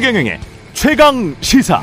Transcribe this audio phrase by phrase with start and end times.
[0.00, 0.40] 최경영의
[0.72, 1.82] 최강 시사.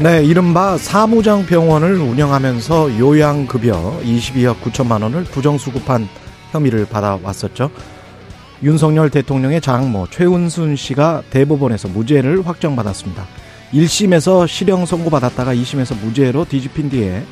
[0.00, 6.08] 네, 이른바 사무장 병원을 운영하면서 요양급여 22억 9천만 원을 부정수급한
[6.52, 7.68] 혐의를 받아왔었죠.
[8.62, 13.26] 윤석열 대통령의 장모 최은순 씨가 대법원에서 무죄를 확정받았습니다.
[13.72, 17.24] 1심에서 실형 선고받았다가 2심에서 무죄로 뒤집힌 뒤에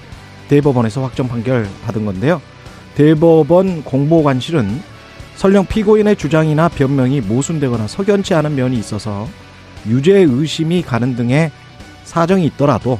[0.48, 2.42] 대법원에서 확정 판결 받은 건데요.
[2.96, 4.90] 대법원 공보관실은
[5.40, 9.26] 설령 피고인의 주장이나 변명이 모순되거나 석연치 않은 면이 있어서
[9.86, 11.50] 유죄 의심이 가는 등의
[12.04, 12.98] 사정이 있더라도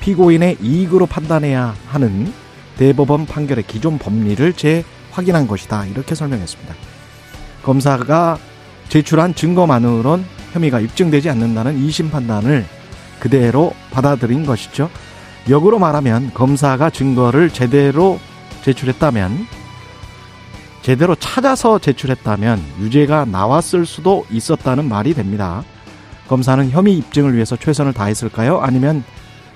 [0.00, 2.34] 피고인의 이익으로 판단해야 하는
[2.76, 5.86] 대법원 판결의 기존 법리를 재확인한 것이다.
[5.86, 6.74] 이렇게 설명했습니다.
[7.62, 8.38] 검사가
[8.90, 12.66] 제출한 증거만으론 혐의가 입증되지 않는다는 2심 판단을
[13.20, 14.90] 그대로 받아들인 것이죠.
[15.48, 18.20] 역으로 말하면 검사가 증거를 제대로
[18.64, 19.59] 제출했다면
[20.82, 25.62] 제대로 찾아서 제출했다면 유죄가 나왔을 수도 있었다는 말이 됩니다.
[26.28, 28.60] 검사는 혐의 입증을 위해서 최선을 다했을까요?
[28.60, 29.04] 아니면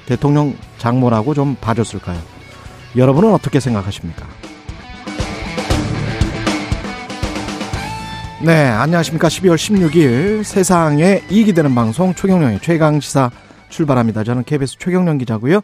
[0.07, 2.21] 대통령 장모라고 좀 봐줬을까요?
[2.97, 4.27] 여러분은 어떻게 생각하십니까?
[8.43, 9.29] 네, 안녕하십니까.
[9.29, 13.31] 12월 16일 세상에 이익이 되는 방송 최경령의 최강시사
[13.71, 14.23] 출발합니다.
[14.23, 15.63] 저는 KBS 최경령 기자고요.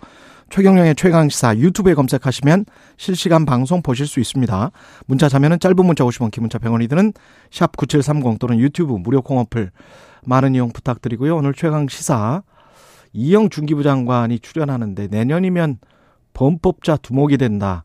[0.50, 4.72] 최경령의 최강시사 유튜브에 검색하시면 실시간 방송 보실 수 있습니다.
[5.06, 7.12] 문자 자면은 짧은 문자 50원, 긴 문자 100원이 드는
[7.52, 9.70] 샵 9730 또는 유튜브 무료 콩어플
[10.26, 11.36] 많은 이용 부탁드리고요.
[11.36, 12.42] 오늘 최강시사
[13.12, 15.78] 이영 중기부 장관이 출연하는데 내년이면
[16.32, 17.84] 범법자 두목이 된다.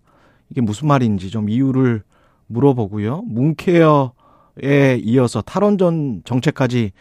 [0.49, 2.01] 이게 무슨 말인지 좀 이유를
[2.47, 3.23] 물어보고요.
[3.27, 6.91] 문케어에 이어서 탈원전 정책까지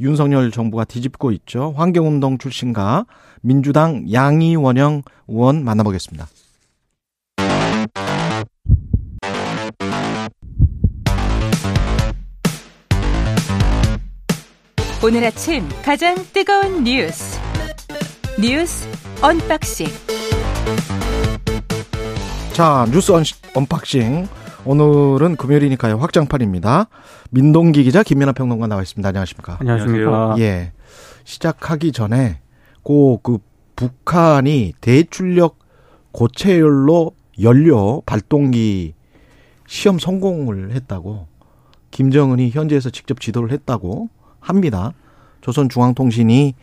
[0.00, 1.72] 윤석열 정부가 뒤집고 있죠.
[1.76, 3.06] 환경운동 출신과
[3.42, 6.28] 민주당 양이원영 의원 만나보겠습니다.
[15.04, 17.40] 오늘 아침 가장 뜨거운 뉴스
[18.40, 18.86] 뉴스
[19.20, 19.88] 언박싱
[22.52, 23.10] 자 뉴스
[23.56, 24.28] 언박싱
[24.64, 26.86] 오늘은 금요일이니까요 확장판입니다.
[27.30, 29.08] 민동기 기자 김민아 평론가 나와 있습니다.
[29.08, 29.56] 안녕하십니까?
[29.58, 30.36] 안녕하십니까?
[30.38, 30.70] 예
[31.24, 32.41] 시작하기 전에
[32.82, 33.38] 꼭 그
[33.76, 35.58] 북한이 대출력
[36.12, 37.10] 고체연료
[37.40, 38.94] 연료 발동기
[39.66, 41.26] 시험 성공을 했다고
[41.90, 44.08] 김정은이 현지에서 직접 지도를 했다고
[44.40, 44.92] 합니다.
[45.40, 46.54] 조선중앙통신이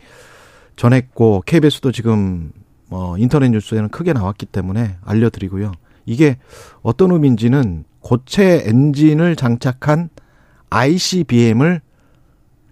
[0.76, 2.52] 전했고 KBS도 지금
[2.88, 5.72] 뭐 인터넷 뉴스에는 크게 나왔기 때문에 알려드리고요.
[6.06, 6.38] 이게
[6.82, 10.08] 어떤 의미인지는 고체 엔진을 장착한
[10.70, 11.82] ICBM을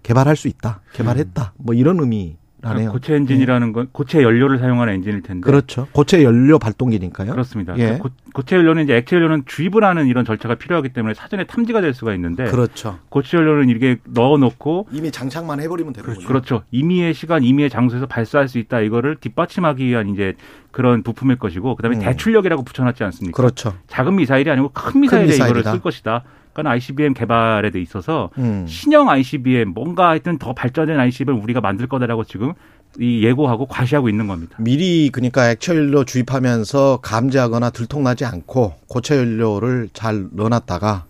[0.01, 0.81] 개발할 수 있다.
[0.93, 1.53] 개발했다.
[1.57, 2.91] 뭐 이런 의미 라네요.
[2.91, 5.45] 그러니까 고체 엔진이라는 건 고체 연료를 사용하는 엔진일 텐데.
[5.45, 5.87] 그렇죠.
[5.93, 7.31] 고체 연료 발동기니까요.
[7.31, 7.77] 그렇습니다.
[7.77, 7.97] 예.
[7.97, 8.09] 고,
[8.43, 12.13] 체 연료는 이제 액체 연료는 주입을 하는 이런 절차가 필요하기 때문에 사전에 탐지가 될 수가
[12.15, 12.99] 있는데 그렇죠.
[13.09, 16.27] 고체 연료는 이렇게 넣어놓고 이미 장착만 해버리면 되거든요.
[16.27, 16.63] 그렇죠.
[16.71, 18.81] 임의의 시간, 임의의 장소에서 발사할 수 있다.
[18.81, 20.35] 이거를 뒷받침하기 위한 이제
[20.71, 22.01] 그런 부품일 것이고, 그다음에 음.
[22.01, 23.35] 대출력이라고 붙여놨지 않습니까?
[23.35, 23.73] 그렇죠.
[23.87, 25.71] 작은 미사일이 아니고 큰 미사일에 이거를 미사일이다.
[25.71, 26.23] 쓸 것이다.
[26.53, 28.65] 그러니까 ICBM 개발에 돼 있어서 음.
[28.67, 32.53] 신형 ICBM 뭔가 하여튼 더 발전된 ICBM 우리가 만들 거다라고 지금
[32.99, 34.55] 이 예고하고 과시하고 있는 겁니다.
[34.59, 41.05] 미리 그러니까 액체 연료 주입하면서 감지하거나 들통나지 않고 고체 연료를 잘 넣어놨다가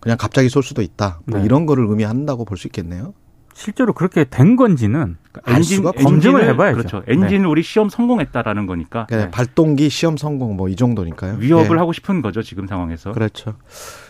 [0.00, 1.20] 그냥 갑자기 쏠 수도 있다.
[1.26, 1.46] 뭐 네.
[1.46, 3.14] 이런 거를 의미한다고 볼 수 있겠네요.
[3.54, 6.04] 실제로 그렇게 된 건지는 알 수가 없죠.
[6.04, 6.76] 검증을 엔진을- 해봐야죠.
[6.76, 7.02] 그렇죠.
[7.08, 11.36] 엔진을 우리 시험 성공했다라는 거니까 그러니까 발동기 시험 성공 뭐 이 정도니까요.
[11.38, 11.78] 위협을 예.
[11.78, 13.12] 하고 싶은 거죠 지금 상황에서.
[13.12, 13.54] 그렇죠.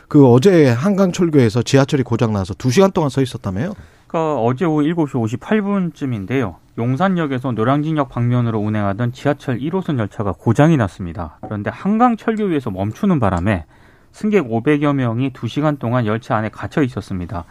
[0.09, 3.75] 그 어제 한강철교에서 지하철이 고장 나서 2시간 동안 서 있었다며요?
[4.06, 6.56] 그러니까 어제 오후 7시 58분쯤인데요.
[6.78, 11.39] 용산역에서 노량진역 방면으로 운행하던 지하철 1호선 열차가 고장이 났습니다.
[11.41, 13.65] 그런데 한강철교 위에서 멈추는 바람에
[14.12, 17.44] 승객 500여 명이 2시간 동안 열차 안에 갇혀 있었습니다.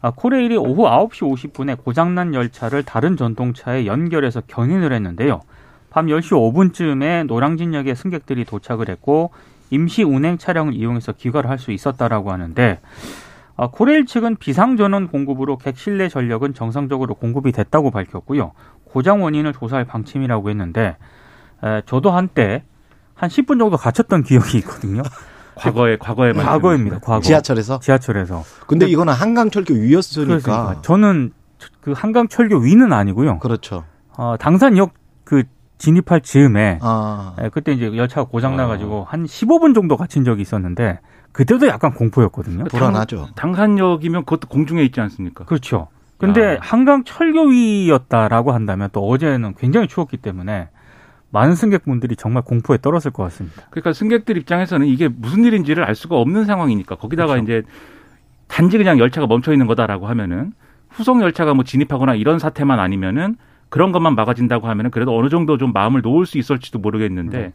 [0.00, 5.40] 아, 코레일이 오후 9시 50분에 고장난 열차를 다른 전동차에 연결해서 견인을 했는데요.
[5.90, 9.30] 밤 10시 5분쯤에 노량진역에 승객들이 도착을 했고
[9.70, 12.80] 임시 운행 차량을 이용해서 귀가를 할 수 있었다라고 하는데
[13.56, 18.52] 아, 코레일 측은 비상전원 공급으로 객 실내 전력은 정상적으로 공급이 됐다고 밝혔고요.
[18.84, 20.96] 고장 원인을 조사할 방침이라고 했는데
[21.62, 22.64] 에, 저도 한때
[23.14, 25.02] 한 10분 정도 갇혔던 기억이 있거든요.
[25.54, 26.32] 과거에 과거에.
[26.32, 26.98] 과거입니다.
[26.98, 27.20] 과거.
[27.20, 27.78] 지하철에서?
[27.78, 28.42] 지하철에서.
[28.66, 30.26] 근데 이거는 한강철교 위였으니까.
[30.40, 30.82] 그렇습니까?
[30.82, 31.32] 저는
[31.80, 33.38] 그 한강철교 위는 아니고요.
[33.38, 33.84] 그렇죠.
[34.16, 35.44] 어, 당산역 그
[35.78, 37.34] 진입할 즈음에 아.
[37.38, 38.56] 에, 그때 이제 열차가 고장 어.
[38.56, 41.00] 나가지고 한 15분 정도 갇힌 적이 있었는데
[41.32, 42.64] 그때도 약간 공포였거든요.
[42.64, 43.28] 불안하죠.
[43.34, 45.44] 당 산역이면 그것도 공중에 있지 않습니까?
[45.44, 45.88] 그렇죠.
[46.16, 46.58] 근데 야.
[46.60, 50.68] 한강 철교 위였다라고 한다면 또 어제는 굉장히 추웠기 때문에
[51.30, 53.62] 많은 승객분들이 정말 공포에 떨었을 것 같습니다.
[53.70, 57.42] 그러니까 승객들 입장에서는 이게 무슨 일인지를 알 수가 없는 상황이니까 거기다가 그렇죠.
[57.44, 57.62] 이제
[58.46, 60.52] 단지 그냥 열차가 멈춰 있는 거다라고 하면은
[60.90, 63.36] 후속 열차가 뭐 진입하거나 이런 사태만 아니면은
[63.74, 67.52] 그런 것만 막아진다고 하면은 그래도 어느 정도 좀 마음을 놓을 수 있을지도 모르겠는데 네.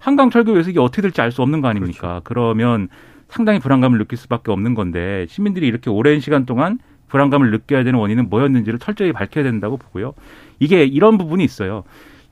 [0.00, 2.20] 한강 철교에서 이게 어떻게 될지 알 수 없는 거 아닙니까?
[2.24, 2.88] 그러면
[3.28, 6.78] 상당히 불안감을 느낄 수밖에 없는 건데 시민들이 이렇게 오랜 시간 동안
[7.08, 10.12] 불안감을 느껴야 되는 원인은 뭐였는지를 철저히 밝혀야 된다고 보고요.
[10.60, 11.84] 이게 이런 부분이 있어요.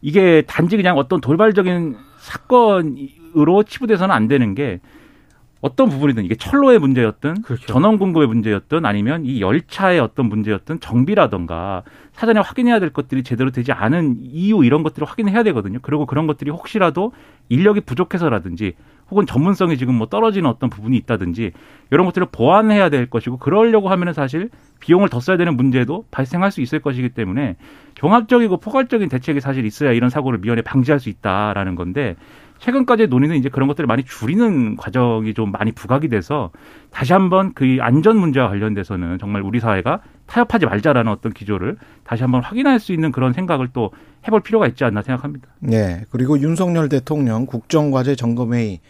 [0.02, 4.80] 이게 단지 그냥 어떤 돌발적인 사건으로 치부돼서는 안 되는 게
[5.60, 7.66] 어떤 부분이든 이게 철로의 문제였든 그렇죠.
[7.66, 13.72] 전원 공급의 문제였든 아니면 이 열차의 어떤 문제였든 정비라던가 사전에 확인해야 될 것들이 제대로 되지
[13.72, 15.78] 않은 이유 이런 것들을 확인해야 되거든요.
[15.82, 17.12] 그리고 그런 것들이 혹시라도
[17.50, 18.74] 인력이 부족해서라든지
[19.10, 21.52] 혹은 전문성이 지금 뭐 떨어지는 어떤 부분이 있다든지
[21.90, 26.60] 이런 것들을 보완해야 될 것이고 그러려고 하면은 사실 비용을 더 써야 되는 문제도 발생할 수
[26.60, 27.56] 있을 것이기 때문에
[27.94, 32.16] 종합적이고 포괄적인 대책이 사실 있어야 이런 사고를 미연에 방지할 수 있다라는 건데
[32.60, 36.50] 최근까지의 논의는 이제 그런 것들을 많이 줄이는 과정이 좀 많이 부각이 돼서
[36.90, 42.42] 다시 한번 그 안전 문제와 관련돼서는 정말 우리 사회가 타협하지 말자라는 어떤 기조를 다시 한번
[42.42, 43.90] 확인할 수 있는 그런 생각을 또
[44.26, 45.48] 해볼 필요가 있지 않나 생각합니다.
[45.60, 46.04] 네.
[46.10, 48.80] 그리고 윤석열 대통령 국정과제 점검회의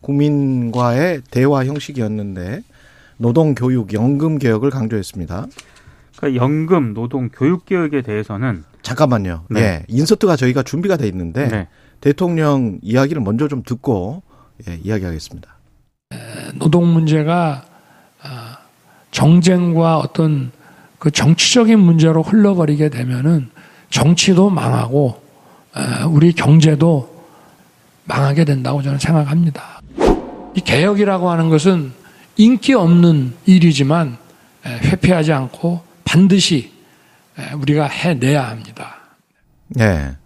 [0.00, 2.62] 국민과의 대화 형식이었는데
[3.18, 5.46] 노동, 교육, 연금 개혁을 강조했습니다.
[6.16, 9.46] 그러니까 연금, 노동, 교육 개혁에 대해서는 잠깐만요.
[9.50, 9.60] 네.
[9.60, 9.84] 예.
[9.88, 11.68] 인서트가 저희가 준비가 돼 있는데 네.
[12.00, 14.22] 대통령 이야기를 먼저 좀 듣고
[14.68, 15.56] 예, 이야기하겠습니다.
[16.54, 17.64] 노동 문제가
[18.22, 18.58] 아,
[19.10, 20.50] 정쟁과 어떤
[20.98, 23.50] 그 정치적인 문제로 흘러버리게 되면은
[23.90, 25.20] 정치도 망하고
[25.72, 27.14] 아, 우리 경제도
[28.04, 29.80] 망하게 된다고 저는 생각합니다.
[30.54, 31.92] 이 개혁이라고 하는 것은
[32.36, 34.16] 인기 없는 일이지만
[34.64, 36.72] 에, 회피하지 않고 반드시
[37.38, 38.96] 에, 우리가 해내야 합니다.
[39.68, 40.16] 네.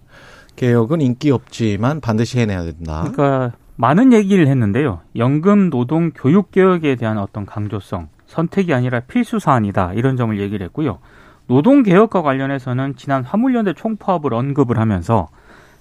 [0.61, 3.01] 개혁은 인기 없지만 반드시 해내야 된다.
[3.11, 5.01] 그러니까 많은 얘기를 했는데요.
[5.17, 10.99] 연금, 노동, 교육 개혁에 대한 어떤 강조성, 선택이 아니라 필수 사안이다 이런 점을 얘기를 했고요.
[11.47, 15.29] 노동 개혁과 관련해서는 지난 화물연대 총파업을 언급을 하면서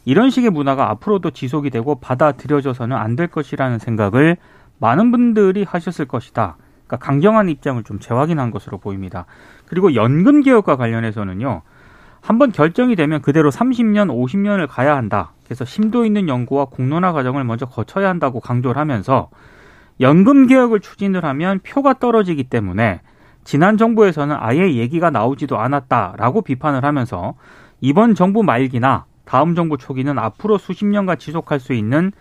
[0.06, 4.38] 이런 식의 문화가 앞으로도 지속이 되고 받아들여져서는 안 될 것이라는 생각을
[4.78, 6.56] 많은 분들이 하셨을 것이다.
[6.88, 9.26] 그러니까 강경한 입장을 좀 재확인한 것으로 보입니다.
[9.66, 11.64] 그리고 연금 개혁과 관련해서는요.
[12.22, 15.32] 한번 결정이 되면 그대로 30년, 50년을 가야 한다.
[15.46, 19.30] 그래서 심도 있는 연구와 공론화 과정을 먼저 거쳐야 한다고 강조를 하면서
[20.00, 23.02] 연금 개혁을 추진을 하면 표가 떨어지기 때문에
[23.44, 27.34] 지난 정부에서는 아예 얘기가 나오지도 않았다라고 비판을 하면서
[27.82, 32.12] 이번 정부 말기나 다음 정부 초기는 앞으로 수십 년간 지속할 수 있는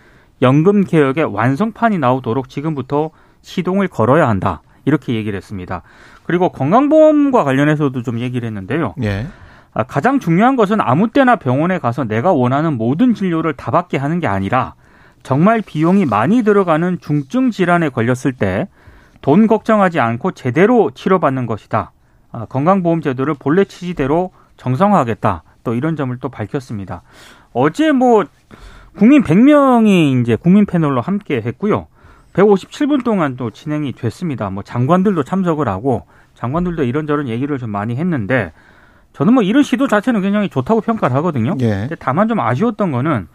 [0.41, 3.11] 연금 개혁의 완성판이 나오도록 지금부터
[3.43, 4.63] 시동을 걸어야 한다.
[4.85, 5.83] 이렇게 얘기를 했습니다.
[6.25, 8.95] 그리고 건강보험과 관련해서도 좀 얘기를 했는데요.
[9.03, 9.27] 예.
[9.79, 14.21] 아, 가장 중요한 것은 아무 때나 병원에 가서 내가 원하는 모든 진료를 다 받게 하는
[14.21, 14.75] 게 아니라
[15.23, 18.69] 정말 비용이 많이 들어가는 중증 질환에 걸렸을 때
[19.21, 21.93] 돈 걱정하지 않고 제대로 치료받는 것이다.
[22.31, 25.43] 아, 건강보험 제도를 본래 취지대로 정상화하겠다.
[25.65, 27.03] 또 이런 점을 또 밝혔습니다.
[27.53, 28.25] 어제 뭐
[28.97, 31.87] 국민 100명이 이제 국민 패널로 함께 했고요.
[32.33, 34.51] 157분 동안 또 진행이 됐습니다.
[34.51, 38.53] 뭐 장관들도 참석을 하고 장관들도 이런저런 얘기를 좀 많이 했는데
[39.19, 41.55] 저는 뭐 이런 시도 자체는 굉장히 좋다고 평가를 하거든요.
[41.59, 41.71] 예.
[41.81, 43.27] 근데 다만 좀 아쉬웠던 거는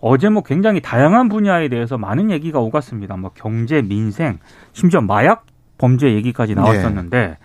[0.00, 3.16] 어제 뭐 굉장히 다양한 분야에 대해서 많은 얘기가 오갔습니다.
[3.16, 4.40] 뭐 경제, 민생,
[4.72, 5.46] 심지어 마약
[5.78, 7.38] 범죄 얘기까지 나왔었는데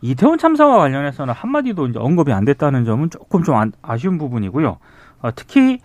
[0.00, 4.78] 이태원 참사와 관련해서는 한마디도 이제 언급이 안 됐다는 점은 조금 좀 안- 아쉬운 부분이고요.
[5.20, 5.78] 어, 특히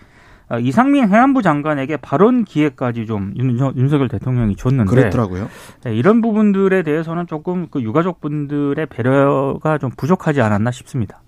[0.48, 5.50] 어, 이상민 해안부 장관에게 발언 기회까지 좀 윤, 윤석열 대통령이 줬는데 그랬더라고요.
[5.84, 11.20] 네, 이런 부분들에 대해서는 조금 그 유가족분들의 배려가 좀 부족하지 않았나 싶습니다.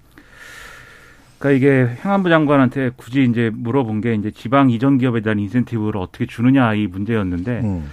[1.39, 6.25] 그러니까 이게 행안부 장관한테 굳이 이제 물어본 게 이제 지방 이전 기업에 대한 인센티브를 어떻게
[6.25, 7.89] 주느냐 이 문제였는데 음.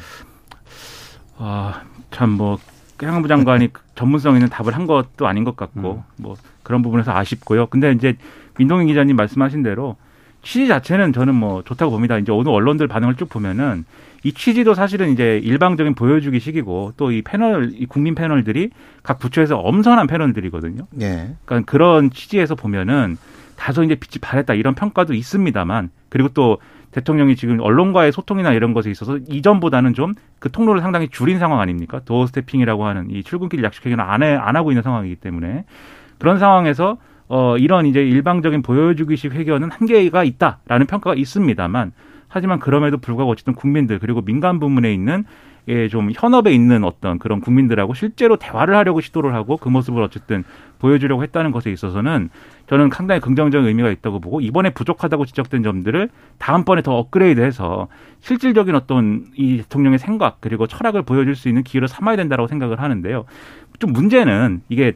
[1.36, 2.58] 아, 참뭐
[3.02, 7.66] 행안부 장관이 전문성 있는 답을 한 것도 아닌 것 같고 뭐 그런 부분에서 아쉽고요.
[7.66, 8.16] 근데 이제
[8.56, 9.96] 민동희 기자님 말씀하신 대로
[10.42, 12.18] 취지 자체는 저는 뭐 좋다고 봅니다.
[12.18, 13.84] 이제 오늘 언론들 반응을 쭉 보면은
[14.22, 18.70] 이 취지도 사실은 이제 일방적인 보여주기식이고 또 이 패널, 이 국민 패널들이
[19.02, 20.86] 각 부처에서 엄선한 패널들이거든요.
[21.02, 21.34] 예.
[21.44, 23.18] 그러니까 그런 취지에서 보면은
[23.56, 26.58] 다소 이제 빛이 바랬다 이런 평가도 있습니다만 그리고 또
[26.90, 32.02] 대통령이 지금 언론과의 소통이나 이런 것에 있어서 이전보다는 좀 그 통로를 상당히 줄인 상황 아닙니까?
[32.04, 35.64] 도어 스태핑이라고 하는 이 출근길 약식 회견을 안, 해, 안 하고 있는 상황이기 때문에
[36.18, 41.92] 그런 상황에서 어, 이런 이제 일방적인 보여주기식 회견은 한계가 있다라는 평가가 있습니다만
[42.28, 45.53] 하지만 그럼에도 불구하고 어쨌든 국민들 그리고 민간 부문에 있는 예,
[45.90, 50.44] 좀 현업에 있는 어떤 그런 국민들하고 실제로 대화를 하려고 시도를 하고 그 모습을 어쨌든
[50.78, 52.28] 보여주려고 했다는 것에 있어서는
[52.66, 57.88] 저는 상당히 긍정적인 의미가 있다고 보고 이번에 부족하다고 지적된 점들을 다음번에 더 업그레이드해서
[58.20, 63.24] 실질적인 어떤 이 대통령의 생각 그리고 철학을 보여줄 수 있는 기회로 삼아야 된다고 생각을 하는데요.
[63.78, 64.92] 좀 문제는 이게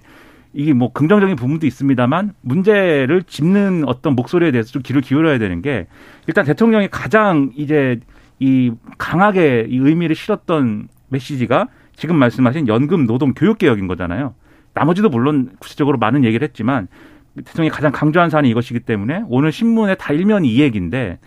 [0.54, 5.86] 이게 뭐 긍정적인 부분도 있습니다만 문제를 짚는 어떤 목소리에 대해서 좀 귀를 기울여야 되는 게
[6.26, 8.00] 일단 대통령이 가장 이제
[8.40, 14.34] 이 강하게 이 의미를 실었던 메시지가 지금 말씀하신 연금 노동 교육 개혁인 거잖아요.
[14.74, 16.86] 나머지도 물론 구체적으로 많은 얘기를 했지만
[17.34, 21.18] 대통령이 가장 강조한 사안이 이것이기 때문에 오늘 신문에 다 일면이 이 얘기인데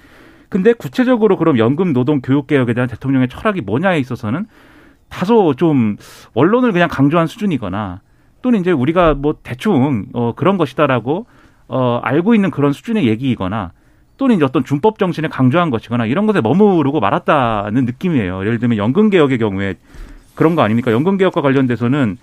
[0.49, 4.45] 근데 구체적으로 그럼 연금 노동 교육 개혁에 대한 대통령의 철학이 뭐냐에 있어서는
[5.09, 5.97] 다소 좀
[6.33, 8.01] 언론을 그냥 강조한 수준이거나
[8.41, 11.25] 또는 이제 우리가 뭐 대충 어 그런 것이다라고
[11.67, 13.71] 어 알고 있는 그런 수준의 얘기이거나
[14.21, 18.41] 또는 이제 어떤 준법 정신을 강조한 것이거나 이런 것에 머무르고 말았다는 느낌이에요.
[18.41, 19.73] 예를 들면 연금 개혁의 경우에
[20.35, 20.91] 그런 거 아닙니까?
[20.91, 22.19] 연금 개혁과 관련돼서는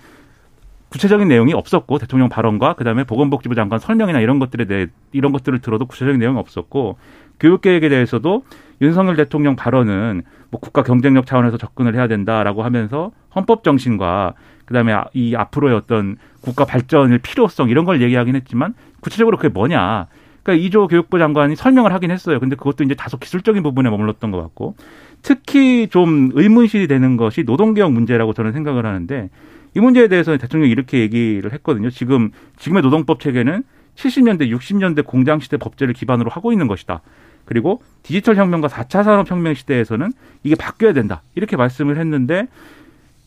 [0.90, 5.86] 구체적인 내용이 없었고 대통령 발언과 그다음에 보건복지부 장관 설명이나 이런 것들에 대해 이런 것들을 들어도
[5.86, 6.98] 구체적인 내용이 없었고
[7.40, 8.44] 교육 계획에 대해서도
[8.80, 14.34] 윤석열 대통령 발언은 뭐 국가 경쟁력 차원에서 접근을 해야 된다라고 하면서 헌법 정신과
[14.66, 20.06] 그다음에 이 앞으로의 어떤 국가 발전의 필요성 이런 걸 얘기하긴 했지만 구체적으로 그게 뭐냐.
[20.42, 22.40] 그러니까 이조 교육부 장관이 설명을 하긴 했어요.
[22.40, 24.75] 근데 그것도 이제 다소 기술적인 부분에 머물렀던 것 같고
[25.23, 29.30] 특히 좀 의문실이 되는 것이 노동개혁 문제라고 저는 생각을 하는데
[29.75, 31.90] 이 문제에 대해서 대통령이 이렇게 얘기를 했거든요.
[31.90, 33.62] 지금 지금의 노동법 체계는
[33.97, 37.02] 70년대, 60년대 공장 시대 법제를 기반으로 하고 있는 것이다.
[37.45, 40.12] 그리고 디지털 혁명과 4차 산업 혁명 시대에서는
[40.45, 41.23] 이게 바뀌어야 된다.
[41.35, 42.47] 이렇게 말씀을 했는데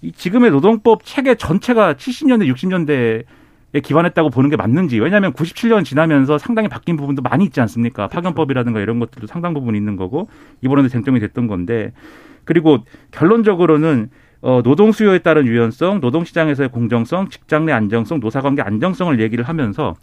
[0.01, 3.24] 이 지금의 노동법 체계 전체가 70년대, 60년대에
[3.79, 4.99] 기반했다고 보는 게 맞는지.
[4.99, 8.07] 왜냐하면 97년 지나면서 상당히 바뀐 부분도 많이 있지 않습니까?
[8.07, 8.15] 그렇죠.
[8.15, 10.27] 파견법이라든가 이런 것들도 상당 부분 있는 거고
[10.61, 11.93] 이번에도 쟁점이 됐던 건데
[12.43, 12.79] 그리고
[13.11, 14.09] 결론적으로는
[14.41, 19.95] 어, 노동 수요에 따른 유연성, 노동 시장에서의 공정성, 직장 내 안정성, 노사관계 안정성을 얘기를 하면서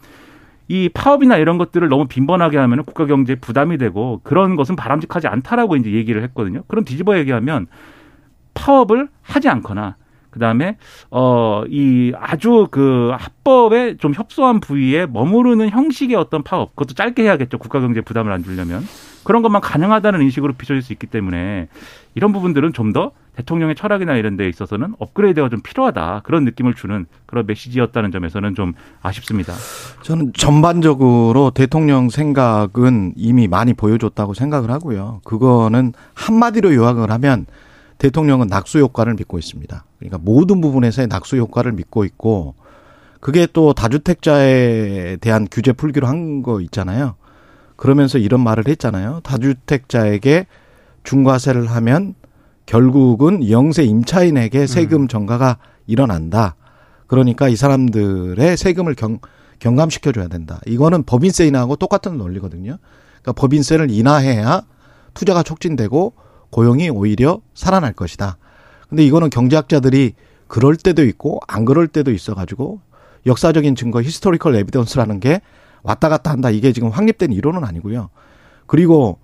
[0.69, 5.77] 이 파업이나 이런 것들을 너무 빈번하게 하면 국가 경제에 부담이 되고 그런 것은 바람직하지 않다라고
[5.77, 6.63] 이제 얘기를 했거든요.
[6.69, 7.67] 그럼 뒤집어 얘기하면
[8.55, 9.97] 파업을 하지 않거나
[10.39, 10.77] 그다음에
[11.11, 17.59] 어 이 아주 그 합법에 좀 협소한 부위에 머무르는 형식의 어떤 파업 그것도 짧게 해야겠죠
[17.59, 18.83] 국가 경제 부담을 안 주려면
[19.25, 21.69] 그런 것만 가능하다는 인식으로 비춰질 수 있기 때문에
[22.15, 27.07] 이런 부분들은 좀 더 대통령의 철학이나 이런 데 있어서는 업그레이드가 좀 필요하다 그런 느낌을 주는
[27.27, 29.53] 그런 메시지였다는 점에서는 좀 아쉽습니다.
[30.03, 35.21] 저는 전반적으로 대통령 생각은 이미 많이 보여줬다고 생각을 하고요.
[35.23, 37.47] 그거는 한마디로 요약을 하면
[37.99, 39.85] 대통령은 낙수 효과를 믿고 있습니다.
[39.99, 42.55] 그러니까 모든 부분에서의 낙수 효과를 믿고 있고
[43.21, 47.17] 그게 또 다주택자에 대한 규제 풀기로 한 거 있잖아요.
[47.77, 49.21] 그러면서 이런 말을 했잖아요.
[49.25, 50.47] 다주택자에게
[51.05, 52.15] 중과세를 하면
[52.67, 55.09] 결국은 영세 임차인에게 세금 음.
[55.09, 56.55] 전가가 일어난다.
[57.07, 59.19] 그러니까 이 사람들의 세금을 경,
[59.59, 60.61] 경감시켜줘야 된다.
[60.67, 62.77] 이거는 법인세 인하하고 똑같은 논리거든요.
[63.23, 64.63] 그러니까 법인세를 인하해야
[65.15, 66.13] 투자가 촉진되고
[66.51, 68.39] 고용이 오히려 살아날 것이다.
[68.89, 70.15] 근데 이거는 경제학자들이
[70.47, 72.81] 그럴 때도 있고 안 그럴 때도 있어 가지고
[73.27, 75.41] 역사적인 증거 historical evidence라는 게
[75.83, 76.51] 왔다 갔다 한다.
[76.51, 78.11] 이게 지금 확립된 이론은 아니고요.
[78.67, 79.19] 그리고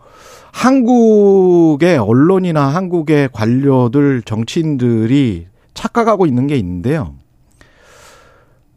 [0.52, 7.14] 한국의 언론이나 한국의 관료들 정치인들이 착각하고 있는 게 있는데요.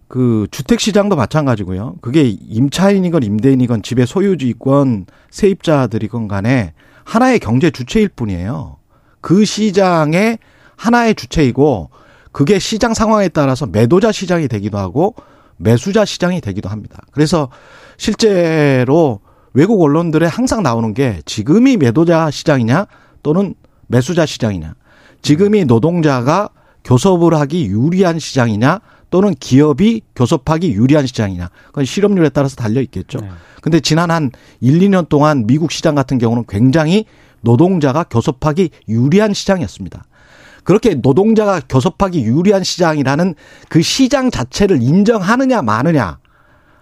[0.08, 1.98] 그 주택 시장도 마찬가지고요.
[2.02, 6.74] 그게 임차인이건 임대인이건 집의 소유주이건 세입자들이건 간에
[7.08, 8.78] 하나의 경제 주체일 뿐이에요.
[9.22, 10.40] 그 시장의
[10.76, 11.90] 하나의 주체이고
[12.34, 15.16] 그게 시장 상황에 따라서 매도자 시장이 되기도 하고
[15.56, 17.02] 매수자 시장이 되기도 합니다.
[17.12, 17.50] 그래서
[17.98, 19.22] 실제로
[19.54, 22.88] 외국 언론들에 항상 나오는 게 지금이 매도자 시장이냐
[23.24, 23.56] 또는
[23.88, 24.76] 매수자 시장이냐
[25.22, 26.50] 지금이 노동자가
[26.84, 33.20] 교섭을 하기 유리한 시장이냐 또는 기업이 교섭하기 유리한 시장이냐 그건 실업률에 따라서 달려 있겠죠.
[33.20, 33.30] 네.
[33.62, 37.06] 근데 지난 한 1, 2년 동안 미국 시장 같은 경우는 굉장히
[37.42, 40.04] 노동자가 교섭하기 유리한 시장이었습니다.
[40.64, 43.36] 그렇게 노동자가 교섭하기 유리한 시장이라는
[43.70, 46.20] 그 시장 자체를 인정하느냐 마느냐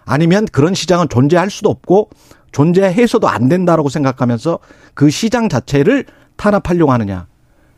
[0.06, 2.10] 아니면 그런 시장은 존재할 수도 없고
[2.52, 4.60] 존재해서도 안 된다라고 생각하면서
[4.94, 6.06] 그 시장 자체를
[6.38, 7.28] 탄압하려고 하느냐.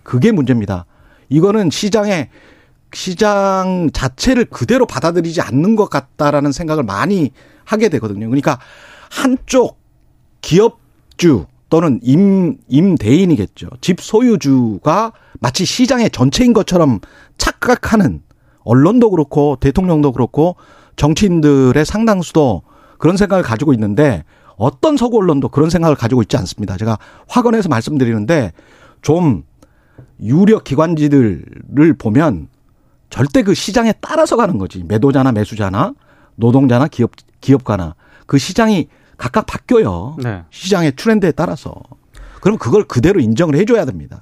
[0.04, 0.86] 그게 문제입니다.
[1.30, 2.30] 이거는 시장의
[2.94, 7.32] 시장 자체를 그대로 받아들이지 않는 것 같다라는 생각을 많이
[7.66, 8.28] 하게 되거든요.
[8.28, 8.60] 그러니까
[9.10, 9.80] 한쪽
[10.42, 13.70] 기업주 또는 임, 임대인이겠죠.
[13.82, 17.00] 집 소유주가 마치 시장의 전체인 것처럼
[17.38, 18.22] 착각하는
[18.64, 20.56] 언론도 그렇고 대통령도 그렇고
[20.96, 22.64] 정치인들의 상당수도
[22.98, 24.24] 그런 생각을 가지고 있는데
[24.56, 26.78] 어떤 서구 언론도 그런 생각을 가지고 있지 않습니다.
[26.78, 28.54] 제가 확언해서 말씀드리는데
[29.02, 29.44] 좀
[30.22, 32.48] 유력 기관지들을 보면
[33.10, 34.84] 절대 그 시장에 따라서 가는 거지.
[34.84, 35.94] 매도자나 매수자나
[36.36, 37.12] 노동자나 기업
[37.42, 37.96] 기업가나
[38.26, 38.88] 그 시장이
[39.18, 40.18] 각각 바뀌어요.
[40.22, 40.44] 네.
[40.50, 41.76] 시장의 트렌드에 따라서.
[42.42, 44.22] 그럼 그걸 그대로 인정을 해줘야 됩니다.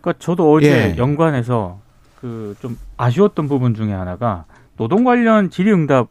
[0.00, 0.96] 그러니까 저도 어제 예.
[0.96, 1.80] 연관해서
[2.20, 4.44] 그 좀 아쉬웠던 부분 중에 하나가
[4.76, 6.08] 노동 관련 질의응답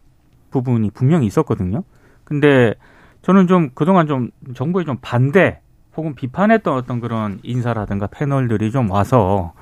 [0.52, 1.84] 부분이 분명히 있었거든요.
[2.24, 2.74] 근데
[3.24, 5.60] 저는 좀 그동안 좀 정부에 좀 반대
[5.98, 9.54] 혹은 비판했던 어떤 그런 인사라든가 패널들이 좀 와서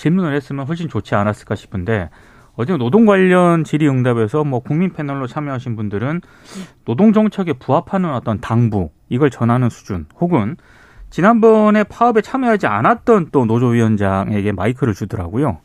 [0.00, 2.08] 질문을 했으면 훨씬 좋지 않았을까 싶은데
[2.54, 6.22] 어제 노동 관련 질의응답에서 뭐 국민 패널로 참여하신 분들은
[6.86, 10.56] 노동 정책에 부합하는 어떤 당부 이걸 전하는 수준 혹은
[11.10, 15.58] 지난번에 파업에 참여하지 않았던 또 노조위원장에게 마이크를 주더라고요.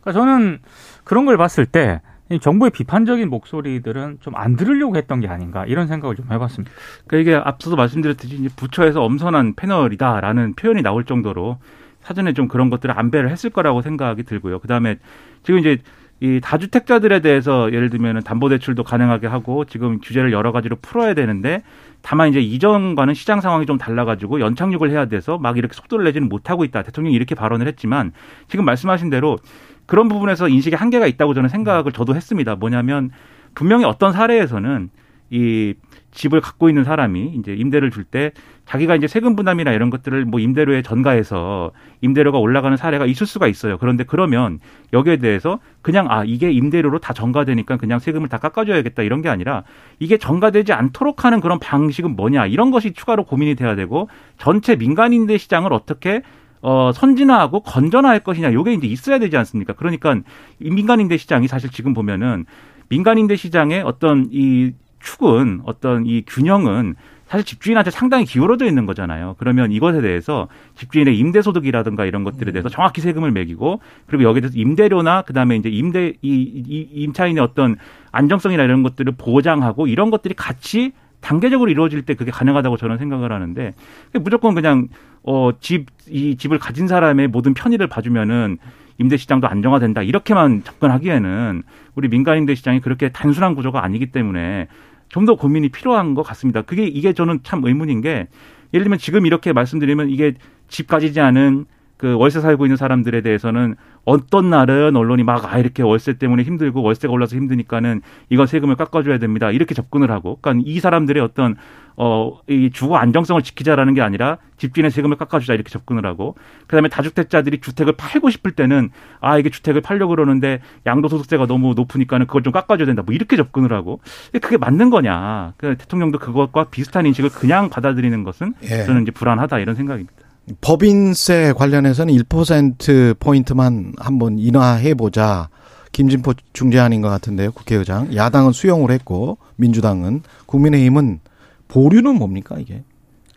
[0.00, 0.60] 그러니까 저는
[1.04, 2.00] 그런 걸 봤을 때
[2.40, 6.74] 정부의 비판적인 목소리들은 좀 안 들으려고 했던 게 아닌가 이런 생각을 좀 해봤습니다.
[7.06, 11.58] 그러니까 이게 앞서도 말씀드렸듯이 부처에서 엄선한 패널이다라는 표현이 나올 정도로
[12.04, 14.60] 사전에 좀 그런 것들을 안배를 했을 거라고 생각이 들고요.
[14.60, 14.96] 그다음에
[15.42, 15.78] 지금 이제
[16.20, 21.62] 이 다주택자들에 대해서 예를 들면 담보대출도 가능하게 하고 지금 규제를 여러 가지로 풀어야 되는데
[22.02, 26.64] 다만 이제 이전과는 시장 상황이 좀 달라가지고 연착륙을 해야 돼서 막 이렇게 속도를 내지는 못하고
[26.64, 26.82] 있다.
[26.82, 28.12] 대통령이 이렇게 발언을 했지만
[28.48, 29.38] 지금 말씀하신 대로
[29.86, 32.54] 그런 부분에서 인식에 한계가 있다고 저는 생각을 저도 했습니다.
[32.54, 33.10] 뭐냐면
[33.54, 34.90] 분명히 어떤 사례에서는
[35.34, 35.74] 이
[36.12, 38.30] 집을 갖고 있는 사람이 이제 임대를 줄 때
[38.66, 41.72] 자기가 이제 세금 부담이나 이런 것들을 뭐 임대료에 전가해서
[42.02, 43.78] 임대료가 올라가는 사례가 있을 수가 있어요.
[43.78, 44.60] 그런데 그러면
[44.92, 49.64] 여기에 대해서 그냥 아 이게 임대료로 다 전가되니까 그냥 세금을 다 깎아줘야겠다 이런 게 아니라
[49.98, 55.38] 이게 전가되지 않도록 하는 그런 방식은 뭐냐 이런 것이 추가로 고민이 돼야 되고 전체 민간임대
[55.38, 56.22] 시장을 어떻게
[56.66, 59.74] 어, 선진화하고 건전화할 것이냐, 요게 이제 있어야 되지 않습니까?
[59.74, 60.16] 그러니까
[60.60, 62.46] 이 민간임대 시장이 사실 지금 보면은
[62.88, 64.72] 민간임대 시장의 어떤 이
[65.04, 66.96] 축은 어떤 이 균형은
[67.26, 69.34] 사실 집주인한테 상당히 기울어져 있는 거잖아요.
[69.38, 75.22] 그러면 이것에 대해서 집주인의 임대소득이라든가 이런 것들에 대해서 정확히 세금을 매기고 그리고 여기에 대해서 임대료나
[75.22, 77.76] 그다음에 이제 임대 이, 이 임차인의 어떤
[78.12, 83.72] 안정성이나 이런 것들을 보장하고 이런 것들이 같이 단계적으로 이루어질 때 그게 가능하다고 저는 생각을 하는데
[84.20, 84.88] 무조건 그냥
[85.22, 88.58] 어 집 이 집을 가진 사람의 모든 편의를 봐주면은
[88.98, 91.62] 임대 시장도 안정화된다 이렇게만 접근하기에는
[91.94, 94.68] 우리 민간 임대 시장이 그렇게 단순한 구조가 아니기 때문에
[95.14, 96.62] 좀 더 고민이 필요한 것 같습니다.
[96.62, 98.26] 그게 이게 저는 참 의문인 게
[98.74, 100.34] 예를 들면 지금 이렇게 말씀드리면 이게
[100.66, 105.82] 집 가지지 않은 그 월세 살고 있는 사람들에 대해서는 어떤 날은 언론이 막 아 이렇게
[105.82, 110.80] 월세 때문에 힘들고 월세가 올라서 힘드니까는 이건 세금을 깎아줘야 됩니다 이렇게 접근을 하고 그러니까 이
[110.80, 111.56] 사람들의 어떤
[111.96, 116.34] 어이 주거 안정성을 지키자라는 게 아니라 집주인의 세금을 깎아주자 이렇게 접근을 하고
[116.66, 122.42] 그다음에 다주택자들이 주택을 팔고 싶을 때는 아 이게 주택을 팔려고 그러는데 양도소득세가 너무 높으니까는 그걸
[122.42, 124.00] 좀 깎아줘야 된다 뭐 이렇게 접근을 하고
[124.32, 128.84] 그게 맞는 거냐 그 대통령도 그것과 비슷한 인식을 그냥 받아들이는 것은 예.
[128.84, 130.23] 저는 이제 불안하다 이런 생각입니다.
[130.60, 135.48] 법인세 관련해서는 1% 포인트만 한번 인하해 보자.
[135.92, 138.14] 김진포 중재안인 것 같은데요, 국회의장.
[138.14, 141.20] 야당은 수용을 했고 민주당은 국민의힘은
[141.68, 142.82] 보류는 뭡니까 이게?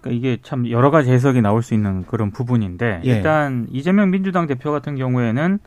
[0.01, 3.09] 그러니까 이게 참 여러 가지 해석이 나올 수 있는 그런 부분인데 예.
[3.09, 5.59] 일단 이재명 민주당 대표 같은 경우에는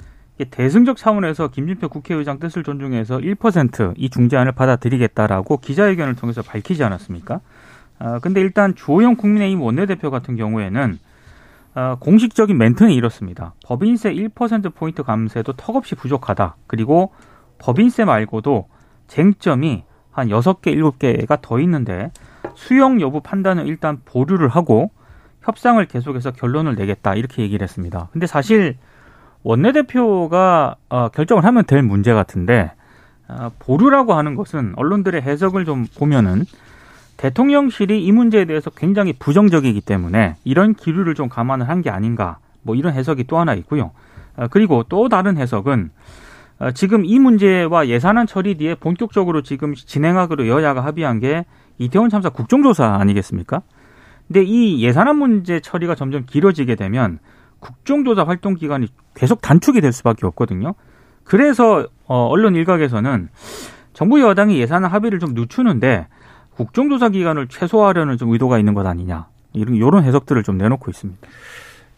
[0.51, 7.41] 대승적 차원에서 김진표 국회의장 뜻을 존중해서 1%이 중재안을 받아들이겠다라고 기자회견을 통해서 밝히지 않았습니까?
[7.99, 10.99] 아, 근데 일단 주호영 국민의힘 원내대표 같은 경우에는
[11.75, 13.55] 아, 공식적인 멘트는 이렇습니다.
[13.65, 16.57] 법인세 1%포인트 감세도 턱없이 부족하다.
[16.67, 17.13] 그리고
[17.59, 18.69] 법인세 말고도
[19.07, 22.11] 쟁점이 한 6개, 7개가 더 있는데
[22.55, 24.91] 수용 여부 판단은 일단 보류를 하고
[25.43, 27.15] 협상을 계속해서 결론을 내겠다.
[27.15, 28.09] 이렇게 얘기를 했습니다.
[28.13, 28.77] 근데 사실
[29.43, 32.73] 원내대표가 어, 결정을 하면 될 문제 같은데
[33.29, 36.45] 어, 보류라고 하는 것은 언론들의 해석을 좀 보면은
[37.21, 42.75] 대통령실이 이 문제에 대해서 굉장히 부정적이기 때문에 이런 기류를 좀 감안을 한 게 아닌가 뭐
[42.75, 43.91] 이런 해석이 또 하나 있고요.
[44.37, 45.91] 어, 그리고 또 다른 해석은
[46.61, 51.45] 어, 지금 이 문제와 예산안 처리 뒤에 본격적으로 지금 진행하기로 여야가 합의한 게
[51.79, 53.61] 이태원 참사 국정조사 아니겠습니까?
[54.27, 57.19] 근데 이 예산안 문제 처리가 점점 길어지게 되면
[57.59, 60.75] 국정조사 활동 기간이 계속 단축이 될 수밖에 없거든요.
[61.25, 63.29] 그래서 어, 언론 일각에서는
[63.93, 66.07] 정부 여당이 예산안 합의를 좀 늦추는데
[66.61, 71.27] 국정조사 기간을 최소화하려는 좀 의도가 있는 것 아니냐 이런 이런 해석들을 좀 내놓고 있습니다.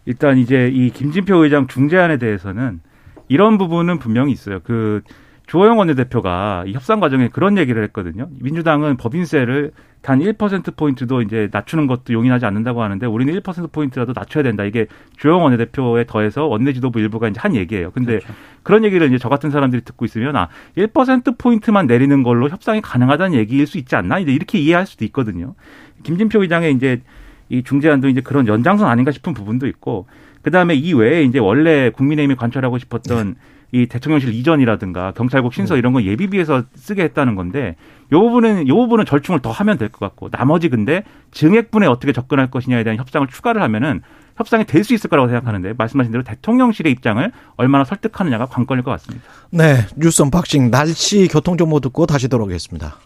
[0.07, 2.81] 일단 이제 이 김진표 의장 중재안에 대해서는
[3.27, 4.61] 이런 부분은 분명히 있어요.
[4.63, 5.03] 그
[5.47, 8.29] 주호영 원내대표가 이 협상 과정에 그런 얘기를 했거든요.
[8.41, 9.73] 민주당은 법인세를
[10.03, 14.65] 단 1%포인트도 이제 낮추는 것도 용인하지 않는다고 하는데 우리는 1%포인트라도 낮춰야 된다.
[14.65, 14.87] 이게
[15.17, 17.93] 주호영 원내대표에 더해서 원내 지도부 일부가 이제 한 얘기예요.
[17.93, 18.35] 근데 그렇죠.
[18.65, 23.67] 그런 얘기를 이제 저 같은 사람들이 듣고 있으면 아, 1%포인트만 내리는 걸로 협상이 가능하다는 얘기일
[23.69, 24.19] 수 있지 않나?
[24.19, 25.55] 이제 이렇게 이해할 수도 있거든요.
[26.03, 27.01] 김진표 의장의 이제
[27.49, 30.07] 이 중재안도 이제 그런 연장선 아닌가 싶은 부분도 있고
[30.43, 33.37] 그다음에 이 외에 이제 원래 국민의힘이 관철하고 싶었던
[33.75, 37.77] 이 대통령실 이전이라든가 경찰국 신설 이런 거 예비비에서 쓰게 했다는 건데
[38.13, 42.51] 요 부분은 요 부분은 절충을 더 하면 될 것 같고 나머지 근데 증액분에 어떻게 접근할
[42.51, 44.03] 것이냐에 대한 협상을 추가를 하면은
[44.37, 49.25] 협상이 될 수 있을 거라고 생각하는데 말씀하신 대로 대통령실의 입장을 얼마나 설득하느냐가 관건일 것 같습니다.
[49.51, 52.97] 네, 뉴스 unboxing 날씨 교통 정보 듣고 다시 돌아오겠습니다.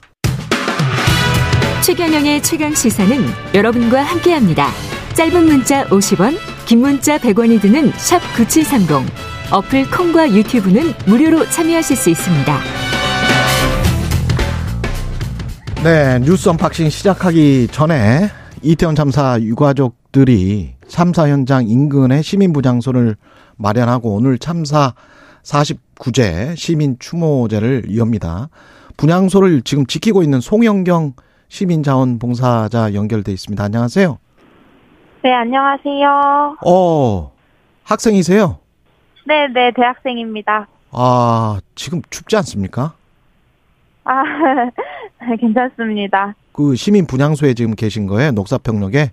[1.83, 3.17] 최경영의 최강 시사는
[3.55, 4.69] 여러분과 함께합니다.
[5.15, 9.36] 짧은 문자 50원, 긴 문자 100원이 드는 샵 9730.
[9.53, 12.59] 어플 콩과 유튜브는 무료로 참여하실 수 있습니다.
[15.85, 18.29] 네, 뉴스 unboxing 시작하기 전에
[18.63, 23.15] 이태원 참사 유가족들이 참사 현장 인근에 시민분향소를
[23.57, 24.95] 마련하고 오늘 참사
[25.45, 28.49] 49제 시민 추모제를 엽니다.
[28.97, 31.13] 분향소를 지금 지키고 있는 송영경
[31.49, 33.63] 시민자원봉사자 연결돼 있습니다.
[33.63, 34.19] 안녕하세요.
[35.23, 36.57] 네, 안녕하세요.
[36.67, 37.33] 어,
[37.85, 38.59] 학생이세요?
[39.27, 40.69] 네, 네, 대학생입니다.
[40.93, 42.95] 아, 지금 춥지 않습니까?
[44.05, 44.23] 아,
[45.41, 46.35] 괜찮습니다.
[46.53, 48.31] 그 시민 분향소에 지금 계신 거예요?
[48.31, 49.11] 녹사평역에?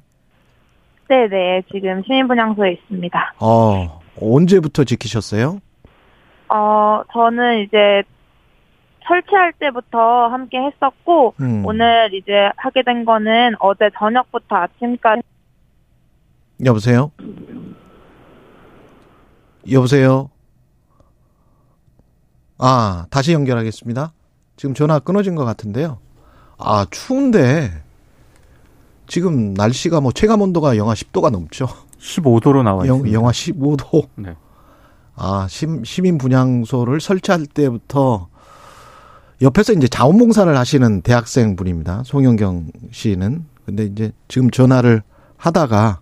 [1.09, 3.33] 네, 네, 지금 시민 분향소에 있습니다.
[3.39, 5.59] 어, 언제부터 지키셨어요?
[6.49, 8.03] 어, 저는 이제
[9.07, 11.65] 설치할 때부터 함께 했었고, 음.
[11.65, 15.23] 오늘 이제 하게 된 거는 어제 저녁부터 아침까지
[16.63, 17.11] 여보세요?
[19.71, 20.29] 여보세요?
[22.57, 24.13] 아, 다시 연결하겠습니다.
[24.55, 25.99] 지금 전화 끊어진 것 같은데요.
[26.57, 27.83] 아, 추운데,
[29.07, 31.67] 지금 날씨가 뭐 체감 온도가 영하 10도가 넘죠.
[31.99, 33.13] 15도로 나와 영, 있습니다.
[33.13, 34.07] 영하 15도.
[34.15, 34.35] 네.
[35.15, 38.27] 아, 시, 시민 분향소를 설치할 때부터
[39.41, 42.03] 옆에서 이제 자원봉사를 하시는 대학생 분입니다.
[42.05, 43.45] 송영경 씨는.
[43.65, 45.03] 근데 이제 지금 전화를
[45.37, 45.99] 하다가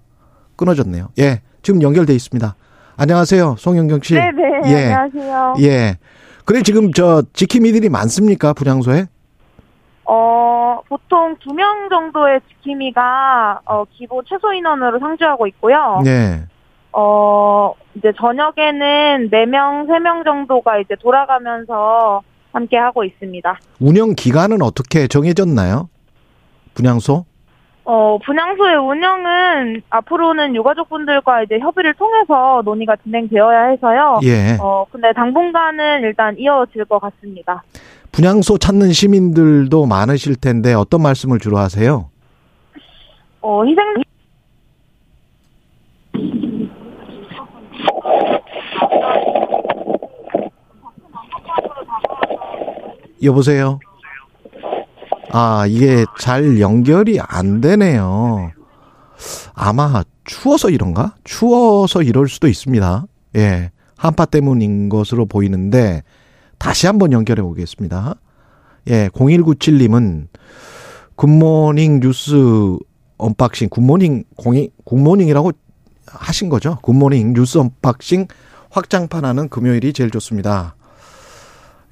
[0.56, 1.10] 끊어졌네요.
[1.20, 2.56] 예, 지금 연결돼 있습니다.
[2.98, 4.16] 안녕하세요, 송영경 씨.
[4.16, 5.56] 네, 네, 예, 안녕하세요.
[5.62, 5.98] 예.
[6.46, 9.06] 그래 지금 저 지킴이들이 많습니까 분향소에?
[10.06, 16.02] 어, 보통 두 명 정도의 지킴이가 어, 기본 최소 인원으로 상주하고 있고요.
[16.04, 16.44] 네.
[16.94, 23.60] 어, 이제 저녁에는 네 명 세 명 정도가 이제 돌아가면서 함께 하고 있습니다.
[23.80, 25.90] 운영 기간은 어떻게 정해졌나요?
[26.74, 27.26] 분향소?
[27.84, 34.20] 어, 분향소의 운영은 앞으로는 유가족분들과 이제 협의를 통해서 논의가 진행되어야 해서요.
[34.24, 34.58] 예.
[34.60, 37.64] 어, 근데 당분간은 일단 이어질 것 같습니다.
[38.12, 42.10] 분향소 찾는 시민들도 많으실 텐데 어떤 말씀을 주로 하세요?
[43.42, 43.84] 어, 희생,
[53.24, 53.80] 여보세요?
[55.34, 58.52] 아, 이게 잘 연결이 안 되네요.
[59.54, 61.16] 아마 추워서 이런가?
[61.24, 63.06] 추워서 이럴 수도 있습니다.
[63.38, 63.72] 예.
[63.96, 66.02] 한파 때문인 것으로 보이는데
[66.58, 68.16] 다시 한번 연결해 보겠습니다.
[68.88, 70.28] 예, 0197님은
[71.16, 72.78] good morning 뉴스
[73.18, 75.52] unboxing 굿모닝 공이 굿모닝이라고
[76.08, 76.80] 하신 거죠?
[76.82, 78.28] 굿모닝 뉴스 언박싱
[78.72, 80.76] 확장판 하는 금요일이 제일 좋습니다.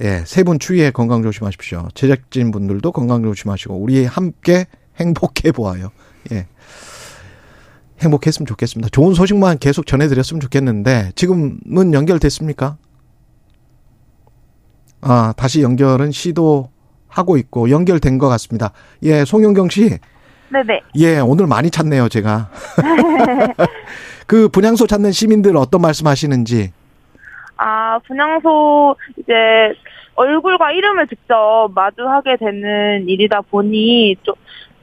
[0.02, 1.90] 예, 세 분 추위에 건강 조심하십시오.
[1.94, 4.66] 제작진 분들도 건강 조심하시고 우리 함께
[4.98, 5.90] 행복해 보아요.
[6.32, 6.48] 예.
[8.02, 8.90] 행복했으면 좋겠습니다.
[8.90, 12.78] 좋은 소식만 계속 전해드렸으면 좋겠는데 지금은 연결됐습니까?
[15.02, 18.72] 아, 다시 연결은 시도하고 있고 연결된 것 같습니다.
[19.04, 19.98] 예, 송영경 씨.
[20.52, 20.82] 네네.
[20.96, 22.50] 예, 오늘 많이 찾네요, 제가.
[24.28, 26.72] 그 분향소 찾는 시민들 어떤 말씀 하시는지.
[27.58, 29.34] 아, 분향소 이제
[30.20, 34.36] 얼굴과 이름을 직접 마주하게 되는 일이다 보니 좀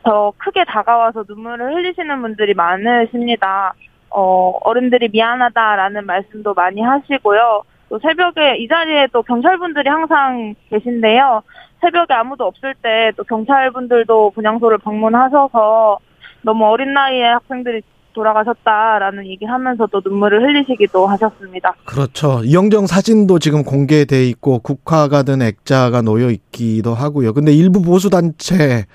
[0.07, 3.75] 더 크게 다가와서 눈물을 흘리시는 분들이 많으십니다.
[4.09, 7.65] 어, 어른들이 미안하다라는 말씀도 많이 하시고요.
[7.89, 11.43] 또 새벽에 이 자리에 또 경찰분들이 항상 계신데요.
[11.81, 15.99] 새벽에 아무도 없을 때 또 경찰분들도 분향소를 방문하셔서
[16.43, 17.83] 너무 어린 나이에 학생들이
[18.17, 21.75] 돌아가셨다라는 얘기하면서 또 눈물을 흘리시기도 하셨습니다.
[21.85, 22.41] 그렇죠.
[22.43, 27.35] 이영정 사진도 지금 공개돼 있고 국화가 든 액자가 놓여 있기도 하고요.
[27.35, 28.87] 근데 일부 보수 단체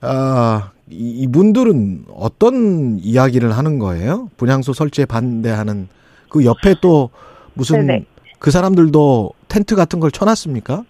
[0.00, 4.28] 아 이- 이분들은 어떤 이야기를 하는 거예요?
[4.36, 5.88] 분향소 설치에 반대하는
[6.28, 7.10] 그 옆에 또
[7.54, 8.04] 무슨 네네.
[8.38, 10.84] 그 사람들도 텐트 같은 걸 쳐놨습니까?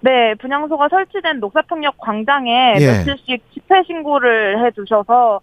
[0.00, 2.86] 네, 분향소가 설치된 녹사평역 광장에 예.
[3.04, 5.40] 며칠씩 집회 신고를 해두셔서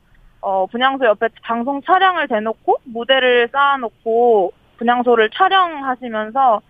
[0.48, 6.62] 어, 분향소 옆에 방송 차량을 대놓고 무대를 쌓아놓고 분향소를 촬영하시면서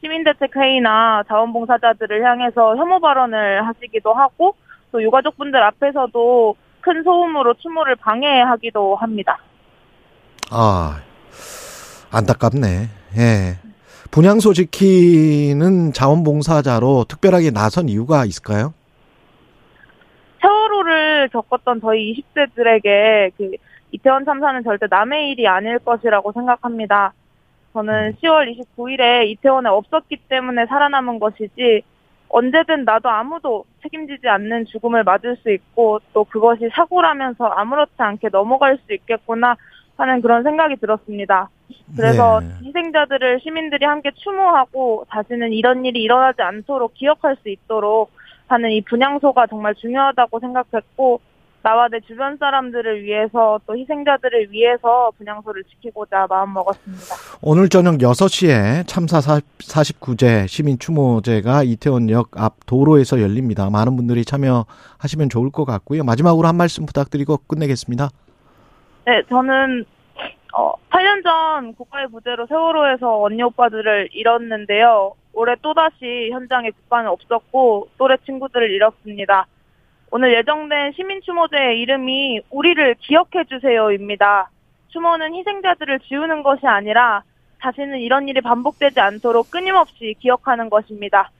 [0.00, 4.56] 시민대책회의나 자원봉사자들을 향해서 혐오 발언을 하시기도 하고
[4.90, 9.36] 또 유가족분들 앞에서도 큰 소음으로 추모를 방해하기도 합니다.
[10.50, 11.02] 아
[12.10, 12.88] 안타깝네.
[13.18, 13.58] 예.
[14.12, 18.72] 분향소 지키는 자원봉사자로 특별하게 나선 이유가 있을까요?
[21.26, 23.52] 세월호를 겪었던 저희 20대들에게 그
[23.92, 27.12] 이태원 참사는 절대 남의 일이 아닐 것이라고 생각합니다.
[27.72, 31.82] 저는 10월 29일에 이태원에 없었기 때문에 살아남은 것이지
[32.28, 38.78] 언제든 나도 아무도 책임지지 않는 죽음을 맞을 수 있고 또 그것이 사고라면서 아무렇지 않게 넘어갈
[38.86, 39.56] 수 있겠구나
[39.96, 41.48] 하는 그런 생각이 들었습니다.
[41.96, 42.48] 그래서 네.
[42.64, 48.10] 희생자들을 시민들이 함께 추모하고 다시는 이런 일이 일어나지 않도록 기억할 수 있도록
[48.48, 51.20] 하는 이 분향소가 정말 중요하다고 생각했고
[51.66, 57.02] 나와 내 주변 사람들을 위해서 또 희생자들을 위해서 분향소를 지키고자 마음먹었습니다.
[57.42, 63.68] 오늘 저녁 6시에 참사 49제 시민 추모제가 이태원역 앞 도로에서 열립니다.
[63.68, 66.04] 많은 분들이 참여하시면 좋을 것 같고요.
[66.04, 68.10] 마지막으로 한 말씀 부탁드리고 끝내겠습니다.
[69.06, 69.84] 네, 저는
[70.54, 75.14] 어, 8년 전 국가의 부재로 세월호에서 언니 오빠들을 잃었는데요.
[75.36, 79.46] 올해 또다시 현장에 국가는 없었고 또래 친구들을 잃었습니다.
[80.10, 84.50] 오늘 예정된 시민추모제의 이름이 우리를 기억해주세요입니다.
[84.88, 87.22] 추모는 희생자들을 지우는 것이 아니라
[87.60, 91.30] 다시는 이런 일이 반복되지 않도록 끊임없이 기억하는 것입니다.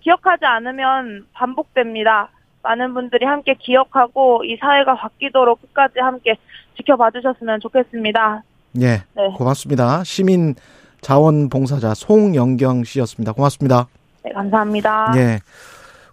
[0.00, 2.30] 기억하지 않으면 반복됩니다.
[2.62, 6.36] 많은 분들이 함께 기억하고 이 사회가 바뀌도록 끝까지 함께
[6.76, 8.42] 지켜봐 주셨으면 좋겠습니다.
[8.80, 9.28] 예, 네.
[9.36, 10.02] 고맙습니다.
[10.04, 10.54] 시민
[11.00, 13.32] 자원봉사자 송영경 씨였습니다.
[13.32, 13.88] 고맙습니다.
[14.24, 15.12] 네, 감사합니다.
[15.16, 15.40] 예.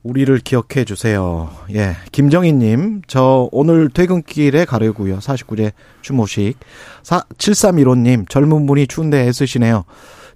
[0.03, 1.49] 우리를 기억해 주세요.
[1.73, 1.95] 예.
[2.11, 5.19] 김정희 님, 저 오늘 퇴근길에 가려고요.
[5.19, 5.71] 49제
[6.01, 6.55] 추모식.
[7.03, 9.83] 7315 님, 젊은 분이 추운데 애쓰시네요.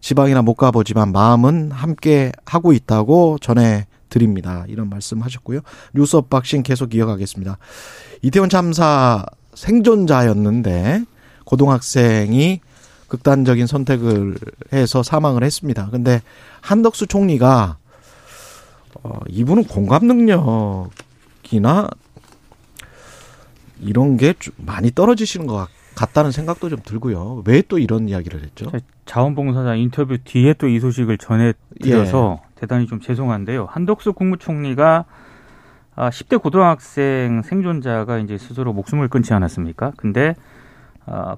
[0.01, 4.65] 지방이라 못 가보지만 마음은 함께 하고 있다고 전해 드립니다.
[4.67, 5.61] 이런 말씀 하셨고요.
[5.93, 7.57] 뉴스 unboxing 계속 이어가겠습니다.
[8.23, 11.03] 이태원 참사 생존자였는데
[11.45, 12.61] 고등학생이
[13.15, 14.35] 극단적인 선택을
[14.71, 15.89] 해서 사망을 했습니다.
[15.91, 16.21] 근데
[16.61, 17.75] 한덕수 총리가
[19.03, 21.89] 어, 이분은 공감 능력이나
[23.81, 27.43] 이런 게좀 많이 떨어지시는 것 같- 같다는 생각도 좀 들고요.
[27.45, 28.71] 왜 또 이런 이야기를 했죠?
[29.05, 33.67] 자원봉사자 인터뷰 뒤에 또 이 소식을 전해드려서 대단히 좀 죄송한데요.
[33.69, 35.03] 한덕수 국무총리가
[35.95, 39.91] 아, 10대 고등학생 생존자가 이제 스스로 목숨을 끊지 않았습니까?
[39.97, 40.33] 근데 아,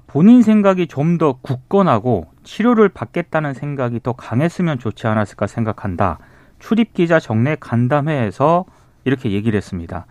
[0.06, 6.18] 본인 생각이 좀 더 굳건하고 치료를 받겠다는 생각이 더 강했으면 좋지 않았을까 생각한다.
[6.58, 8.64] 출입기자 정례 간담회에서
[9.04, 10.06] 이렇게 얘기를 했습니다.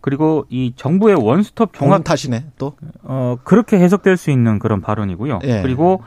[0.00, 2.76] 그리고 이 정부의 원스톱 종합 종합 탓이네 또.
[3.02, 5.40] 어, 그렇게 해석될 수 있는 그런 발언이고요.
[5.44, 5.62] 예.
[5.62, 6.02] 그리고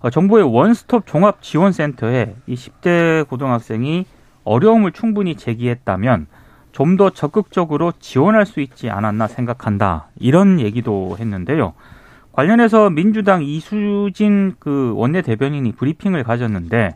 [0.00, 4.06] 어, 정부의 원스톱 종합 지원센터에 이 10대 고등학생이
[4.44, 6.26] 어려움을 충분히 제기했다면
[6.72, 10.08] 좀 더 적극적으로 지원할 수 있지 않았나 생각한다.
[10.18, 11.74] 이런 얘기도 했는데요.
[12.38, 16.94] 관련해서 민주당 이수진 그 원내대변인이 브리핑을 가졌는데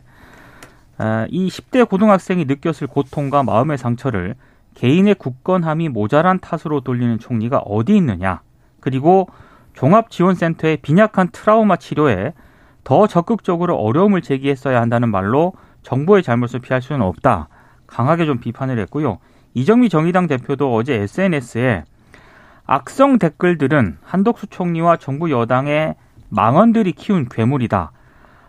[0.97, 4.35] 아, 이 10대 고등학생이 느꼈을 고통과 마음의 상처를
[4.75, 8.39] 개인의 굳건함이 모자란 탓으로 돌리는 총리가 어디 있느냐.
[8.79, 9.27] 그리고
[9.73, 12.31] 종합지원센터의 빈약한 트라우마 치료에
[12.85, 15.51] 더 적극적으로 어려움을 제기했어야 한다는 말로
[15.81, 17.49] 정부의 잘못을 피할 수는 없다.
[17.85, 19.17] 강하게 좀 비판을 했고요.
[19.55, 21.83] 이정미 정의당 대표도 어제 SNS에
[22.65, 25.95] 악성 댓글들은 한덕수 총리와 정부 여당의
[26.29, 27.91] 망언들이 키운 괴물이다.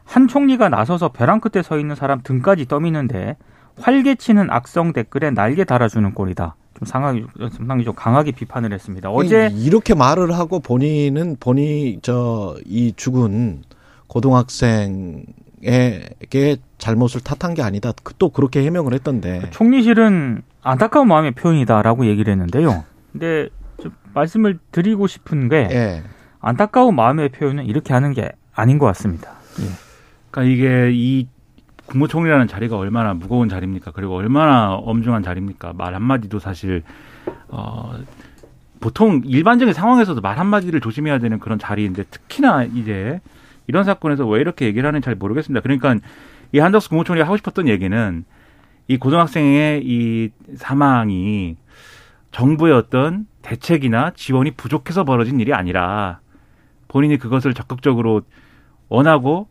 [0.05, 3.37] 한 총리가 나서서 벼랑 끝에 서 있는 사람 등까지 떠미는데
[3.81, 6.55] 활개치는 악성 댓글에 날개 달아주는 꼴이다.
[6.79, 9.11] 좀 상당히, 상당히 좀 강하게 비판을 했습니다.
[9.11, 13.63] 어제 이렇게 말을 하고 본인은 본이 저이 죽은
[14.07, 15.25] 고등학생에게
[16.79, 17.93] 잘못을 탓한 게 아니다.
[18.03, 19.51] 그- 또 그렇게 해명을 했던데.
[19.51, 22.85] 총리실은 안타까운 마음의 표현이다라고 얘기를 했는데요.
[23.13, 23.64] 근데 좀
[24.15, 26.03] 말씀을 드리고 싶은 게 예.
[26.41, 29.33] 안타까운 마음의 표현은 이렇게 하는 게 아닌 것 같습니다.
[30.31, 31.27] 그러니까 이게 이
[31.87, 33.93] 국무총리라는 자리가 얼마나 무거운 자리입니까?
[33.93, 35.73] 그리고 얼마나 엄중한 자리입니까?
[35.75, 36.83] 말 한마디도 사실
[37.49, 37.95] 어
[38.81, 43.21] 보통 일반적인 상황에서도 말 한마디를 조심해야 되는 그런 자리인데 특히나 이제
[43.67, 45.63] 이런 사건에서 왜 이렇게 얘기를 하는지 잘 모르겠습니다.
[45.63, 45.97] 그러니까
[46.53, 48.25] 이 한덕수 국무총리가 하고 싶었던 얘기는
[48.89, 51.57] 이 고등학생의 이 사망이
[52.31, 56.21] 정부의 어떤 대책이나 지원이 부족해서 벌어진 일이 아니라
[56.89, 58.23] 본인이 그것을 적극적으로
[58.89, 59.47] 원하고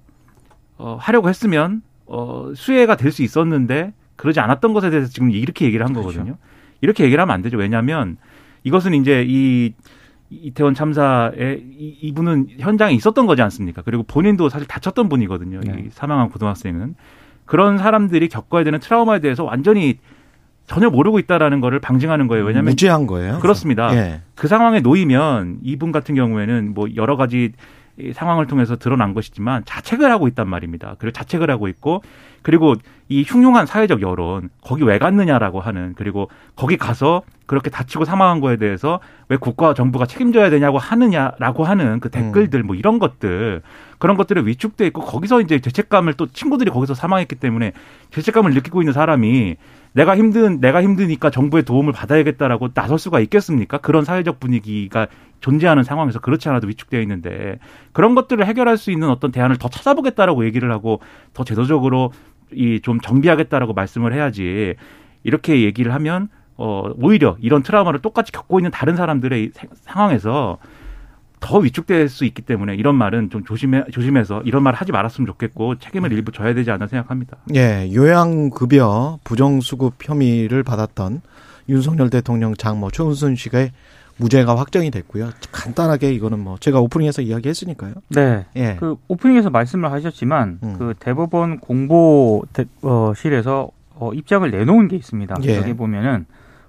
[0.78, 5.86] 어, 하려고 했으면 어, 수혜가 될 수 있었는데 그러지 않았던 것에 대해서 지금 이렇게 얘기를
[5.86, 6.10] 한 그렇죠.
[6.10, 6.38] 거거든요.
[6.82, 7.58] 이렇게 얘기를 하면 안 되죠.
[7.58, 8.18] 왜냐하면
[8.64, 9.74] 이것은 이제 이
[10.30, 13.84] 이태원 참사에 이- 이분은 현장에 있었던 거지 않습니까?
[13.84, 15.60] 그리고 본인도 사실 다쳤던 분이거든요.
[15.62, 15.84] 네.
[15.86, 16.96] 이 사망한 고등학생은
[17.46, 20.00] 그런 사람들이 겪어야 되는 트라우마에 대해서 완전히
[20.66, 22.46] 전혀 모르고 있다라는 거를 방증하는 거예요.
[22.46, 23.40] 왜냐하면 무지한 거예요.
[23.40, 23.94] 그렇습니다.
[23.96, 24.22] 예.
[24.36, 27.52] 그 상황에 놓이면 이분 같은 경우에는 뭐 여러 가지
[28.00, 30.96] 이 상황을 통해서 드러난 것이지만 자책을 하고 있단 말입니다.
[30.98, 32.02] 그리고 자책을 하고 있고
[32.42, 32.76] 그리고
[33.08, 38.58] 이 흉흉한 사회적 여론 거기 왜 갔느냐라고 하는 그리고 거기 가서 그렇게 다치고 사망한 거에
[38.58, 39.00] 대해서
[39.30, 43.62] 왜 국가와 정부가 책임져야 되냐고 하느냐라고 하는 그 댓글들 뭐 이런 것들
[44.00, 47.74] 그런 것들이 위축돼 있고 거기서 이제 죄책감을 또 친구들이 거기서 사망했기 때문에
[48.10, 49.56] 죄책감을 느끼고 있는 사람이
[49.94, 53.78] 내가 힘든 내가 힘드니까 정부의 도움을 받아야겠다라고 나설 수가 있겠습니까?
[53.78, 55.08] 그런 사회적 분위기가
[55.40, 57.60] 존재하는 상황에서 그렇지 않아도 위축되어 있는데
[57.92, 61.00] 그런 것들을 해결할 수 있는 어떤 대안을 더 찾아보겠다라고 얘기를 하고
[61.34, 62.12] 더 제도적으로
[62.52, 64.76] 이 좀 정비하겠다라고 말씀을 해야지
[65.24, 69.52] 이렇게 얘기를 하면 어 오히려 이런 트라우마를 똑같이 겪고 있는 다른 사람들의
[69.82, 70.60] 상황에서
[71.44, 75.78] 더 위축될 수 있기 때문에 이런 말은 좀 조심해 조심해서 이런 말 하지 말았으면 좋겠고
[75.78, 77.36] 책임을 일부 져야 되지 않나 생각합니다.
[77.54, 81.22] 예, 요양급여 부정수급 혐의를 받았던
[81.68, 83.68] 윤석열 대통령 장모 최은순 씨가
[84.16, 85.32] 무죄가 확정이 됐고요.
[85.52, 87.96] 간단하게 이거는 뭐 제가 오프닝에서 이야기했으니까요.
[88.10, 88.46] 네.
[88.56, 88.78] 예.
[88.80, 90.76] 그 오프닝에서 말씀을 하셨지만 음.
[90.78, 92.52] 그 대법원 공보실에서
[93.96, 95.36] 어, 입장을 내놓은 게 있습니다.
[95.44, 95.58] 예.
[95.58, 96.26] 여기 보면은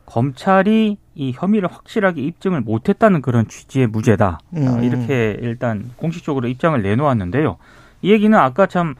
[0.06, 4.40] 검찰이 이 혐의를 확실하게 입증을 못했다는 그런 취지의 무죄다.
[4.56, 4.68] 음.
[4.68, 7.56] 아, 이렇게 일단 공식적으로 입장을 내놓았는데요.
[8.02, 8.94] 이 얘기는 아까 참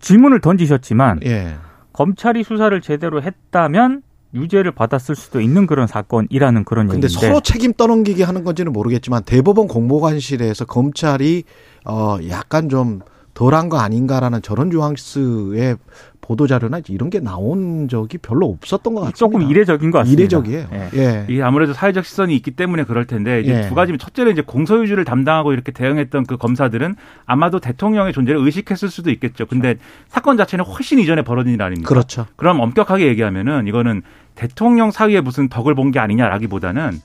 [0.00, 1.54] 질문을 던지셨지만 예.
[1.92, 4.02] 검찰이 수사를 제대로 했다면
[4.34, 9.22] 유죄를 받았을 수도 있는 그런 사건이라는 그런 근데 얘기인데 서로 책임 떠넘기기 하는 건지는 모르겠지만
[9.24, 11.44] 대법원 공보관실에서 검찰이
[11.86, 13.00] 어 약간 좀
[13.34, 15.76] 덜한 거 아닌가라는 저런 뉘앙스의
[16.26, 19.16] 보도 자료나 이런 게 나온 적이 별로 없었던 것 같습니다.
[19.16, 20.20] 조금 이례적인 것 같습니다.
[20.20, 20.66] 이례적이에요.
[20.72, 20.90] 예.
[20.96, 21.26] 예.
[21.28, 23.68] 이게 아무래도 사회적 시선이 있기 때문에 그럴 텐데 이제 예.
[23.68, 29.10] 두 가지면 첫째는 이제 공소유지를 담당하고 이렇게 대응했던 그 검사들은 아마도 대통령의 존재를 의식했을 수도
[29.12, 29.46] 있겠죠.
[29.46, 29.76] 근데
[30.08, 31.88] 사건 자체는 훨씬 이전에 벌어진 일 아닙니까?
[31.88, 32.26] 그렇죠.
[32.34, 34.02] 그럼 엄격하게 얘기하면은 이거는
[34.34, 37.00] 대통령 사이에 무슨 덕을 본 게 아니냐라기보다는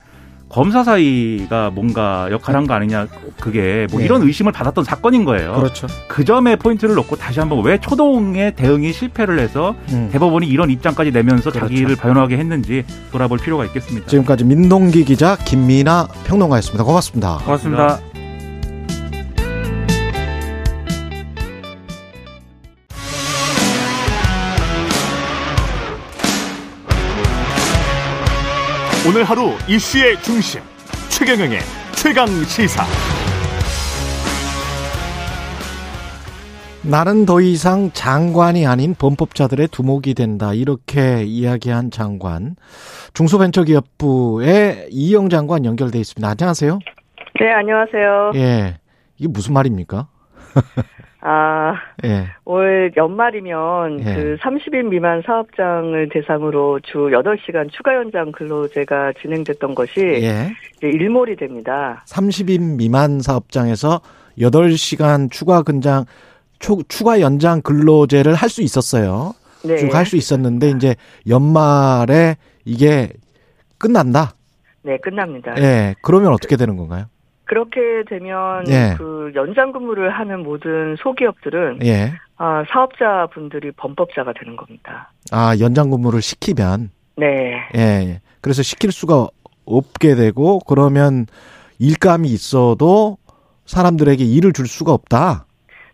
[0.52, 3.06] 검사 사이가 뭔가 역할한 거 아니냐
[3.40, 4.04] 그게 뭐 예.
[4.04, 5.54] 이런 의심을 받았던 사건인 거예요.
[5.54, 5.86] 그렇죠.
[6.08, 10.10] 그 점에 포인트를 놓고 다시 한번 왜 초동의 대응이 실패를 해서 음.
[10.12, 11.68] 대법원이 이런 입장까지 내면서 그렇죠.
[11.68, 14.06] 자기를 변호하게 했는지 돌아볼 필요가 있겠습니다.
[14.06, 16.84] 지금까지 민동기 기자 김민아 평론가였습니다.
[16.84, 17.38] 고맙습니다.
[17.44, 18.11] 고맙습니다.
[29.14, 30.62] 오늘 하루 이슈의 중심
[31.10, 31.58] 최경영의
[31.94, 32.82] 최강 시사.
[36.82, 40.54] 나는 더 이상 장관이 아닌 범법자들의 두목이 된다.
[40.54, 42.56] 이렇게 이야기한 장관.
[43.12, 46.26] 중소벤처기업부의 이영 장관 연결돼 있습니다.
[46.26, 46.78] 안녕하세요.
[47.38, 48.32] 네, 안녕하세요.
[48.36, 48.78] 예.
[49.18, 50.08] 이게 무슨 말입니까?
[51.24, 52.26] 아, 예.
[52.44, 54.14] 올 연말이면 예.
[54.14, 60.50] 그 30인 미만 사업장을 대상으로 주 8시간 추가 연장 근로제가 진행됐던 것이 예.
[60.82, 62.02] 일몰이 됩니다.
[62.08, 64.00] 30인 미만 사업장에서
[64.40, 66.04] 8시간 추가 근장
[66.58, 69.32] 초- 추가 연장 근로제를 할 수 있었어요.
[69.64, 69.76] 네.
[69.76, 70.96] 쭉할수 있었는데 이제
[71.28, 73.10] 연말에 이게
[73.78, 74.32] 끝난다.
[74.82, 75.54] 네, 끝납니다.
[75.58, 75.94] 예.
[76.02, 77.04] 그러면 어떻게 되는 건가요?
[77.52, 78.94] 그렇게 되면 예.
[78.96, 82.14] 그 연장 근무를 하는 모든 소기업들은 예.
[82.38, 85.12] 아, 사업자분들이 범법자가 되는 겁니다.
[85.30, 86.88] 아, 연장 근무를 시키면
[87.18, 87.60] 네.
[87.76, 88.22] 예.
[88.40, 89.26] 그래서 시킬 수가
[89.66, 91.26] 없게 되고 그러면
[91.78, 93.18] 일감이 있어도
[93.66, 95.44] 사람들에게 일을 줄 수가 없다.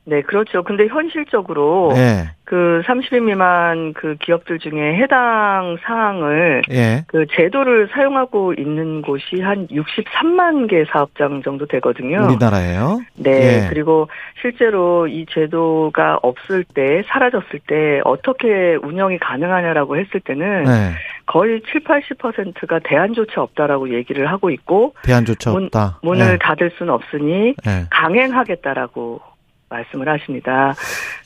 [0.08, 0.62] 네, 그렇죠.
[0.62, 2.30] 근데 현실적으로 예.
[2.44, 7.04] 그 30인 미만 그 기업들 중에 해당 사항을 예.
[7.08, 12.24] 그 제도를 사용하고 있는 곳이 한 63만 개 사업장 정도 되거든요.
[12.24, 13.00] 우리나라에요.
[13.16, 13.64] 네.
[13.64, 13.68] 예.
[13.68, 14.08] 그리고
[14.40, 20.92] 실제로 이 제도가 없을 때, 사라졌을 때 어떻게 운영이 가능하냐라고 했을 때는 네.
[21.26, 25.98] 거의 7, 80%가 대안조차 없다라고 얘기를 하고 있고 대안조차 문- 없다.
[26.02, 26.38] 문을 예.
[26.38, 27.84] 닫을 수는 없으니 예.
[27.90, 29.20] 강행하겠다라고
[29.68, 30.74] 말씀을 하십니다.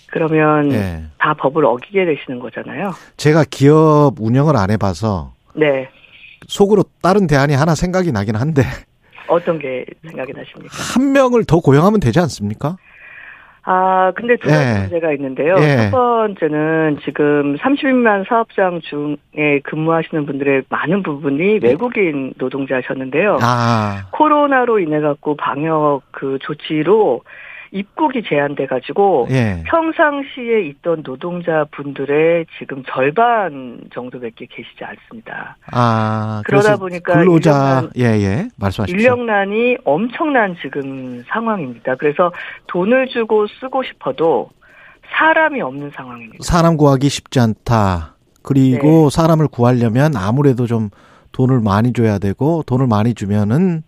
[0.08, 1.02] 그러면 예.
[1.18, 2.92] 다 법을 어기게 되시는 거잖아요.
[3.16, 5.88] 제가 기업 운영을 안 해봐서 네.
[6.46, 8.62] 속으로 다른 대안이 하나 생각이 나긴 한데
[9.28, 10.74] 어떤 게 생각이 나십니까?
[10.94, 12.76] 한 명을 더 고용하면 되지 않습니까?
[13.64, 14.80] 아, 근데 두 가지 예.
[14.80, 15.54] 문제가 있는데요.
[15.58, 15.76] 예.
[15.76, 23.36] 첫 번째는 지금 30만 사업장 중에 근무하시는 분들의 많은 부분이 외국인 노동자셨는데요.
[23.36, 23.40] 네.
[23.40, 27.22] 아, 코로나로 인해 갖고 방역 그 조치로
[27.72, 29.62] 입국이 제한돼 가지고 예.
[29.66, 35.56] 평상시에 있던 노동자 분들의 지금 절반 정도밖에 계시지 않습니다.
[35.72, 38.48] 아, 그러다 보니까 근로자, 인력난- 예, 예.
[38.58, 38.98] 말씀하십시오.
[39.00, 41.96] 인력난이 엄청난 지금 상황입니다.
[41.96, 42.30] 그래서
[42.66, 44.50] 돈을 주고 쓰고 싶어도
[45.18, 46.38] 사람이 없는 상황입니다.
[46.42, 48.16] 사람 구하기 쉽지 않다.
[48.42, 50.90] 그리고 사람을 구하려면 아무래도 좀
[51.32, 53.82] 돈을 많이 줘야 되고 돈을 많이 주면은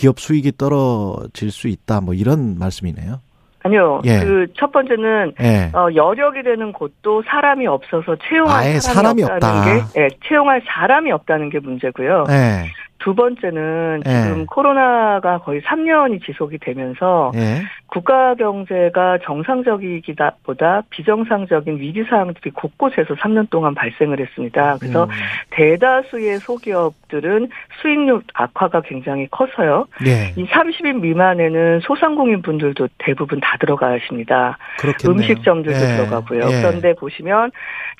[0.00, 2.00] 기업 수익이 떨어질 수 있다.
[2.00, 3.20] 뭐 이런 말씀이네요.
[3.62, 4.00] 아니요.
[4.06, 4.20] 예.
[4.20, 5.70] 그첫 번째는 예.
[5.74, 9.92] 어, 여력이 되는 곳도 사람이 없어서 채용할 사람이, 사람이 없다는 없다.
[9.92, 12.24] 게, 예, 채용할 사람이 없다는 게 문제고요.
[12.30, 12.64] 예.
[13.00, 14.22] 두 번째는 예.
[14.22, 17.62] 지금 코로나가 거의 3년이 지속이 되면서 예.
[17.86, 24.76] 국가 경제가 정상적이기다 보다 비정상적인 위기 사항들이 곳곳에서 3년 동안 발생을 했습니다.
[24.78, 25.10] 그래서 음.
[25.50, 27.48] 대다수의 소기업들은
[27.80, 29.86] 수익률 악화가 굉장히 커서요.
[30.06, 30.32] 예.
[30.40, 34.58] 이 30인 미만에는 소상공인 분들도 대부분 다 들어가십니다.
[34.78, 35.16] 그렇겠네요.
[35.16, 35.96] 음식점들도 예.
[35.96, 36.40] 들어가고요.
[36.44, 36.62] 예.
[36.62, 37.50] 그런데 보시면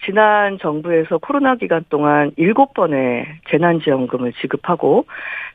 [0.04, 4.89] 지난 정부에서 코로나 기간 동안 7번의 재난지원금을 지급하고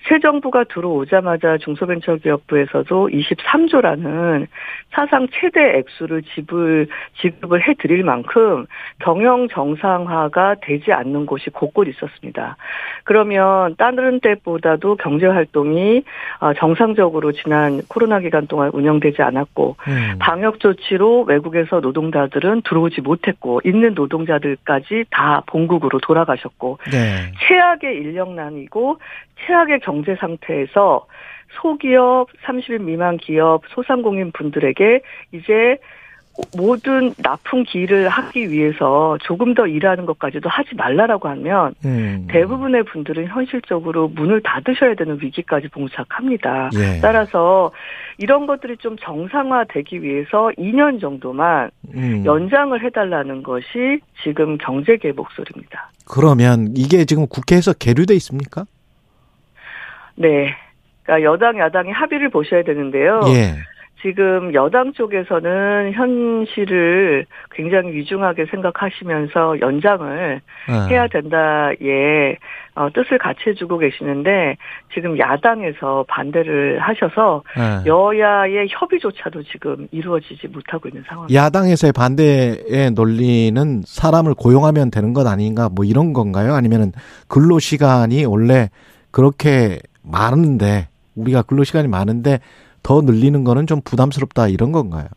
[0.07, 4.47] 새 정부가 들어오자마자 중소벤처기업부에서도 23조라는
[4.91, 6.87] 사상 최대 액수를 지불,
[7.21, 8.67] 지급을 해드릴 만큼
[8.99, 12.55] 경영 정상화가 되지 않는 곳이 곳곳 있었습니다.
[13.03, 16.03] 그러면 다른 때보다도 경제 활동이
[16.39, 20.15] 어, 정상적으로 지난 코로나 기간 동안 운영되지 않았고 음.
[20.19, 27.31] 방역 조치로 외국에서 노동자들은 들어오지 못했고 있는 노동자들까지 다 본국으로 돌아가셨고 네.
[27.47, 28.97] 최악의 인력난이고
[29.45, 31.05] 최악의 경제 상태에서
[31.61, 35.01] 소기업, 30인 미만 기업, 소상공인 분들에게
[35.31, 35.77] 이제
[36.57, 42.27] 모든 납품 기일을 하기 위해서 조금 더 일하는 것까지도 하지 말라라고 하면 음.
[42.29, 46.71] 대부분의 분들은 현실적으로 문을 닫으셔야 되는 위기까지 봉착합니다.
[46.75, 46.99] 예.
[47.01, 47.71] 따라서
[48.17, 52.23] 이런 것들이 좀 정상화되기 위해서 2년 정도만 음.
[52.25, 55.91] 연장을 해달라는 것이 지금 경제계 목소리입니다.
[56.05, 58.65] 그러면 이게 지금 국회에서 계류돼 있습니까?
[60.15, 60.55] 네.
[61.03, 63.21] 그러니까 여당, 야당이 합의를 보셔야 되는데요.
[63.27, 63.55] 예.
[64.01, 70.87] 지금 여당 쪽에서는 현실을 굉장히 위중하게 생각하시면서 연장을 어.
[70.89, 72.37] 해야 된다, 예,
[72.75, 74.57] 어, 뜻을 같이 해주고 계시는데,
[74.93, 77.89] 지금 야당에서 반대를 하셔서, 예.
[77.89, 81.43] 여야의 협의조차도 지금 이루어지지 못하고 있는 상황입니다.
[81.43, 86.53] 야당에서의 반대의 논리는 사람을 고용하면 되는 것 아닌가 뭐 이런 건가요?
[86.53, 86.91] 아니면은
[87.27, 88.69] 근로 시간이 원래
[89.09, 92.39] 그렇게 많은데 우리가 근로 시간이 많은데
[92.83, 95.07] 더 늘리는 거는 좀 부담스럽다 이런 건가요?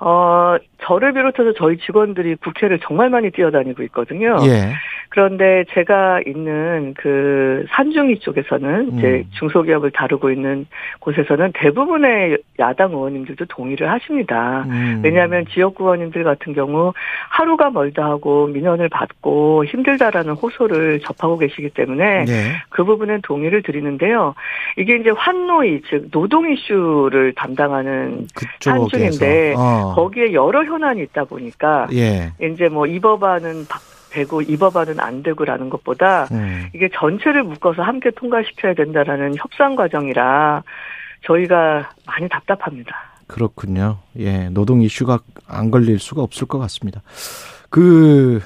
[0.00, 0.56] 어,
[0.86, 4.36] 저를 비롯해서 저희 직원들이 국회를 정말 많이 뛰어다니고 있거든요.
[4.46, 4.72] 예.
[5.10, 9.24] 그런데 제가 있는 그 산중이 쪽에서는 이제 음.
[9.38, 10.66] 중소기업을 다루고 있는
[11.00, 14.64] 곳에서는 대부분의 야당 의원님들도 동의를 하십니다.
[14.68, 15.00] 음.
[15.02, 16.92] 왜냐하면 지역구 의원님들 같은 경우
[17.30, 22.34] 하루가 멀다 하고 민원을 받고 힘들다라는 호소를 접하고 계시기 때문에 예.
[22.68, 24.34] 그 부분은 동의를 드리는데요.
[24.76, 28.26] 이게 이제 환노이 즉 노동 이슈를 담당하는
[28.64, 29.94] 한중인데 어.
[29.94, 32.32] 거기에 여러 현안이 있다 보니까 예.
[32.44, 33.78] 이제 뭐 이 법안은 바-
[34.10, 36.68] 되고 이 법안은 안 되고라는 것보다 음.
[36.74, 40.62] 이게 전체를 묶어서 함께 통과시켜야 된다라는 협상 과정이라
[41.26, 42.94] 저희가 많이 답답합니다.
[43.26, 43.98] 그렇군요.
[44.18, 47.02] 예, 노동 이슈가 안 걸릴 수가 없을 것 같습니다.
[47.70, 48.40] 그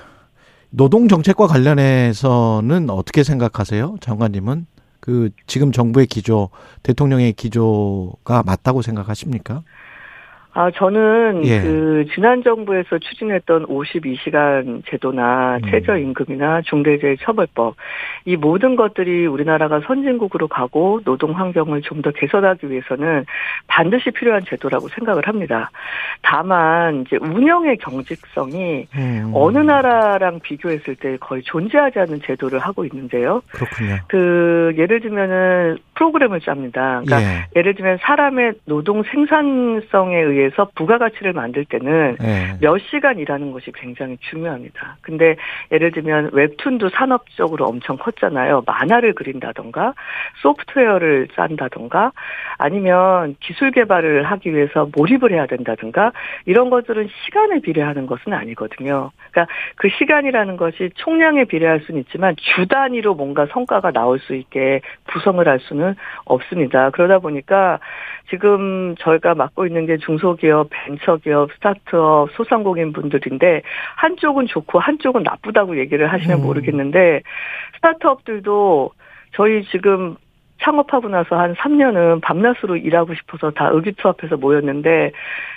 [0.70, 4.66] 노동 정책과 관련해서는 어떻게 생각하세요, 장관님은?
[5.00, 6.50] 그 지금 정부의 기조,
[6.82, 9.62] 대통령의 기조가 맞다고 생각하십니까?
[10.54, 11.60] 아, 저는 예.
[11.62, 15.70] 그 지난 정부에서 추진했던 52시간 제도나 음.
[15.70, 17.76] 최저임금이나 중대재해처벌법
[18.26, 23.24] 이 모든 것들이 우리나라가 선진국으로 가고 노동 환경을 좀 더 개선하기 위해서는
[23.68, 25.70] 반드시 필요한 제도라고 생각을 합니다.
[26.20, 33.40] 다만 이제 운영의 경직성이 음, 어느 나라랑 비교했을 때 거의 존재하지 않는 제도를 하고 있는데요.
[33.52, 33.96] 그렇군요.
[34.08, 37.02] 그 예를 들면은 프로그램을 짭니다.
[37.04, 42.58] 그러니까 예, 예를 들면 사람의 노동 생산성에 의해 서 부가가치를 만들 때는 예.
[42.60, 44.96] 몇 시간 일하는 것이 굉장히 중요합니다.
[45.02, 45.36] 근데
[45.70, 48.62] 예를 들면 웹툰도 산업적으로 엄청 컸잖아요.
[48.66, 49.94] 만화를 그린다던가
[50.42, 52.12] 소프트웨어를 짠다던가
[52.58, 56.12] 아니면 기술 개발을 하기 위해서 몰입을 해야 된다든가
[56.46, 59.10] 이런 것들은 시간에 비례하는 것은 아니거든요.
[59.30, 64.80] 그러니까 그 시간이라는 것이 총량에 비례할 수는 있지만 주 단위로 뭔가 성과가 나올 수 있게
[65.12, 66.90] 구성을 할 수는 없습니다.
[66.90, 67.78] 그러다 보니까
[68.30, 73.62] 지금 저희가 맡고 있는 게 중소 기업, 벤처기업, 스타트업, 소상공인 분들인데
[73.96, 76.42] 한쪽은 좋고 한쪽은 나쁘다고 얘기를 하시면 음.
[76.42, 77.22] 모르겠는데
[77.76, 78.90] 스타트업들도
[79.34, 80.16] 저희 지금
[80.62, 85.12] 창업하고 나서 한 3년은 밤낮으로 일하고 싶어서 다 의기투합해서 모였는데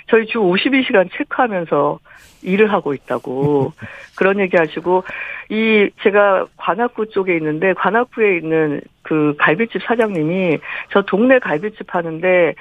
[0.08, 1.98] 저희 주 52시간 체크하면서
[2.42, 3.72] 일을 하고 있다고
[4.16, 5.04] 그런 얘기 하시고
[5.48, 10.58] 이 제가 관악구 쪽에 있는데 관악구에 있는 그 갈비집 사장님이
[10.90, 12.54] 저 동네 갈비집 하는데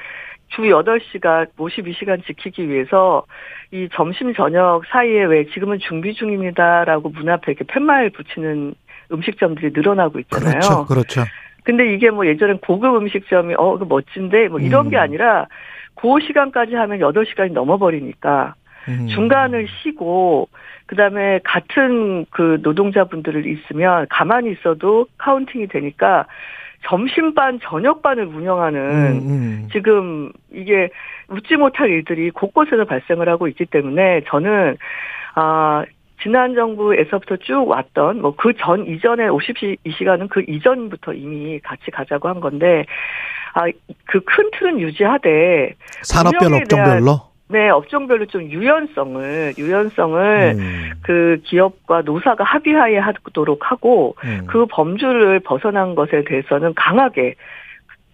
[0.55, 3.25] 주 8시간 52시간 지키기 위해서
[3.71, 8.73] 이 점심 저녁 사이에 왜 지금은 준비 중입니다라고 문 앞에 이렇게 팻말 붙이는
[9.11, 10.59] 음식점들이 늘어나고 있잖아요.
[10.59, 11.21] 그렇죠, 그렇죠.
[11.63, 14.89] 근데 이게 뭐 예전엔 고급 음식점이 어, 그 멋진데 뭐 이런 음.
[14.91, 15.47] 게 아니라
[15.95, 18.55] 그 시간까지 하면 8시간이 넘어버리니까
[18.87, 19.07] 음.
[19.07, 20.47] 중간을 쉬고
[20.85, 26.27] 그다음에 같은 그 노동자분들을 있으면 가만히 있어도 카운팅이 되니까
[26.87, 29.67] 점심반 저녁반을 운영하는 음, 음.
[29.71, 30.89] 지금 이게
[31.29, 34.77] 웃지 못할 일들이 곳곳에서 발생을 하고 있기 때문에 저는
[35.35, 35.83] 아
[36.21, 41.91] 지난 정부에서부터 쭉 왔던 뭐 그 전 이전에 50시 이 시간은 그 이전부터 이미 같이
[41.91, 42.85] 가자고 한 건데
[43.53, 43.65] 아
[44.05, 45.73] 그 큰 틀은 유지하되
[46.03, 54.47] 산업별 업종별로 네 업종별로 좀 유연성을 유연성을 음, 그 기업과 노사가 합의하에 하도록 하고 음.
[54.47, 57.35] 그 범주를 벗어난 것에 대해서는 강하게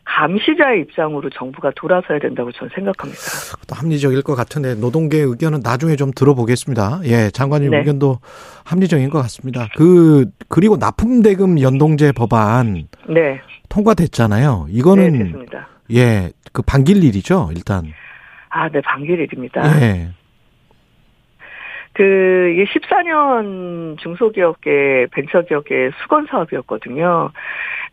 [0.03, 3.21] 감시자의 입장으로 정부가 돌아서야 된다고 저는 생각합니다.
[3.67, 7.01] 또 합리적일 것 같은데 노동계 의견은 나중에 좀 들어보겠습니다.
[7.05, 7.77] 예, 장관님 네.
[7.79, 8.17] 의견도
[8.65, 9.69] 합리적인 것 같습니다.
[9.77, 14.65] 그 그리고 납품 대금 연동제 법안 네, 통과됐잖아요.
[14.67, 15.67] 네 이거는 됐습니다.
[15.93, 17.85] 예, 그 반길 일이죠, 일단.
[18.51, 19.81] 아, 네 반길일입니다.
[19.81, 20.09] 예.
[21.93, 27.31] 그 이게 14년 중소기업계 벤처기업계 수건 사업이었거든요.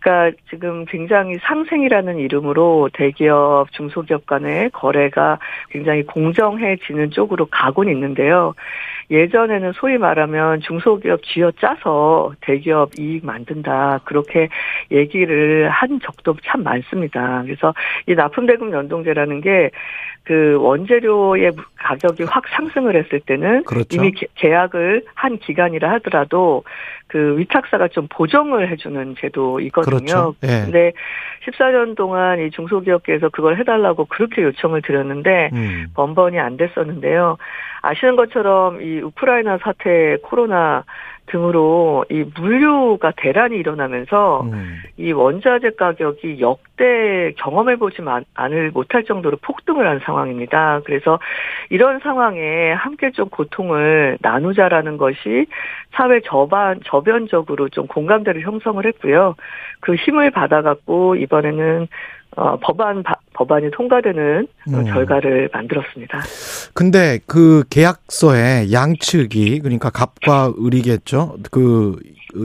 [0.00, 5.38] 그러니까 지금 굉장히 상생이라는 이름으로 대기업 중소기업 간의 거래가
[5.70, 8.54] 굉장히 공정해지는 쪽으로 가곤 있는데요.
[9.10, 14.48] 예전에는 소위 말하면 중소기업 쥐어 짜서 대기업 이익 만든다 그렇게
[14.90, 17.42] 얘기를 한 적도 참 많습니다.
[17.44, 17.74] 그래서
[18.06, 19.70] 이 납품대금 연동제라는 게
[20.28, 23.88] 그 원재료의 가격이 확 상승을 했을 때는 그렇죠.
[23.96, 26.64] 이미 계- 계약을 한 기간이라 하더라도
[27.06, 29.87] 그 위탁사가 좀 보정을 해주는 제도이거든요.
[29.88, 30.34] 그렇죠.
[30.42, 30.64] 예.
[30.64, 30.92] 근데
[31.46, 35.86] 14년 동안 이 중소기업계에서 그걸 해달라고 그렇게 요청을 드렸는데 음.
[35.94, 37.36] 번번이 안 됐었는데요.
[37.82, 40.84] 아시는 것처럼 이 우크라이나 사태, 코로나
[41.28, 44.76] 등으로 이 물류가 대란이 일어나면서 음.
[44.96, 50.80] 이 원자재 가격이 역대 경험해 보지 만- 않을 못할 정도로 폭등을 한 상황입니다.
[50.84, 51.18] 그래서
[51.70, 55.46] 이런 상황에 함께 좀 고통을 나누자라는 것이
[55.92, 59.34] 사회 저반, 저변적으로 좀 공감대를 형성을 했고요.
[59.80, 61.88] 그 힘을 받아갖고 이번에는
[62.38, 64.84] 어, 법안, 바- 법안이 통과되는 어, 음.
[64.84, 66.20] 결과를 만들었습니다.
[66.72, 71.36] 근데 그 계약서에 양측이 그러니까 갑과 을이겠죠.
[71.50, 71.96] 그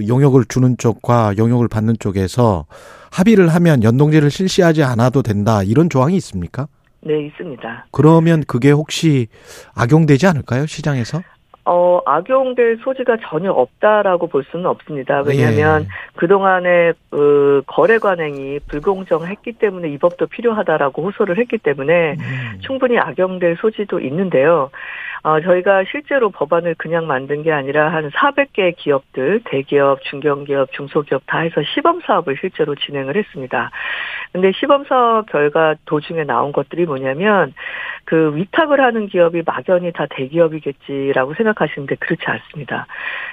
[0.08, 2.66] 용역을 주는 쪽과 용역을 받는 쪽에서
[3.12, 6.68] 합의를 하면 연동제를 실시하지 않아도 된다 이런 조항이 있습니까?
[7.02, 7.86] 네, 있습니다.
[7.92, 9.28] 그러면 그게 혹시
[9.76, 11.22] 악용되지 않을까요 시장에서?
[11.66, 15.22] 어, 악용될 소지가 전혀 없다라고 볼 수는 없습니다.
[15.22, 15.88] 왜냐하면 예.
[16.16, 22.60] 그동안에 그 거래 관행이 불공정했기 때문에 이 법도 필요하다라고 호소를 했기 때문에 음.
[22.60, 24.72] 충분히 악용될 소지도 있는데요.
[25.26, 31.40] 어, 저희가 실제로 법안을 그냥 만든 게 아니라 한 400개 기업들, 대기업, 중견기업, 중소기업 다
[31.40, 33.72] 해서 시범 사업을 실제로 진행을 했습니다.
[34.34, 37.54] 근데 시범 사업 결과 도중에 나온 것들이 뭐냐면
[38.04, 42.86] 그 위탁을 하는 기업이 막연히 다 대기업이겠지라고 생각하시는데 그렇지 않습니다.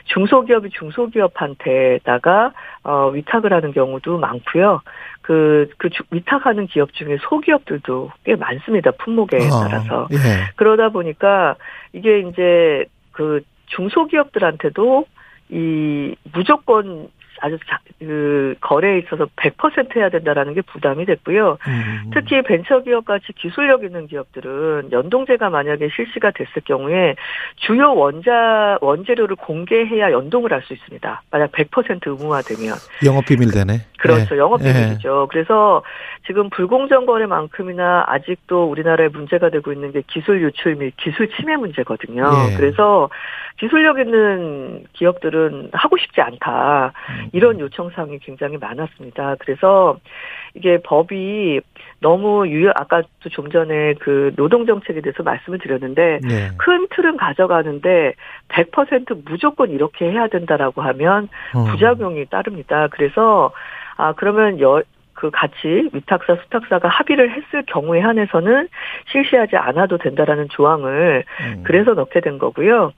[0.04, 2.52] 중소기업이 중소기업한테다가
[2.84, 4.80] 어, 위탁을 하는 경우도 많고요.
[5.22, 8.90] 그, 그 주- 위탁하는 기업 중에 소기업들도 꽤 많습니다.
[8.92, 10.08] 품목에 어, 따라서.
[10.12, 10.16] 예.
[10.56, 11.56] 그러다 보니까
[11.92, 15.06] 이게 이제 그 중소기업들한테도
[15.50, 17.08] 이 무조건
[17.40, 21.58] 아주 자, 그 거래에 있어서 100% 해야 된다라는 게 부담이 됐고요.
[21.66, 22.10] 음.
[22.14, 27.16] 특히 벤처기업 같이 기술력 있는 기업들은 연동제가 만약에 실시가 됐을 경우에
[27.56, 31.22] 주요 원자 원재료를 공개해야 연동을 할 수 있습니다.
[31.30, 32.74] 만약 100% 의무화되면
[33.04, 33.86] 영업 비밀 되네.
[33.98, 34.34] 그렇죠.
[34.34, 34.38] 예.
[34.38, 34.72] 영업 예.
[34.72, 35.28] 비밀이죠.
[35.30, 35.82] 그래서
[36.26, 42.30] 지금 불공정 거래만큼이나 아직도 우리나라에 문제가 되고 있는 게 기술 유출 및 기술 침해 문제거든요.
[42.52, 42.56] 예.
[42.56, 43.08] 그래서
[43.58, 46.92] 기술력 있는 기업들은 하고 싶지 않다.
[47.32, 47.36] 음.
[47.36, 49.36] 이런 요청 사항이 굉장히 많았습니다.
[49.38, 49.98] 그래서
[50.54, 51.60] 이게 법이
[52.00, 56.50] 너무 유연 아까도 좀 전에 그 노동 정책에 대해서 말씀을 드렸는데 예.
[56.56, 58.14] 큰 틀은 가져가는데
[58.48, 61.64] 100% 무조건 이렇게 해야 된다라고 하면 어.
[61.64, 62.88] 부작용이 따릅니다.
[62.90, 63.52] 그래서
[63.96, 64.82] 아 그러면 여,
[65.20, 68.68] 그 같이 위탁사 수탁사가 합의를 했을 경우에 한해서는
[69.12, 71.62] 실시하지 않아도 된다라는 조항을 음.
[71.62, 72.92] 그래서 넣게 된 거고요.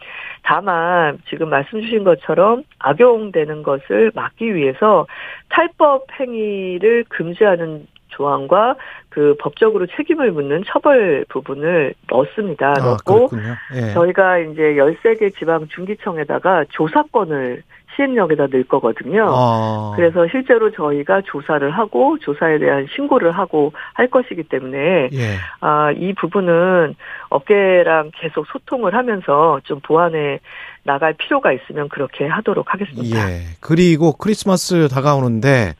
[0.45, 5.09] 다만 지금 말씀 주신 것처럼 악용되는 것을 막기 위해서
[5.49, 8.77] 탈법 행위를 금지하는 조항과
[9.09, 12.69] 그 법적으로 책임을 묻는 처벌 부분을 넣었습니다.
[12.69, 13.55] 아, 넣고 그렇군요.
[13.75, 13.93] 예.
[13.95, 17.63] 저희가 이제 13개 지방 중기청에다가 조사권을
[17.95, 19.27] 시행령에다 넣을 거거든요.
[19.29, 19.93] 어.
[19.97, 25.37] 그래서 실제로 저희가 조사를 하고 조사에 대한 신고를 하고 할 것이기 때문에 예.
[25.61, 26.95] 아, 이 부분은
[27.29, 30.41] 업계랑 계속 소통을 하면서 좀 보완해
[30.85, 33.31] 나갈 필요가 있으면 그렇게 하도록 하겠습니다.
[33.31, 33.41] 예.
[33.61, 35.75] 그리고 크리스마스 다가오는데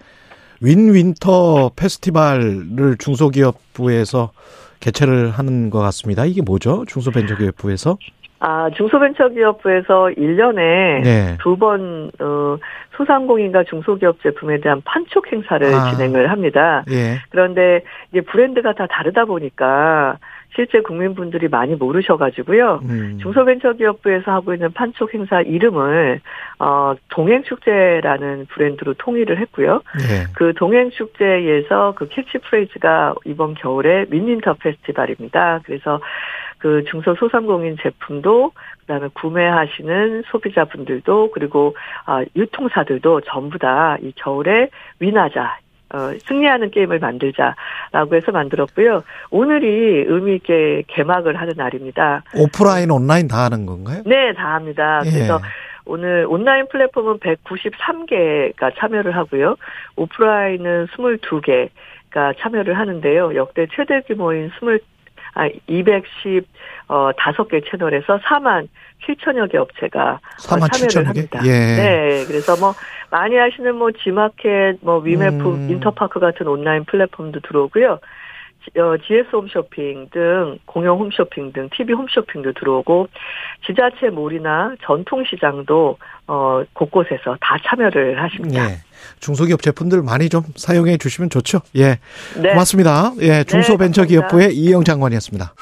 [0.61, 4.31] 윈윈터 페스티벌을 중소기업부에서
[4.81, 6.25] 개최를 하는 것 같습니다.
[6.25, 6.85] 이게 뭐죠?
[6.87, 7.99] 중소벤처기업부에서?
[8.45, 11.39] 아, 중소벤처기업부에서 1년에 네.
[11.41, 12.59] 두 번, 어,
[12.97, 15.91] 소상공인과 중소기업 제품에 대한 판촉 행사를 아.
[15.91, 16.83] 진행을 합니다.
[16.91, 17.21] 예.
[17.31, 20.19] 그런데 이제 브랜드가 다 다르다 보니까
[20.55, 22.81] 실제 국민분들이 많이 모르셔가지고요.
[22.85, 23.19] 음.
[23.23, 26.21] 중소벤처기업부에서 하고 있는 판촉 행사 이름을
[26.59, 29.83] 어 동행축제라는 브랜드로 통일을 했고요.
[30.01, 30.27] 예.
[30.35, 35.61] 그 동행축제에서 그 캐치프레이즈가 이번 겨울에 Win-Winter 페스티벌입니다.
[35.65, 36.01] 그래서
[36.59, 41.75] 그 중소 소상공인 제품도 그다음에 구매하시는 소비자분들도 그리고
[42.07, 44.69] 아 유통사들도 전부 다 이 겨울에
[45.01, 45.59] 윈하자
[45.93, 49.03] 어, 승리하는 게임을 만들자라고 해서 만들었고요.
[49.31, 52.25] 오늘이 의미 있게 개막을 하는 날입니다.
[52.35, 54.03] 오프라인, 온라인 다 하는 건가요?
[54.07, 55.03] 네, 다 합니다.
[55.05, 55.11] 예.
[55.11, 55.41] 그래서
[55.85, 59.57] 오늘 온라인 플랫폼은 193개가 참여를 하고요.
[59.97, 63.35] 오프라인은 22개가 참여를 하는데요.
[63.35, 64.83] 역대 최대 규모인 20,
[65.35, 66.47] 아, 210,
[66.89, 68.69] 어, 5개 채널에서 4만
[69.07, 71.07] 7천여 개 업체가 4만 어, 참여를 7천 개?
[71.07, 71.41] 합니다.
[71.45, 71.51] 예.
[71.51, 72.75] 네, 그래서 뭐
[73.11, 75.71] 많이 하시는 뭐 지마켓, 뭐 위메프, 음.
[75.71, 77.99] 인터파크 같은 온라인 플랫폼도 들어오고요.
[78.65, 83.09] 지- 어, GS 홈쇼핑 등 공영 홈쇼핑 등 TV 홈쇼핑도 들어오고
[83.67, 85.99] 지자체 몰이나 전통시장도
[86.29, 88.65] 어, 곳곳에서 다 참여를 하십니다.
[88.71, 88.77] 예.
[89.21, 91.61] 중소기업 제품들 많이 좀 사용해 주시면 좋죠.
[91.77, 91.99] 예.
[92.41, 92.51] 네.
[92.51, 93.13] 고맙습니다.
[93.21, 93.45] 예.
[93.45, 95.53] 중소벤처기업부의 이영 장관이었습니다.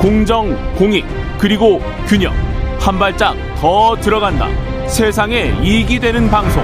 [0.00, 1.04] 공정, 공익,
[1.40, 2.32] 그리고 균형.
[2.80, 4.46] 한 발짝 더 들어간다.
[4.86, 6.62] 세상에 이익이 되는 방송.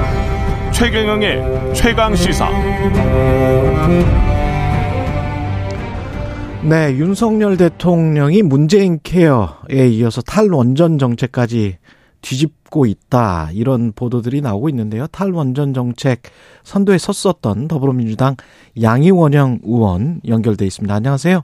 [0.75, 2.51] 최경영의 최강 시사.
[6.69, 11.77] 네, 윤석열 대통령이 문재인 케어에 이어서 탈원전 정책까지
[12.23, 13.51] 뒤집고 있다.
[13.53, 15.07] 이런 보도들이 나오고 있는데요.
[15.07, 16.23] 탈원전 정책
[16.65, 18.35] 선도에 섰었던 더불어민주당
[18.83, 20.93] 양이원영 의원 연결돼 있습니다.
[20.93, 21.43] 안녕하세요.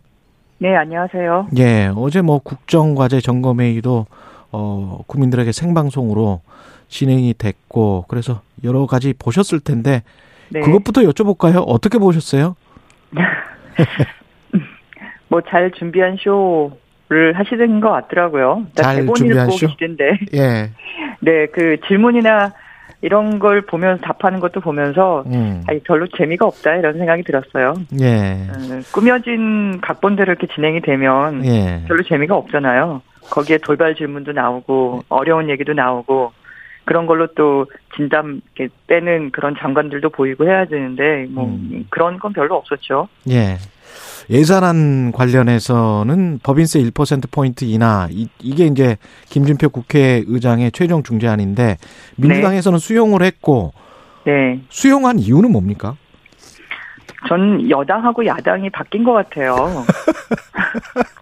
[0.59, 1.47] 네, 안녕하세요.
[1.57, 4.07] 예, 어제 뭐 국정과제 점검회의도
[4.51, 6.41] 어, 국민들에게 생방송으로
[6.91, 10.03] 진행이 됐고 그래서 여러 가지 보셨을 텐데
[10.51, 10.61] 네.
[10.61, 11.65] 그것부터 여쭤볼까요?
[11.67, 12.57] 어떻게 보셨어요?
[15.29, 18.67] 뭐 잘 준비한 쇼를 하시는 것 같더라고요.
[18.75, 19.67] 잘 대본 준비한 읽고 쇼?
[19.69, 20.19] 계시던데.
[20.35, 20.71] 예,
[21.21, 22.53] 네, 그 질문이나
[23.03, 27.75] 이런 걸 보면서 답하는 것도 보면서 음, 아니 별로 재미가 없다 이런 생각이 들었어요.
[28.01, 33.03] 예, 음, 꾸며진 각본대로 이렇게 진행이 되면 예, 별로 재미가 없잖아요.
[33.31, 36.33] 거기에 돌발 질문도 나오고 어려운 얘기도 나오고
[36.85, 37.67] 그런 걸로 또
[37.97, 41.87] 진담 이렇게 빼는 그런 장관들도 보이고 해야 되는데 뭐 음.
[41.91, 43.09] 그런 건 별로 없었죠.
[43.29, 43.59] 예.
[44.29, 48.97] 예산안 관련해서는 법인세 1%포인트 인하, 이, 이게 이제
[49.29, 51.79] 김준표 국회의장의 최종 중재안인데,
[52.17, 53.73] 민주당에서는 수용을 했고,
[54.25, 54.61] 네.
[54.69, 55.97] 수용한 이유는 뭡니까?
[57.29, 59.85] 전 여당하고 야당이 바뀐 것 같아요.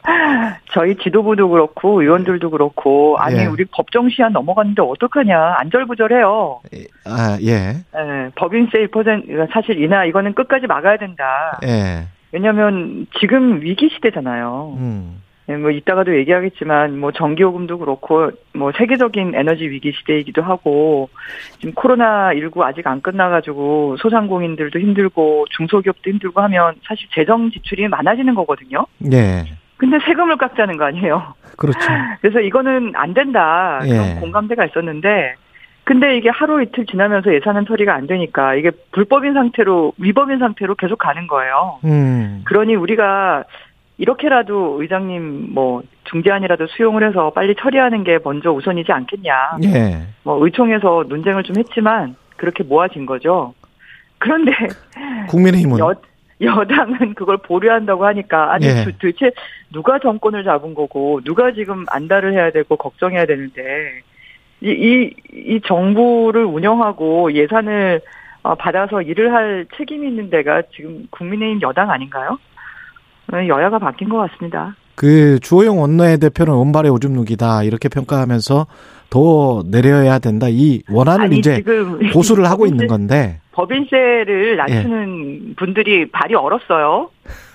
[0.72, 3.46] 저희 지도부도 그렇고 의원들도 그렇고 아니 예.
[3.46, 6.60] 우리 법정 시한 넘어갔는데 어떡하냐 안절부절해요.
[7.06, 11.58] 아, 예, 예, 법인세 1% 사실 이나 이거는 끝까지 막아야 된다.
[11.64, 14.76] 예, 왜냐하면 지금 위기 시대잖아요.
[14.78, 21.08] 음, 예, 뭐 이따가도 얘기하겠지만 뭐 전기요금도 그렇고 뭐 세계적인 에너지 위기 시대이기도 하고
[21.60, 28.34] 지금 코로나 19 아직 안 끝나가지고 소상공인들도 힘들고 중소기업도 힘들고 하면 사실 재정 지출이 많아지는
[28.34, 28.86] 거거든요.
[29.10, 29.44] 예,
[29.78, 31.34] 근데 세금을 깎자는 거 아니에요.
[31.56, 31.78] 그렇죠.
[32.20, 34.20] 그래서 이거는 안 된다 그런 예.
[34.20, 35.34] 공감대가 있었는데
[35.84, 40.98] 근데 이게 하루 이틀 지나면서 예산은 처리가 안 되니까 이게 불법인 상태로 위법인 상태로 계속
[40.98, 41.78] 가는 거예요.
[41.84, 43.44] 음, 그러니 우리가
[43.96, 49.58] 이렇게라도 의장님 뭐 중재안이라도 수용을 해서 빨리 처리하는 게 먼저 우선이지 않겠냐.
[49.64, 53.54] 예, 뭐 의총에서 논쟁을 좀 했지만 그렇게 모아진 거죠.
[54.18, 54.52] 그런데
[55.28, 55.94] 국민의힘은, 여,
[56.40, 58.84] 여당은 그걸 보류한다고 하니까 아니 예.
[58.84, 59.32] 도- 도대체
[59.72, 63.62] 누가 정권을 잡은 거고 누가 지금 안달을 해야 되고 걱정해야 되는데
[64.62, 68.00] 이 이 이 정부를 운영하고 예산을
[68.42, 72.38] 어, 받아서 일을 할 책임이 있는 데가 지금 국민의힘 여당 아닌가요?
[73.32, 74.74] 어, 여야가 바뀐 것 같습니다.
[74.94, 78.66] 그 주호영 원내대표는 원발의 오줌 누기다, 이렇게 평가하면서
[79.10, 81.62] 더 내려야 된다, 이 원안을 아니 이제
[82.12, 87.10] 고수를 하고 법인세- 있는 건데, 법인세를 낮추는 분들이 발이 얼었어요.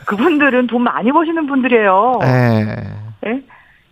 [0.05, 2.19] 그분들은 돈 많이 버시는 분들이에요.
[2.23, 3.41] 예, 예?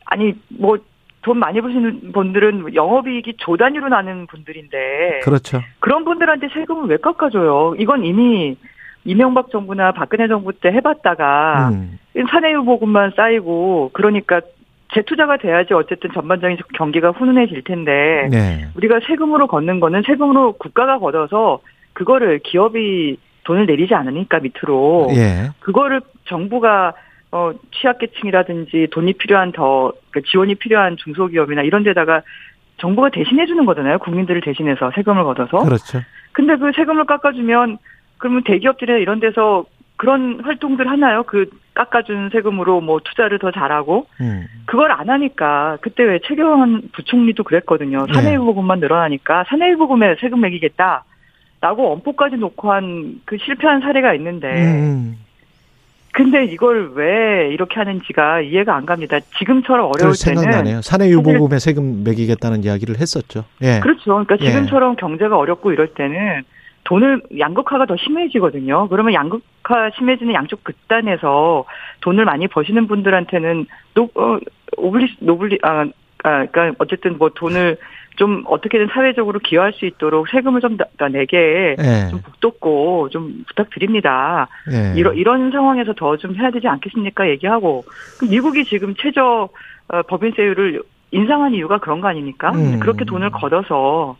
[0.05, 0.77] 아니 뭐
[1.23, 5.61] 돈 많이 버시는 분들은 영업이익이 조 단위로 나는 분들인데 그렇죠.
[5.79, 7.75] 그런 분들한테 세금을 왜 깎아줘요?
[7.77, 8.57] 이건 이미
[9.05, 11.99] 이명박 정부나 박근혜 정부 때 해봤다가 음,
[12.31, 14.41] 사내유 보금만 쌓이고 그러니까
[14.93, 21.61] 재투자가 돼야지 어쨌든 전반적인 경기가 훈훈해질 텐데 네, 우리가 세금으로 걷는 거는 세금으로 국가가 걷어서
[21.93, 25.49] 그거를 기업이 돈을 내리지 않으니까 밑으로 예.
[25.59, 26.93] 그거를 정부가
[27.31, 32.21] 어 취약계층이라든지 돈이 필요한 더 그러니까 지원이 필요한 중소기업이나 이런 데다가
[32.77, 33.99] 정부가 대신해 주는 거잖아요.
[33.99, 35.59] 국민들을 대신해서 세금을 걷어서.
[35.59, 35.99] 그렇죠.
[36.33, 37.77] 근데 그 세금을 깎아주면
[38.17, 39.65] 그러면 대기업들이나 이런 데서
[39.95, 41.23] 그런 활동들 하나요?
[41.23, 44.45] 그 깎아준 세금으로 뭐 투자를 더 잘하고 음.
[44.65, 48.05] 그걸 안 하니까 그때 왜 최경환 부총리도 그랬거든요.
[48.07, 48.13] 네.
[48.13, 51.03] 사내일 부분만 늘어나니까 사내일 부분에 세금 매기겠다.
[51.61, 55.15] 라고 엄포까지 놓고 한 그 실패한 사례가 있는데 음.
[56.13, 59.19] 근데 이걸 왜 이렇게 하는지가 이해가 안 갑니다.
[59.37, 60.81] 지금처럼 어려울 그 때는 생각나네요.
[60.81, 63.45] 사내 유보금에 세금 매기겠다는 이야기를 했었죠.
[63.61, 63.79] 예.
[63.79, 64.05] 그렇죠.
[64.25, 64.45] 그러니까 예.
[64.49, 66.43] 지금처럼 경제가 어렵고 이럴 때는
[66.83, 68.87] 돈을 양극화가 더 심해지거든요.
[68.89, 71.65] 그러면 양극화 심해지는 양쪽 극단에서
[72.01, 74.39] 돈을 많이 버시는 분들한테는 노 어,
[74.77, 75.85] 오블리 노블리 아,
[76.23, 77.77] 아 그러니까 어쨌든 뭐 돈을
[78.17, 82.09] 좀 어떻게든 사회적으로 기여할 수 있도록 세금을 좀 더 내게 예.
[82.09, 84.47] 좀 북돋고 좀 부탁드립니다.
[84.71, 84.93] 예.
[84.99, 87.29] 이런 이런 상황에서 더 좀 해야 되지 않겠습니까?
[87.29, 87.83] 얘기하고
[88.29, 89.49] 미국이 지금 최저
[89.87, 92.51] 어, 법인세율을 인상한 이유가 그런 거 아닙니까?
[92.51, 92.79] 음.
[92.79, 94.17] 그렇게 돈을 걷어서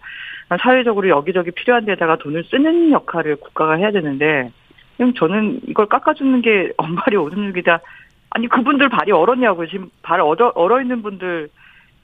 [0.57, 4.51] 사회적으로 여기저기 필요한 데다가 돈을 쓰는 역할을 국가가 해야 되는데
[4.97, 7.79] 그럼 저는 이걸 깎아주는 게 엄발이 오줌육이다.
[8.31, 11.49] 아니 그분들 발이 얼었냐고 지금 발 얼어, 얼어 있는 분들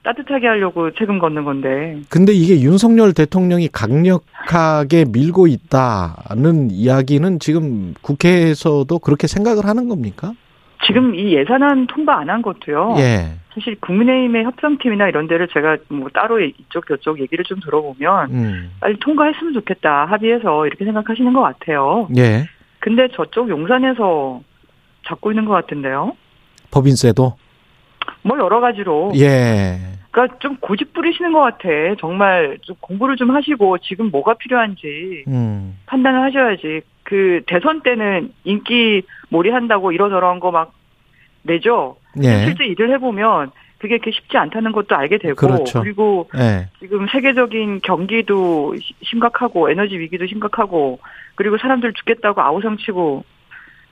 [0.02, 8.98] 따뜻하게 하려고 세금 걷는 건데 근데 이게 윤석열 대통령이 강력하게 밀고 있다는 이야기는 지금 국회에서도
[9.00, 10.32] 그렇게 생각을 하는 겁니까?
[10.86, 12.94] 지금 이 예산안 통과 안 한 것도요.
[12.98, 13.32] 예.
[13.58, 18.70] 사실 국민의힘의 협상팀이나 이런 데를 제가 뭐 따로 이쪽 저쪽 얘기를 좀 들어보면 음.
[18.80, 22.08] 빨리 통과했으면 좋겠다 합의해서 이렇게 생각하시는 것 같아요.
[22.16, 22.44] 예.
[22.78, 24.40] 근데 저쪽 용산에서
[25.06, 26.16] 잡고 있는 것 같은데요.
[26.70, 27.34] 법인세도
[28.22, 29.12] 뭐 여러 가지로.
[29.16, 29.78] 예.
[30.10, 31.68] 그러니까 좀 고집 부리시는 것 같아.
[31.98, 35.78] 정말 좀 공부를 좀 하시고 지금 뭐가 필요한지 음.
[35.86, 36.82] 판단을 하셔야지.
[37.02, 40.72] 그 대선 때는 인기 몰이한다고 이러저러한 거막
[41.42, 41.96] 내죠.
[42.22, 42.44] 예.
[42.46, 45.80] 실제 일을 해보면 그게 그렇게 쉽지 않다는 것도 알게 되고 그렇죠.
[45.82, 46.68] 그리고 예.
[46.80, 50.98] 지금 세계적인 경기도 시- 심각하고 에너지 위기도 심각하고
[51.36, 53.24] 그리고 사람들 죽겠다고 아우성치고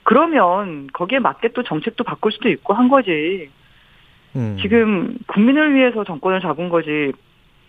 [0.03, 3.51] 그러면 거기에 맞게 또 정책도 바꿀 수도 있고 한 거지.
[4.37, 4.59] 음.
[4.61, 7.13] 지금 국민을 위해서 정권을 잡은 거지.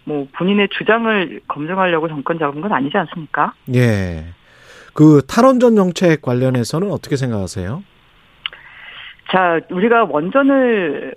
[0.04, 3.54] 뭐 본인의 주장을 검증하려고 정권 잡은 건 아니지 않습니까?
[3.76, 4.26] 예.
[4.94, 7.84] 그 탈원전 정책 관련해서는 어떻게 생각하세요?
[9.32, 11.16] 자, 우리가 원전을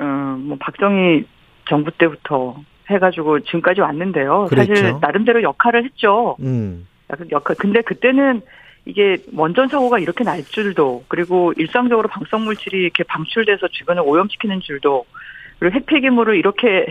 [0.00, 1.24] 어 뭐 박정희
[1.68, 2.56] 정부 때부터
[2.88, 4.46] 해가지고 지금까지 왔는데요.
[4.54, 4.98] 사실 그랬죠.
[5.00, 6.36] 나름대로 역할을 했죠.
[6.40, 6.86] 음.
[7.30, 7.56] 역할.
[7.58, 8.40] 근데 그때는
[8.84, 15.04] 이게 원전 사고가 이렇게 날 줄도 그리고 일상적으로 방사성 물질이 이렇게 방출돼서 주변을 오염시키는 줄도
[15.58, 16.86] 그리고 핵폐기물을 이렇게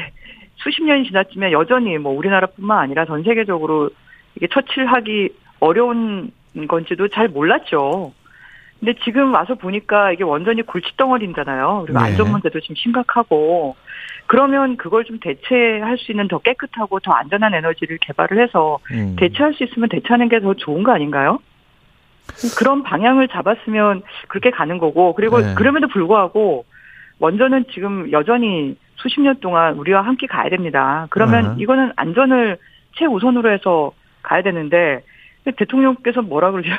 [0.57, 3.89] 수십 년이 지났지만 여전히 뭐 우리나라뿐만 아니라 전 세계적으로
[4.36, 5.30] 이게 처치하기
[5.61, 6.32] 어려운
[6.68, 8.11] 건지도 잘 몰랐죠.
[8.80, 11.84] 근데 지금 와서 보니까 이게 완전히 골칫덩어리잖아요.
[11.86, 12.06] 그리고 네.
[12.06, 13.76] 안전 문제도 지금 심각하고
[14.28, 19.16] 그러면 그걸 좀 대체할 수 있는 더 깨끗하고 더 안전한 에너지를 개발을 해서 음.
[19.18, 21.40] 대체할 수 있으면 대체하는 게 더 좋은 거 아닌가요?
[22.60, 25.56] 그런 방향을 잡았으면 그렇게 가는 거고 그리고 네.
[25.56, 26.66] 그럼에도 불구하고
[27.20, 31.08] 원전은 지금 여전히 수십 년 동안 우리와 함께 가야 됩니다.
[31.10, 31.56] 그러면 어.
[31.58, 32.58] 이거는 안전을
[32.98, 35.02] 최우선으로 해서 가야 되는데
[35.56, 36.70] 대통령께서 뭐라 그러죠?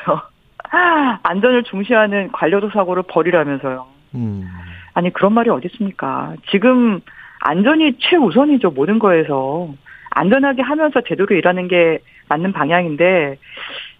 [1.22, 3.86] 안전을 중시하는 관료도 사고를 버리라면서요.
[4.14, 4.48] 음.
[4.94, 6.34] 아니 그런 말이 어디 있습니까?
[6.50, 7.00] 지금
[7.40, 9.72] 안전이 최우선이죠 모든 거에서
[10.10, 13.38] 안전하게 하면서 제대로 일하는 게 맞는 방향인데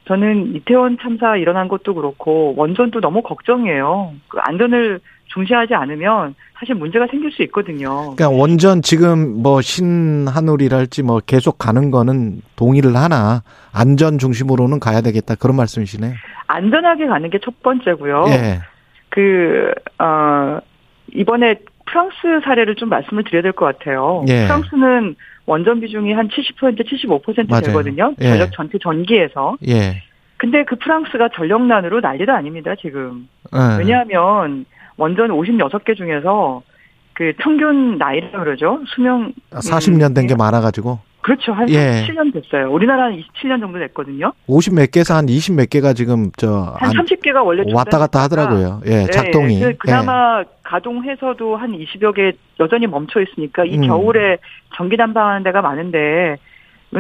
[0.07, 4.13] 저는 이태원 참사 일어난 것도 그렇고 원전도 너무 걱정이에요.
[4.29, 8.15] 그 안전을 중시하지 않으면 사실 문제가 생길 수 있거든요.
[8.15, 15.35] 그러니까 원전 지금 뭐 신한울이랄지 뭐 계속 가는 거는 동의를 하나 안전 중심으로는 가야 되겠다
[15.37, 16.15] 그런 말씀이시네.
[16.49, 18.25] 안전하게 가는 게 첫 번째고요.
[18.29, 18.61] 예.
[19.11, 20.59] 그, 어,
[21.15, 21.57] 이번에
[21.87, 24.25] 프랑스 사례를 좀 말씀을 드려야 될 것 같아요.
[24.29, 24.45] 예.
[24.47, 25.15] 프랑스는
[25.47, 27.63] 원전 비중이 한 70% 75% 맞아요.
[27.63, 28.15] 되거든요.
[28.21, 28.29] 예.
[28.31, 29.57] 전력 전체 전기에서.
[29.69, 30.03] 예.
[30.37, 33.29] 근데 그 프랑스가 전력난으로 난리도 아닙니다, 지금.
[33.55, 33.79] 예.
[33.79, 34.67] 왜냐하면
[34.99, 36.63] 원전 56개 중에서
[37.15, 38.81] 그 평균 나이라 그러죠.
[38.95, 39.33] 수명.
[39.51, 41.53] 40년 된게 음, 많아 가지고 그렇죠.
[41.53, 42.05] 한 예.
[42.07, 42.71] 17년 됐어요.
[42.73, 44.33] 우리나라는 27년 정도 됐거든요.
[44.47, 48.83] 50 몇 개에서 한 20 몇 개가 지금 저한 안- 30개가 원래 왔다 갔다 하더라고요.
[48.87, 49.61] 예, 작동이.
[49.61, 53.87] 그, 그나마 가동해서도 한 20여 개 여전히 멈춰 있으니까 이 음.
[53.87, 54.39] 겨울에
[54.77, 56.37] 전기 난방하는 데가 많은데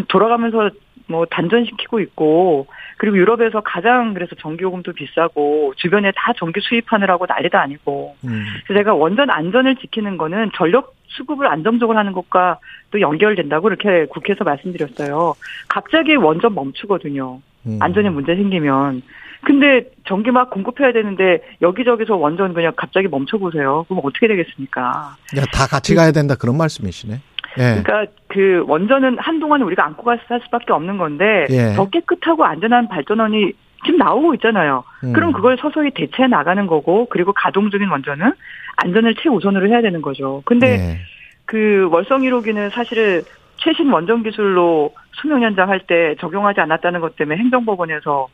[0.09, 0.71] 돌아가면서
[1.07, 2.67] 뭐 단전시키고 있고
[2.99, 8.29] 그리고 유럽에서 가장 그래서 전기요금도 비싸고 주변에 다 전기 수입하느라고 난리도 아니고 예.
[8.29, 8.45] 음.
[8.67, 12.59] 그래서 제가 원전 안전을 지키는 거는 전력 수급을 안정적으로 하는 것과
[12.91, 15.35] 또 연결된다고 이렇게 국회에서 말씀드렸어요.
[15.69, 17.41] 갑자기 원전 멈추거든요.
[17.67, 17.79] 음.
[17.81, 19.03] 안전에 문제 생기면.
[19.45, 23.85] 근데 전기 막 공급해야 되는데 여기저기서 원전 그냥 갑자기 멈춰보세요.
[23.89, 25.17] 그럼 어떻게 되겠습니까?
[25.37, 27.21] 야, 다 같이 가야 된다 그런 말씀이시네.
[27.59, 27.83] 예.
[27.83, 31.75] 그러니까 그 원전은 한동안 우리가 안고 갈 수밖에 없는 건데 예.
[31.75, 33.53] 더 깨끗하고 안전한 발전원이
[33.85, 34.85] 지금 나오고 있잖아요.
[35.05, 35.13] 음.
[35.13, 38.33] 그럼 그걸 서서히 대체해 나가는 거고 그리고 가동 중인 원전은
[38.77, 40.43] 안전을 최우선으로 해야 되는 거죠.
[40.45, 40.99] 근데 예.
[41.45, 43.23] 그 월성 1호기는 사실은
[43.57, 48.29] 최신 원전 기술로 수명 연장할 때 적용하지 않았다는 것 때문에 행정법원에서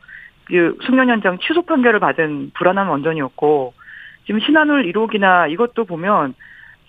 [0.44, 3.72] 그 수명 연장 취소 판결을 받은 불안한 원전이었고
[4.26, 6.34] 지금 신한울 1호기나 이것도 보면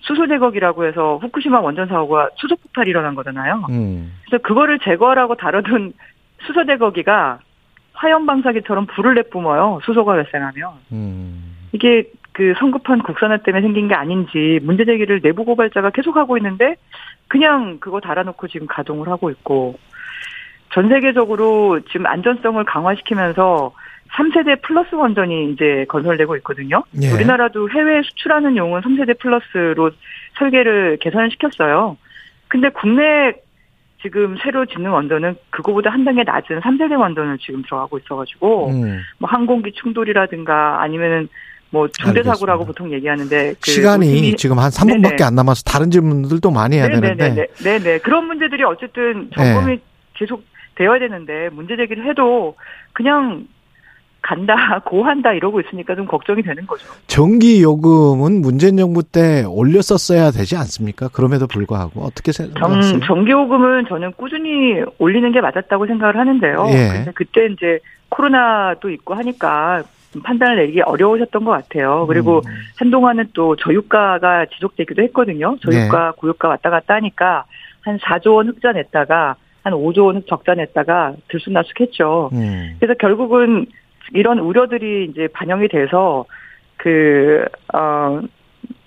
[0.06, 3.66] 수소 제거기라고 해서 후쿠시마 원전 사고가 수소 폭발이 일어난 거잖아요.
[3.70, 4.14] 음.
[4.26, 5.94] 그래서 그거를 제거하라고 다뤄둔
[6.46, 7.40] 수소 제거기가
[7.94, 9.80] 화염 방사기처럼 불을 내뿜어요.
[9.84, 10.74] 수소가 발생하면.
[10.92, 11.56] 음.
[11.72, 12.04] 이게
[12.34, 16.76] 그 성급한 국산화 때문에 생긴 게 아닌지 문제 제기를 내부 고발자가 계속 하고 있는데
[17.28, 19.80] 그냥 그거 달아놓고 지금 가동을 하고 있고
[20.74, 23.74] 전 세계적으로 지금 안전성을 강화시키면서
[24.14, 26.84] 3세대 플러스 원전이 이제 건설되고 있거든요.
[27.02, 27.12] 예.
[27.12, 29.92] 우리나라도 해외에 수출하는 용은 3세대 플러스로
[30.38, 31.98] 설계를 개선을 시켰어요.
[32.48, 33.34] 근데 국내
[34.02, 39.02] 지금 새로 짓는 원전은 그거보다 한 단계 낮은 3세대 원전을 지금 들어가고 있어가지고 음.
[39.18, 41.28] 뭐 항공기 충돌이라든가 아니면은
[41.72, 42.66] 뭐 중대 사고라고.
[42.66, 45.24] 보통 얘기하는데 그 시간이 오심이- 지금 한 3분밖에 네네.
[45.24, 47.48] 안 남아서 다른 질문들도 많이 해야 되는데 네네네.
[47.64, 47.98] 네네.
[48.00, 49.80] 그런 문제들이 어쨌든 점검이
[50.14, 50.44] 계속
[50.76, 52.56] 되어야 되는데 문제 제기를 해도
[52.94, 53.48] 그냥
[54.26, 56.88] 간다, 고한다 이러고 있으니까 좀 걱정이 되는 거죠.
[57.06, 61.10] 전기 요금은 문재인 정부 때 올렸었어야 되지 않습니까?
[61.10, 63.00] 그럼에도 불구하고 어떻게 정, 생각하세요?
[63.06, 66.66] 전기 요금은 저는 꾸준히 올리는 게 맞았다고 생각을 하는데요.
[66.70, 66.88] 예.
[66.94, 69.84] 근데 그때 이제 코로나도 있고 하니까
[70.24, 72.06] 판단을 내기 어려우셨던 것 같아요.
[72.08, 72.52] 그리고 음.
[72.78, 75.58] 한동안은 또 저유가가 지속되기도 했거든요.
[75.62, 76.12] 저유가, 네.
[76.18, 77.46] 고유가 왔다 갔다 하니까
[77.82, 82.30] 한 4조 원 흑자 냈다가 한 5조 원 적자 냈다가 들쑥날쑥했죠.
[82.34, 82.76] 음.
[82.80, 83.68] 그래서 결국은
[84.14, 86.26] 이런 우려들이 이제 반영이 돼서
[86.78, 88.22] 그, 어,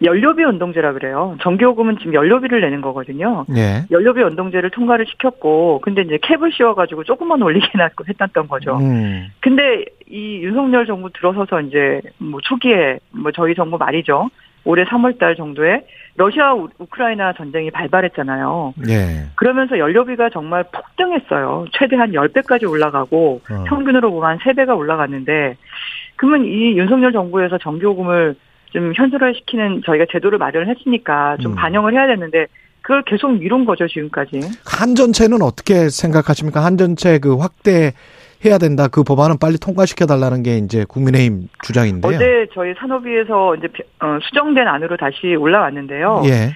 [0.02, 1.36] 연료비 연동제라 그래요.
[1.42, 3.44] 전기요금은 지금 연료비를 내는 거거든요.
[3.56, 3.84] 예.
[3.90, 8.76] 연료비 연동제를 통과를 시켰고, 근데 이제 캡을 씌워가지고 조금만 올리게 해놨고 했던 거죠.
[8.78, 9.28] 음.
[9.40, 14.30] 근데 이 윤석열 정부 들어서서 이제 뭐 초기에 뭐 저희 정부 말이죠.
[14.68, 18.74] 올해 3월 달 정도에 러시아 우- 우크라이나 전쟁이 발발했잖아요.
[18.90, 19.26] 예.
[19.34, 21.64] 그러면서 연료비가 정말 폭등했어요.
[21.72, 23.64] 최대 한 10배까지 올라가고 어.
[23.66, 25.56] 평균으로 보면 한 3배가 올라갔는데
[26.16, 28.34] 그러면 이 윤석열 정부에서 전기요금을
[28.66, 31.56] 좀 현실화시키는 저희가 제도를 마련을 했으니까 좀 음.
[31.56, 32.46] 반영을 해야 되는데
[32.82, 34.40] 그걸 계속 미룬 거죠, 지금까지.
[34.66, 36.62] 한전체는 어떻게 생각하십니까?
[36.62, 37.92] 한전체 그 확대
[38.45, 38.89] 해야 된다.
[38.89, 42.14] 그 법안은 빨리 통과시켜 달라는 게 이제 국민의힘 주장인데요.
[42.16, 43.68] 어제 저희 산업위에서 이제
[44.01, 46.22] 어, 수정된 안으로 다시 올라왔는데요.
[46.26, 46.55] 예.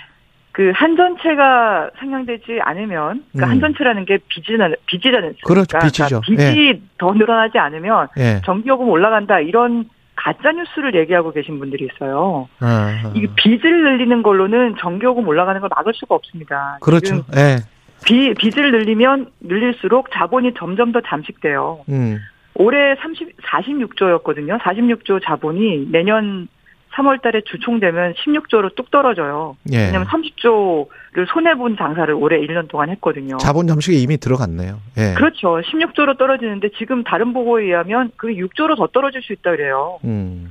[0.53, 3.51] 그 한전체가 상향되지 않으면 그러니까 음.
[3.51, 4.75] 한전체라는 게 빚이잖아요.
[4.87, 5.33] 빚이잖아요.
[5.45, 6.21] 그렇죠, 빚이죠.
[6.21, 8.41] 빚이 더 늘어나지 않으면 예.
[8.45, 12.49] 전기요금 올라간다 이런 가짜 뉴스를 얘기하고 계신 분들이 있어요.
[12.61, 16.79] 아, 이 빚을 늘리는 걸로는 전기요금 올라가는 걸 막을 수가 없습니다.
[16.81, 17.25] 그렇죠.
[17.35, 17.57] 예.
[18.05, 21.85] 비, 빚을 늘리면 늘릴수록 자본이 점점 더 잠식돼요.
[21.89, 22.19] 음.
[22.55, 24.61] 올해 30, 46조였거든요.
[24.61, 26.49] 46조 자본이 내년
[26.95, 29.57] 3월 달에 주총되면 16조로 뚝 떨어져요.
[29.73, 29.87] 예.
[29.87, 33.39] 왜냐면 30조를 손해본 장사를 올해 1년 동안 했거든요.
[33.39, 34.79] 자본 잠식에 이미 들어갔네요.
[34.99, 35.15] 예.
[35.15, 35.63] 그렇죠.
[35.63, 39.99] 16조로 떨어지는데 지금 다른 보고에 의하면 그 6조로 더 떨어질 수 있다 그래요.
[40.05, 40.51] 음.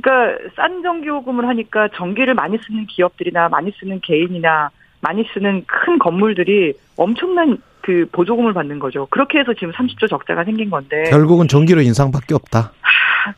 [0.00, 4.70] 그러니까 싼 전기요금을 하니까 전기를 많이 쓰는 기업들이나 많이 쓰는 개인이나
[5.00, 9.06] 많이 쓰는 큰 건물들이 엄청난 그 보조금을 받는 거죠.
[9.10, 12.72] 그렇게 해서 지금 30조 적자가 생긴 건데 결국은 전기료 인상밖에 없다.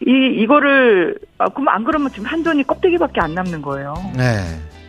[0.05, 3.95] 이 이거를 아, 그럼 안 그러면 지금 한전이 껍데기밖에 안 남는 거예요.
[4.17, 4.43] 네.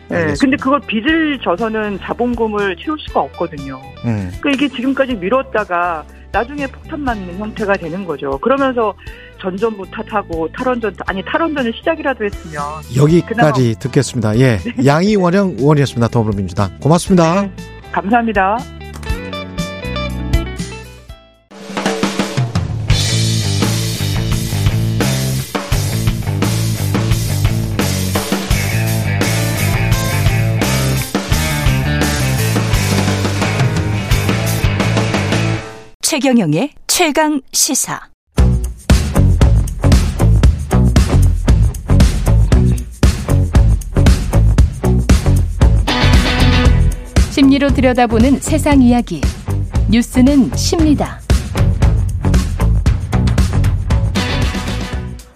[0.08, 0.40] 네, 알겠습니다.
[0.40, 3.80] 근데 그걸 빚을 져서는 자본금을 채울 수가 없거든요.
[4.04, 4.30] 음.
[4.40, 8.36] 그러니까 이게 지금까지 미뤘다가 나중에 폭탄 맞는 형태가 되는 거죠.
[8.38, 8.92] 그러면서
[9.40, 12.62] 전전부 탓하고 탈원전 아니 탈원전을 시작이라도 했으면
[12.96, 14.36] 여기까지 듣겠습니다.
[14.38, 14.58] 예.
[14.76, 14.84] 네.
[14.84, 16.08] 양이원영 의원이었습니다.
[16.08, 16.76] 더불어민주당.
[16.80, 17.48] 고맙습니다.
[17.94, 18.58] 감사합니다.
[36.02, 38.13] 최경영의 최강 시사.
[47.34, 49.20] 심리로 들여다보는 세상 이야기.
[49.90, 51.18] 뉴스는 십니다.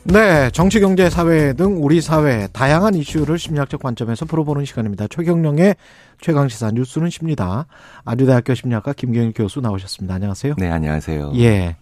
[0.04, 5.08] 네, 정치, 경제, 사회 등 우리 사회 다양한 이슈를 심리학적 관점에서 풀어보는 시간입니다.
[5.08, 5.74] 최경령의
[6.20, 7.66] 최강 시사 뉴스는 십니다.
[8.04, 10.14] 아주대학교 심리학과 김경일 교수 나오셨습니다.
[10.14, 10.54] 안녕하세요.
[10.56, 11.32] 네, 안녕하세요.
[11.34, 11.74] 예.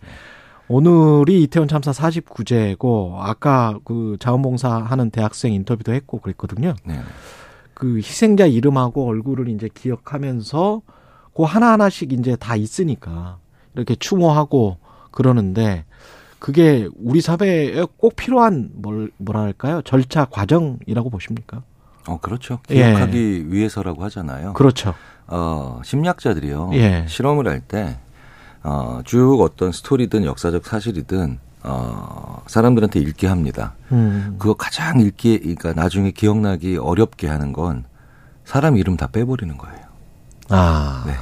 [0.68, 6.74] 오늘이 이태원 참사 49제고 아까 그 자원봉사 하는 대학생 인터뷰도 했고 그랬거든요.
[6.86, 7.00] 네.
[7.76, 10.80] 그 희생자 이름하고 얼굴을 이제 기억하면서
[11.36, 13.36] 그 하나하나씩 이제 다 있으니까
[13.74, 14.78] 이렇게 추모하고
[15.10, 15.84] 그러는데
[16.38, 19.82] 그게 우리 사회에 꼭 필요한 뭘 뭐랄까요?
[19.82, 21.62] 절차 과정이라고 보십니까?
[22.08, 22.60] 어, 그렇죠.
[22.70, 22.76] 예.
[22.76, 24.54] 기억하기 위해서라고 하잖아요.
[24.54, 24.94] 그렇죠.
[25.26, 26.70] 어, 심리학자들이요.
[26.72, 27.04] 예.
[27.06, 27.98] 실험을 할 때,
[28.62, 33.74] 어, 쭉 어떤 스토리든 역사적 사실이든, 어, 사람들한테 읽게 합니다.
[33.92, 34.36] 음.
[34.38, 37.84] 그거 가장 읽기, 그러니까 나중에 기억나기 어렵게 하는 건
[38.44, 39.80] 사람 이름 다 빼버리는 거예요.
[40.48, 41.04] 아.
[41.06, 41.12] 네.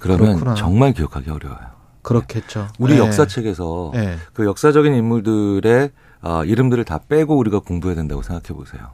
[0.00, 0.54] 그러면 그렇구나.
[0.54, 1.74] 정말 기억하기 어려워요.
[2.02, 2.68] 그렇겠죠.
[2.78, 2.98] 우리 예.
[2.98, 4.16] 역사책에서 예.
[4.34, 5.90] 그 역사적인 인물들의
[6.22, 8.90] 어, 이름들을 다 빼고 우리가 공부해야 된다고 생각해 보세요.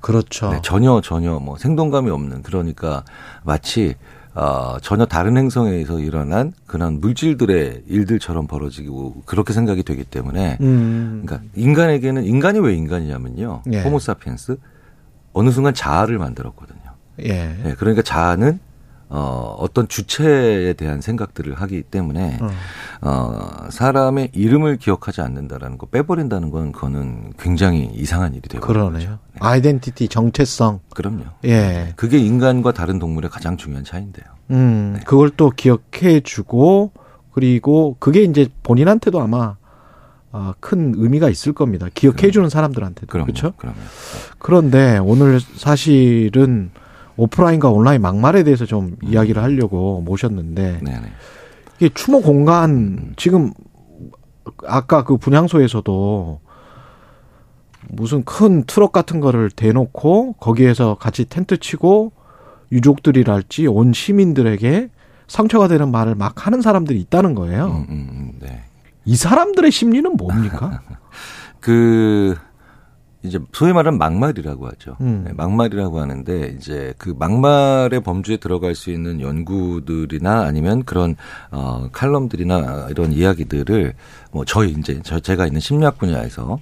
[0.00, 0.50] 그렇죠.
[0.50, 3.04] 네, 전혀 전혀 뭐 생동감이 없는 그러니까
[3.42, 3.94] 마치
[4.34, 11.22] 어, 전혀 다른 행성에서 일어난 그런 물질들의 일들처럼 벌어지고 그렇게 생각이 되기 때문에 음.
[11.24, 13.62] 그러니까 인간에게는 인간이 왜 인간이냐면요.
[13.72, 13.82] 예.
[13.82, 14.56] 호모사피엔스
[15.32, 16.80] 어느 순간 자아를 만들었거든요.
[17.20, 17.32] 예.
[17.62, 18.58] 네, 그러니까 자아는
[19.16, 22.50] 어, 어떤 주체에 대한 생각들을 하기 때문에 어.
[23.00, 29.20] 어, 사람의 이름을 기억하지 않는다라는 거 빼버린다는 건 그거는 굉장히 이상한 일이 되고 그러네요.
[29.38, 30.80] 아이덴티티 정체성.
[30.92, 31.26] 그럼요.
[31.44, 31.92] 예.
[31.94, 34.24] 그게 인간과 다른 동물의 가장 중요한 차이인데요.
[34.50, 35.04] 음, 네.
[35.04, 36.90] 그걸 또 기억해 주고
[37.32, 39.54] 그리고 그게 이제 본인한테도 아마
[40.32, 41.86] 아, 큰 의미가 있을 겁니다.
[41.94, 43.06] 기억해 주는 사람들한테도.
[43.06, 43.26] 그럼요.
[43.26, 43.52] 그렇죠?
[43.58, 43.76] 그럼요.
[44.38, 46.72] 그런데 오늘 사실은
[47.16, 50.84] 오프라인과 온라인 막말에 대해서 좀 이야기를 하려고 모셨는데 음.
[50.84, 51.12] 네네.
[51.76, 53.52] 이게 추모 공간 지금
[54.66, 56.40] 아까 그 분향소에서도
[57.88, 62.12] 무슨 큰 트럭 같은 거를 대놓고 거기에서 같이 텐트 치고
[62.72, 64.90] 유족들이랄지 온 시민들에게
[65.26, 67.66] 상처가 되는 말을 막 하는 사람들이 있다는 거예요.
[67.66, 68.64] 음, 음, 음, 네.
[69.04, 70.80] 이 사람들의 심리는 뭡니까?
[71.60, 72.34] 그
[73.24, 74.96] 이제 소위 말하는 막말이라고 하죠.
[75.00, 75.24] 음.
[75.26, 81.16] 네, 막말이라고 하는데 이제 그 막말의 범주에 들어갈 수 있는 연구들이나 아니면 그런
[81.50, 83.94] 어 칼럼들이나 이런 이야기들을
[84.30, 86.58] 뭐 저희 이제 저 제가 있는 심리학 분야에서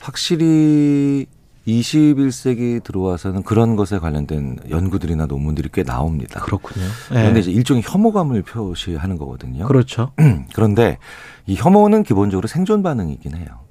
[0.00, 1.26] 확실히
[1.66, 6.40] 21세기 들어와서는 그런 것에 관련된 연구들이나 논문들이 꽤 나옵니다.
[6.40, 6.86] 그렇군요.
[7.08, 7.40] 그런데 네.
[7.40, 9.66] 이제 일종의 혐오감을 표시하는 거거든요.
[9.66, 10.12] 그렇죠.
[10.54, 10.98] 그런데
[11.46, 13.65] 이 혐오는 기본적으로 생존 반응이긴 해요.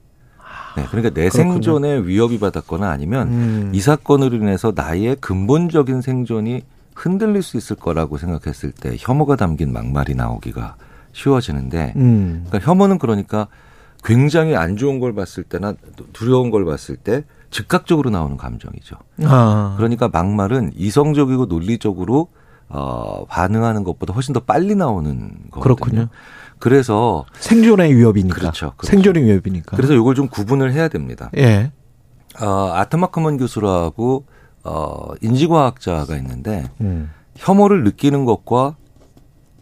[0.75, 1.53] 네, 그러니까 내 그렇군요.
[1.53, 3.71] 생존에 위협이 받았거나 아니면 음.
[3.73, 6.63] 이 사건으로 인해서 나의 근본적인 생존이
[6.95, 10.75] 흔들릴 수 있을 거라고 생각했을 때 혐오가 담긴 막말이 나오기가
[11.13, 12.45] 쉬워지는데 음.
[12.47, 13.47] 그러니까 혐오는 그러니까
[14.03, 15.73] 굉장히 안 좋은 걸 봤을 때나
[16.13, 18.97] 두려운 걸 봤을 때 즉각적으로 나오는 감정이죠.
[19.23, 19.73] 아.
[19.77, 22.27] 그러니까 막말은 이성적이고 논리적으로
[22.67, 25.61] 어, 반응하는 것보다 훨씬 더 빨리 나오는 거거든요.
[25.61, 26.07] 그렇군요.
[26.59, 28.35] 그래서 생존의 위협이니까.
[28.35, 28.91] 그렇죠, 그렇죠.
[28.91, 29.75] 생존의 위협이니까.
[29.75, 31.29] 그래서 이걸 좀 구분을 해야 됩니다.
[31.37, 31.71] 예.
[32.41, 34.25] 어, 아트마크먼 교수라고
[34.63, 37.11] 어, 인지과학자가 있는데 음.
[37.35, 38.75] 혐오를 느끼는 것과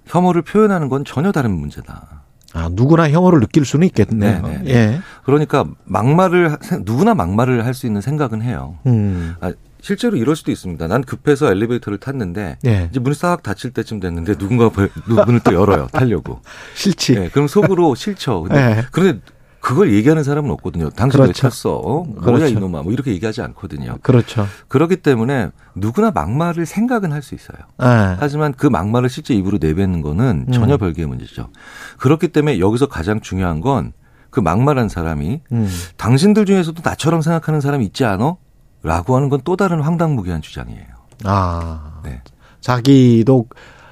[0.06, 2.22] 혐오를 표현하는 건 전혀 다른 문제다.
[2.54, 4.42] 아, 누구나 혐오를 느낄 수는 있겠네요.
[4.44, 4.72] 네, 네, 네.
[4.74, 5.00] 예.
[5.24, 8.76] 그러니까 막말을 하- 누구나 막말을 할 수 있는 생각은 해요.
[8.86, 9.36] 음.
[9.42, 9.52] 아,
[9.84, 10.88] 실제로 이럴 수도 있습니다.
[10.88, 12.88] 난 급해서 엘리베이터를 탔는데 예.
[12.90, 15.88] 이제 문이 싹 닫힐 때쯤 됐는데 누군가 벌- 문을 또 열어요.
[15.92, 16.40] 타려고.
[16.74, 17.16] 싫지.
[17.16, 18.44] 네, 그럼 속으로 싫죠.
[18.44, 18.86] 근데, 예.
[18.94, 19.20] 그런데
[19.60, 20.90] 그걸 얘기하는 사람은 없거든요.
[20.92, 21.50] 당신 왜 그렇죠.
[21.50, 21.74] 찼어?
[21.76, 22.04] 어?
[22.06, 22.46] 뭐야 그렇죠.
[22.48, 22.82] 이놈아?
[22.84, 23.98] 뭐 이렇게 얘기하지 않거든요.
[24.02, 24.48] 그렇죠.
[24.70, 27.58] 그렇기 때문에 누구나 막말을 생각은 할 수 있어요.
[27.82, 28.16] 예.
[28.20, 30.80] 하지만 그 막말을 실제 입으로 내뱉는 거는 전혀 음.
[30.80, 31.50] 별개의 문제죠.
[31.98, 33.92] 그렇기 때문에 여기서 가장 중요한 건
[34.30, 35.70] 그 막말한 사람이 음.
[35.96, 38.38] 당신들 중에서도 나처럼 생각하는 사람이 있지 않어?
[38.84, 40.86] 라고 하는 건 또 다른 황당무계한 주장이에요.
[41.24, 42.02] 아.
[42.04, 42.22] 네.
[42.62, 43.48] 자기도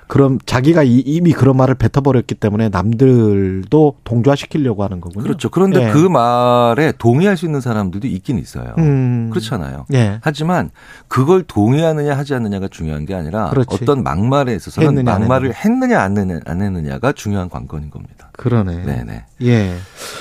[0.08, 5.24] 그럼 자기가 이- 이미 그런 말을 뱉어버렸기 때문에 남들도 동조화시키려고 하는 거군요.
[5.24, 5.50] 그렇죠.
[5.50, 5.92] 그런데 예.
[5.92, 8.76] 그 말에 동의할 수 있는 사람들도 있긴 있어요.
[8.78, 9.30] 음.
[9.32, 9.86] 그렇잖아요.
[9.94, 10.20] 예.
[10.22, 10.70] 하지만
[11.08, 13.78] 그걸 동의하느냐 하지 않느냐가 중요한 게 아니라 그렇지.
[13.84, 18.30] 어떤 막말에 있어서는 했느냐, 안 막말을 했느냐 안 했느냐, 안 했느냐가 중요한 관건인 겁니다.
[18.34, 18.84] 그러네.
[18.84, 19.26] 네네.
[19.44, 19.76] 예.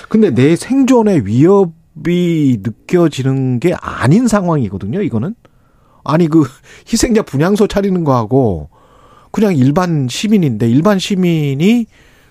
[0.08, 1.72] 근데 내 생존의 위협
[2.06, 5.34] 이 느껴지는 게 아닌 상황이거든요, 이거는.
[6.04, 6.44] 아니, 그,
[6.90, 8.70] 희생자 분향소 차리는 거하고,
[9.32, 11.86] 그냥 일반 시민인데, 일반 시민이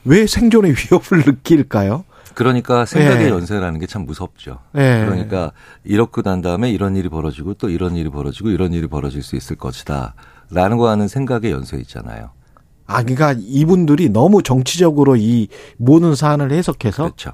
[0.05, 2.05] 왜 생존의 위협을 느낄까요?
[2.35, 3.29] 그러니까 생각의 예.
[3.29, 4.59] 연쇄라는 게 참 무섭죠.
[4.75, 5.03] 예.
[5.05, 5.51] 그러니까
[5.83, 9.57] 이렇게 난 다음에 이런 일이 벌어지고 또 이런 일이 벌어지고 이런 일이 벌어질 수 있을
[9.57, 10.13] 것이다.
[10.49, 12.29] 라는 거 하는 생각의 연쇄 있잖아요.
[12.91, 17.31] 아, 그러니까 이분들이 너무 정치적으로 이 모든 사안을 해석해서 그렇죠.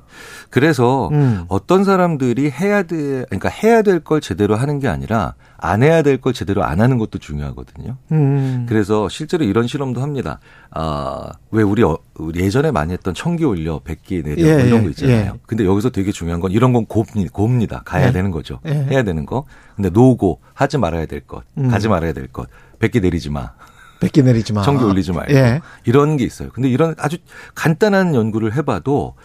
[0.49, 1.45] 그래서 음.
[1.47, 6.17] 어떤 사람들이 해야 돼, 그러니까 해야 될 걸 제대로 하는 게 아니라 안 해야 될
[6.19, 7.95] 걸 제대로 안 하는 것도 중요하거든요.
[8.11, 8.65] 음.
[8.67, 10.39] 그래서 실제로 이런 실험도 합니다.
[10.71, 14.83] 아, 왜 우리, 어, 우리 예전에 많이 했던 청기 올려, 백기 내려 예, 이런 예,
[14.83, 15.31] 거 있잖아요.
[15.35, 15.39] 예.
[15.47, 17.81] 근데 여기서 되게 중요한 건 이런 건 곱니, 곱니다.
[17.85, 18.11] 가야 예.
[18.11, 18.59] 되는 거죠.
[18.67, 18.71] 예.
[18.89, 19.45] 해야 되는 거.
[19.75, 21.69] 근데 노고, 하지 말아야 될 것, 음.
[21.69, 22.47] 가지 말아야 될 것,
[22.79, 23.53] 백기 내리지 마.
[23.99, 24.61] 뺏기 내리지 마.
[24.61, 25.33] 청기 올리지 말고.
[25.33, 25.61] 예.
[25.85, 26.49] 이런 게 있어요.
[26.49, 27.17] 근데 이런 아주
[27.53, 29.15] 간단한 연구를 해봐도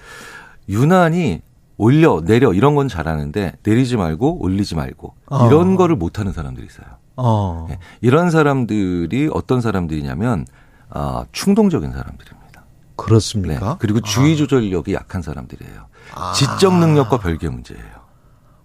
[0.68, 1.42] 유난히
[1.76, 5.46] 올려, 내려 이런 건 잘하는데 내리지 말고 올리지 말고 어.
[5.46, 6.86] 이런 거를 못하는 사람들이 있어요.
[7.16, 7.68] 어.
[7.70, 7.78] 예.
[8.00, 10.46] 이런 사람들이 어떤 사람들이냐면
[10.90, 12.64] 아, 충동적인 사람들입니다.
[12.96, 13.68] 그렇습니까?
[13.70, 13.76] 네.
[13.78, 15.86] 그리고 주의 조절력이 약한 사람들이에요.
[16.14, 16.32] 아.
[16.32, 18.00] 지적 능력과 별개 문제예요.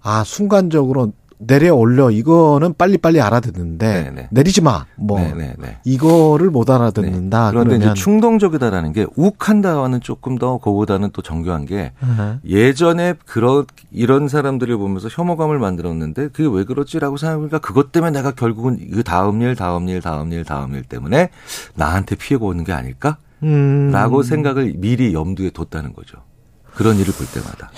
[0.01, 4.27] 아, 순간적으로 내려 올려 이거는 빨리빨리 알아듣는데 네네.
[4.31, 4.85] 내리지 마.
[4.95, 5.79] 뭐 네네네.
[5.83, 7.51] 이거를 못 알아듣는다.
[7.51, 12.39] 그런데 그러면 이제 충동적이다라는 게 욱한다와는 조금 더 그보다는 또 정교한 게 음.
[12.45, 18.79] 예전에 그런 이런 사람들을 보면서 혐오감을 만들었는데 그게 왜 그렇지라고 생각하니까 그것 때문에 내가 결국은
[18.91, 21.29] 그 다음 일, 다음 일, 다음 일, 다음 일 때문에
[21.75, 23.17] 나한테 피해가 오는 게 아닐까?
[23.43, 23.91] 음.
[23.91, 26.17] 라고 생각을 미리 염두에 뒀다는 거죠.
[26.73, 27.71] 그런 일을 볼 때마다.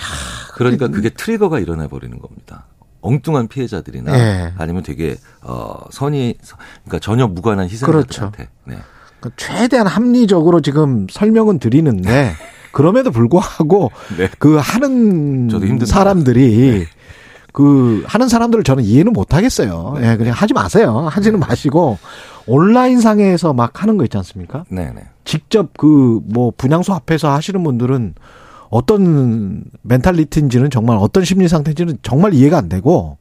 [0.53, 2.65] 그러니까 그게 트리거가 일어나 버리는 겁니다.
[3.01, 4.53] 엉뚱한 피해자들이나 예.
[4.57, 6.35] 아니면 되게 어 선이
[6.85, 8.25] 그러니까 전혀 무관한 그렇죠.
[8.31, 8.77] 희생자들한테 네.
[9.19, 12.33] 그 최대한 합리적으로 지금 설명은 드리는데
[12.71, 14.29] 그럼에도 불구하고 네.
[14.39, 15.49] 그 하는.
[15.85, 16.85] 사람들이
[17.53, 19.95] 그 하는 사람들을 저는 이해는 못 하겠어요.
[19.99, 20.11] 네.
[20.11, 21.07] 예, 그냥 하지 마세요.
[21.09, 21.97] 하지는 마시고
[22.45, 24.63] 온라인 상에서 막 하는 거 있지 않습니까?
[24.69, 25.01] 네, 네.
[25.25, 28.13] 직접 그 뭐 분양소 앞에서 하시는 분들은
[28.69, 33.17] 어떤 멘탈리티인지는 정말 어떤 심리 상태인지는 정말 이해가 안 되고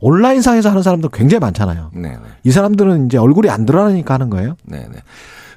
[0.00, 1.90] 온라인 상에서 하는 사람들 굉장히 많잖아요.
[1.94, 2.18] 네, 네.
[2.42, 4.56] 이 사람들은 이제 얼굴이 안 드러나니까 하는 거예요.
[4.64, 4.98] 네, 네.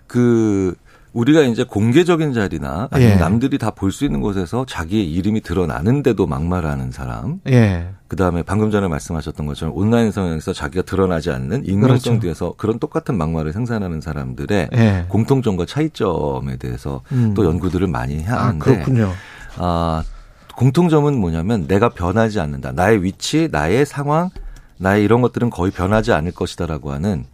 [0.07, 0.75] 그
[1.13, 3.15] 우리가 이제 공개적인 자리나 아니면 예.
[3.17, 7.39] 남들이 다 볼 수 있는 곳에서 자기의 이름이 드러나는데도 막말하는 사람.
[7.47, 7.87] 예.
[8.07, 12.19] 그다음에 방금 전에 말씀하셨던 것처럼 온라인 상에서 자기가 드러나지 않는 익명성 그렇죠.
[12.19, 15.05] 뒤에서 그런 똑같은 막말을 생산하는 사람들의 예.
[15.09, 17.33] 공통점과 차이점에 대해서 음.
[17.33, 19.11] 또 연구들을 많이 아, 하는데 그렇군요.
[19.57, 20.03] 아,
[20.55, 22.71] 공통점은 뭐냐면 내가 변하지 않는다.
[22.73, 24.29] 나의 위치, 나의 상황,
[24.77, 27.25] 나의 이런 것들은 거의 변하지 않을 것이다라고 하는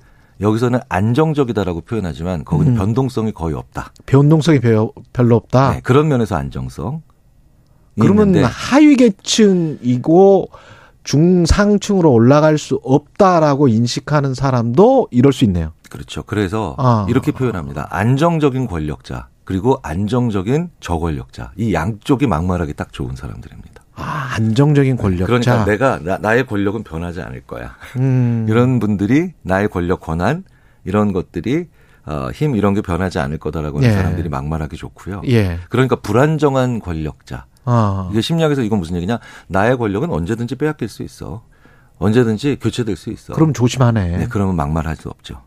[0.42, 2.78] 여기서는 안정적이다라고 표현하지만 거기는 음.
[2.78, 3.94] 변동성이 거의 없다.
[4.06, 5.74] 변동성이 별- 별로 없다.
[5.76, 7.02] 네, 그런 면에서 안정성.
[8.00, 10.50] 그러면 있는데 하위 계층이고
[11.04, 15.74] 중상층으로 올라갈 수 없다라고 인식하는 사람도 이럴 수 있네요.
[15.90, 16.24] 그렇죠.
[16.24, 17.06] 그래서 아.
[17.10, 17.88] 이렇게 표현합니다.
[17.92, 23.73] 안정적인 권력자 그리고 안정적인 저권력자 이 양쪽이 막말하기 딱 좋은 사람들입니다.
[23.96, 25.26] 아, 안정적인 권력자.
[25.26, 27.76] 그러니까 내가 나, 나의 권력은 변하지 않을 거야.
[27.98, 28.46] 음.
[28.50, 30.44] 이런 분들이 나의 권력 권한
[30.84, 31.68] 이런 것들이
[32.06, 33.94] 어, 힘 이런 게 변하지 않을 거다라고 하는 예.
[33.94, 35.22] 사람들이 막말하기 좋고요.
[35.28, 35.60] 예.
[35.70, 37.46] 그러니까 불안정한 권력자.
[37.66, 38.10] 아.
[38.12, 39.20] 이게 심리학에서 이건 무슨 얘기냐?
[39.48, 41.44] 나의 권력은 언제든지 빼앗길 수 있어.
[42.00, 43.34] 언제든지 교체될 수 있어.
[43.34, 44.18] 그럼 조심하네.
[44.18, 45.42] 네, 그러면 막말할 수 없죠.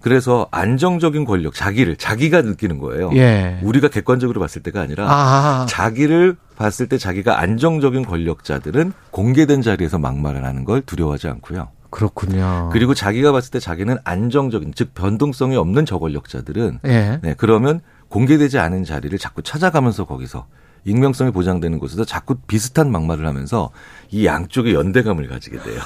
[0.00, 3.10] 그래서 안정적인 권력, 자기를 자기가 느끼는 거예요.
[3.14, 3.58] 예.
[3.62, 5.66] 우리가 객관적으로 봤을 때가 아니라 아.
[5.68, 11.68] 자기를 봤을 때 자기가 안정적인 권력자들은 공개된 자리에서 막말을 하는 걸 두려워하지 않고요.
[11.90, 12.68] 그렇군요.
[12.72, 17.18] 그리고 자기가 봤을 때 자기는 안정적인 즉 변동성이 없는 저권력자들은 예.
[17.22, 20.46] 네, 그러면 공개되지 않은 자리를 자꾸 찾아가면서 거기서
[20.84, 23.70] 익명성이 보장되는 곳에서 자꾸 비슷한 막말을 하면서
[24.10, 25.80] 이 양쪽의 연대감을 가지게 돼요.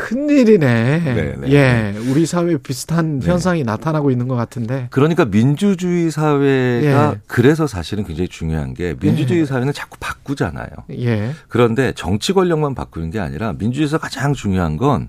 [0.00, 0.98] 큰일이네.
[0.98, 1.52] 네, 네.
[1.52, 1.94] 예.
[2.10, 4.88] 우리 사회에 비슷한 현상이 나타나고 있는 것 같은데.
[4.90, 7.20] 그러니까 민주주의 사회가 예.
[7.26, 10.68] 그래서 사실은 굉장히 중요한 게 민주주의 사회는 자꾸 바꾸잖아요.
[10.98, 11.32] 예.
[11.48, 15.08] 그런데 정치 권력만 바꾸는 게 아니라 민주주의에서 가장 중요한 건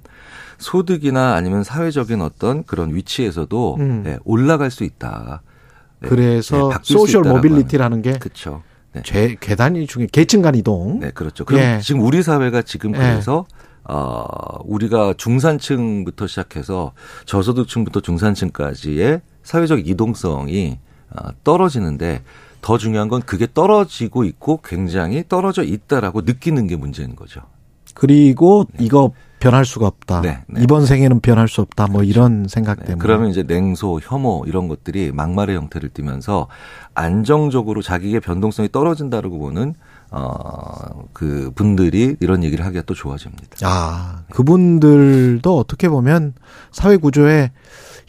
[0.57, 4.03] 소득이나 아니면 사회적인 어떤 그런 위치에서도 음.
[4.03, 5.41] 네, 올라갈 수 있다.
[6.01, 8.61] 네, 그래서 네, 바뀔 수 social mobility라는 게 그렇죠.
[8.93, 9.01] 네.
[9.03, 10.99] 죄, 계단이 중에 계층 간 이동.
[10.99, 11.45] 네, 그렇죠.
[11.45, 11.79] 그럼 예.
[11.81, 12.97] 지금 우리 사회가 지금 예.
[12.97, 13.45] 그래서
[13.91, 14.23] 어
[14.63, 16.93] 우리가 중산층부터 시작해서
[17.25, 22.23] 저소득층부터 중산층까지의 사회적 이동성이 어, 떨어지는데
[22.61, 27.41] 더 중요한 건 그게 떨어지고 있고 굉장히 떨어져 있다라고 느끼는 게 문제인 거죠.
[27.93, 29.11] 그리고 이거
[29.41, 30.21] 변할 수가 없다.
[30.21, 30.61] 네, 네.
[30.61, 31.87] 이번 생에는 변할 수 없다.
[31.87, 33.01] 뭐 이런 생각 네, 때문에.
[33.01, 36.47] 그러면 이제 냉소, 혐오 이런 것들이 막말의 형태를 띠면서
[36.93, 39.73] 안정적으로 자기의 변동성이 떨어진다라고 보는
[40.11, 43.57] 어, 그 분들이 이런 얘기를 하기가 또 좋아집니다.
[43.63, 46.33] 아, 그분들도 어떻게 보면
[46.71, 47.51] 사회 구조에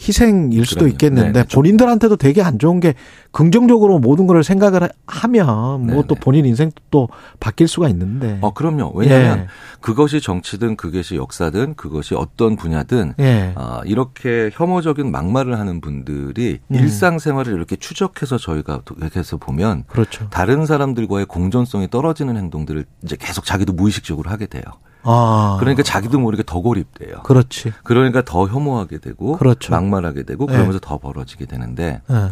[0.07, 0.93] 희생일 수도 그럼요.
[0.93, 1.55] 있겠는데 네, 네.
[1.55, 2.95] 본인들한테도 되게 안 좋은 게
[3.31, 7.09] 긍정적으로 모든 걸 생각을 하면 뭐 또 본인 인생도 또
[7.41, 8.39] 바뀔 수가 있는데.
[8.41, 8.93] 어, 그럼요.
[8.95, 9.47] 왜냐하면 예.
[9.81, 13.53] 그것이 정치든 그것이 역사든 그것이 어떤 분야든 예.
[13.55, 16.75] 아, 이렇게 혐오적인 막말을 하는 분들이 음.
[16.75, 18.83] 일상생활을 이렇게 추적해서 저희가
[19.17, 20.29] 해서 보면 그렇죠.
[20.31, 24.63] 다른 사람들과의 공존성이 떨어지는 행동들을 이제 계속 자기도 무의식적으로 하게 돼요.
[25.03, 25.57] 아.
[25.61, 27.23] 그러니까 자기도 모르게 더 고립돼요.
[27.23, 27.73] 그렇지.
[27.83, 29.73] 그러니까 더 혐오하게 되고 그렇죠.
[29.73, 30.53] 막말하게 되고 네.
[30.53, 32.31] 그러면서 더 벌어지게 되는데 예.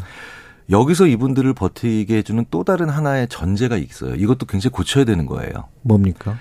[0.71, 4.15] 여기서 이분들을 버티게 해주는 또 다른 하나의 전제가 있어요.
[4.15, 5.65] 이것도 굉장히 고쳐야 되는 거예요.
[5.83, 6.37] 뭡니까?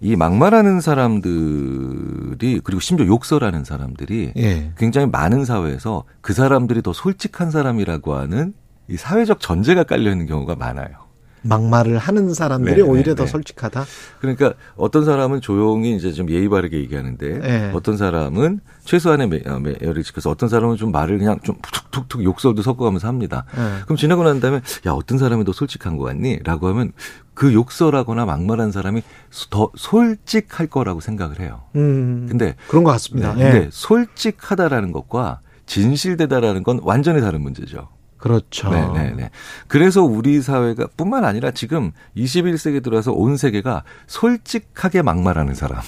[0.00, 4.72] 이 막말하는 사람들이 그리고 심지어 욕설하는 사람들이 예.
[4.76, 8.52] 굉장히 많은 사회에서 그 사람들이 더 솔직한 사람이라고 하는
[8.88, 11.05] 이 사회적 전제가 깔려 있는 경우가 많아요.
[11.42, 13.30] 막말을 하는 사람들이 네, 오히려 네, 더 네.
[13.30, 13.84] 솔직하다.
[14.20, 17.70] 그러니까 어떤 사람은 조용히 이제 좀 예의 바르게 얘기하는데 네.
[17.72, 22.62] 어떤 사람은 최소한의 매- 어, 매열을 지켜서 어떤 사람은 좀 말을 그냥 좀 툭툭툭 욕설도
[22.62, 23.44] 섞어가면서 합니다.
[23.56, 23.82] 예.
[23.84, 26.40] 그럼 지나고 난 다음에 야 어떤 사람이 더 솔직한 것 같니?
[26.42, 26.92] 라고 하면
[27.34, 31.62] 그 욕설하거나 막말한 사람이 소- 더 솔직할 거라고 생각을 해요.
[31.76, 32.26] 음.
[32.28, 33.34] 근데 그런 것 같습니다.
[33.34, 33.50] 네, 예.
[33.52, 37.88] 근데 솔직하다라는 것과 진실되다라는 건 완전히 다른 문제죠.
[38.26, 38.70] 그렇죠.
[38.70, 39.30] 네, 네, 네.
[39.68, 45.80] 그래서 우리 사회가 뿐만 아니라 지금 21세기 들어서 온 세계가 솔직하게 막말하는 사람.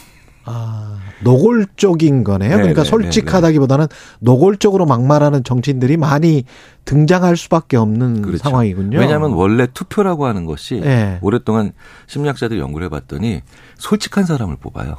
[0.51, 2.51] 아, 노골적인 거네요.
[2.51, 3.86] 네, 그러니까 네, 솔직하다기보다는
[4.20, 6.44] 노골적으로 막말하는 정치인들이 많이
[6.86, 8.44] 등장할 수밖에 없는 그렇죠.
[8.44, 8.98] 상황이군요.
[8.98, 11.19] 왜냐하면 원래 투표라고 하는 것이 네.
[11.20, 11.73] 오랫동안
[12.06, 13.43] 심리학자들이 연구를 해봤더니
[13.77, 14.97] 솔직한 사람을 뽑아요.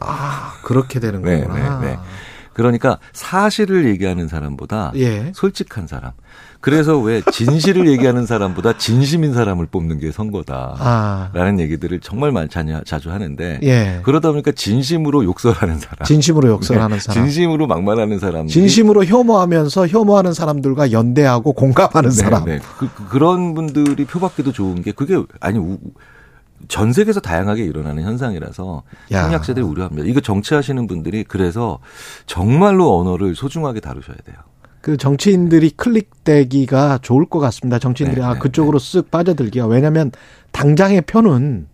[0.00, 1.80] 아, 그렇게 되는 네, 거구나.
[1.80, 1.98] 네, 네.
[2.60, 5.30] 그러니까 사실을 얘기하는 사람보다 예.
[5.34, 6.12] 솔직한 사람.
[6.62, 10.74] 그래서 왜 진실을 얘기하는 사람보다 진심인 사람을 뽑는 게 선거다.
[10.78, 11.30] 아.
[11.34, 14.00] 라는 얘기들을 정말 많이 자주, 자주 하는데 예.
[14.04, 16.06] 그러다 보니까 진심으로 욕설하는 사람.
[16.06, 17.24] 진심으로 욕설하는 네, 사람.
[17.26, 18.46] 진심으로 막말하는 사람.
[18.46, 22.46] 진심으로 혐오하면서 혐오하는 사람들과 연대하고 공감하는 사람.
[22.46, 25.78] 네, 그, 런 분들이 표받기도 좋은 게 그게 아니 우-
[26.68, 29.22] 전 세계에서 다양하게 일어나는 현상이라서 야.
[29.22, 30.08] 심리학자들이 우려합니다.
[30.08, 31.78] 이거 정치하시는 분들이 그래서
[32.26, 34.36] 정말로 언어를 소중하게 다루셔야 돼요.
[34.80, 37.78] 그 정치인들이 클릭되기가 좋을 것 같습니다.
[37.78, 40.12] 정치인들이 네, 아 네, 그쪽으로 쓱 빠져들기가 왜냐하면
[40.52, 41.66] 당장의 표는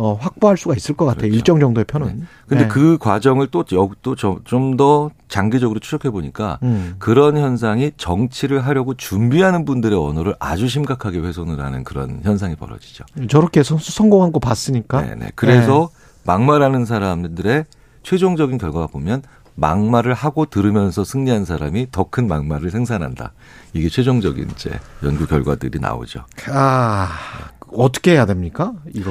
[0.00, 1.26] 어, 확보할 수가 있을 것 같아요.
[1.32, 2.28] 일정 정도의 표는.
[2.46, 2.68] 근데 네.
[2.68, 6.94] 그 과정을 또좀 더 장기적으로 추적해 보니까 음.
[7.00, 13.04] 그런 현상이 정치를 하려고 준비하는 분들의 언어를 아주 심각하게 훼손을 하는 그런 현상이 벌어지죠.
[13.28, 15.02] 저렇게 해서 성공한 거 봤으니까.
[15.02, 15.32] 네네.
[15.34, 15.90] 그래서
[16.22, 17.64] 막말하는 사람들의
[18.04, 19.22] 최종적인 결과가 보면
[19.56, 23.32] 막말을 하고 들으면서 승리한 사람이 더 큰 막말을 생산한다.
[23.72, 24.70] 이게 최종적인 이제
[25.02, 26.24] 연구 결과들이 나오죠.
[26.52, 27.08] 아
[27.72, 28.74] 어떻게 해야 됩니까?
[28.94, 29.10] 이거.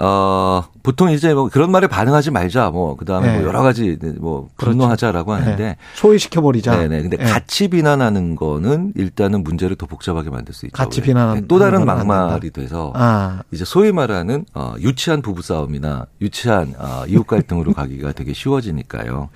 [0.00, 2.70] 어, 보통 이제 뭐 그런 말에 반응하지 말자.
[2.70, 3.38] 뭐 그 다음에 네.
[3.38, 5.76] 뭐 여러 가지 뭐 분노하자라고 하는데 네.
[5.94, 6.76] 소외시켜 버리자.
[6.76, 7.02] 네네.
[7.02, 7.24] 근데 네.
[7.24, 10.76] 같이 비난하는 거는 일단은 문제를 더 복잡하게 만들 수 있죠.
[10.76, 11.06] 같이 왜?
[11.06, 13.42] 비난하는 네, 또 다른 막말이 돼서 아.
[13.50, 19.28] 이제 소위 말하는 어, 유치한 부부 싸움이나 유치한 어, 이웃 갈등으로 가기가 되게 쉬워지니까요.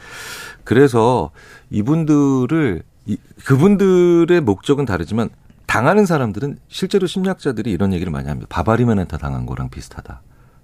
[0.64, 1.30] 그래서
[1.70, 5.30] 이분들을 이, 그분들의 목적은 다르지만
[5.66, 8.47] 당하는 사람들은 실제로 심리학자들이 이런 얘기를 많이 합니다.
[8.51, 10.22] 바바리메넨타 당한 거랑 비슷하다.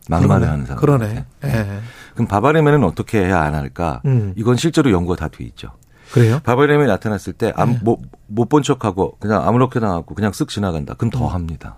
[0.08, 0.48] 막말을.
[0.48, 0.80] 하는 사람.
[0.80, 1.24] 그러네.
[1.44, 1.66] 예.
[2.14, 4.00] 그럼 바바리멘은 어떻게 해야 안 할까?
[4.04, 4.32] 음.
[4.36, 5.70] 이건 실제로 연구가 다 돼 있죠.
[6.12, 6.38] 그래요?
[6.44, 7.80] 바바리멘이 나타났을 때 네.
[8.28, 10.94] 못본 척하고 그냥 아무렇게나 하고 그냥 쓱 지나간다.
[10.94, 11.76] 그럼 더 합니다.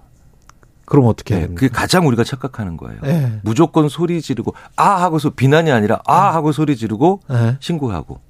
[0.85, 1.55] 그럼 어떻게 해야 네?
[1.55, 3.01] 그게 가장 우리가 착각하는 거예요.
[3.07, 3.41] 예.
[3.43, 7.57] 무조건 소리 지르고 아 하고서 비난이 아니라 아 하고 소리 지르고 예.
[7.61, 8.21] 신고하고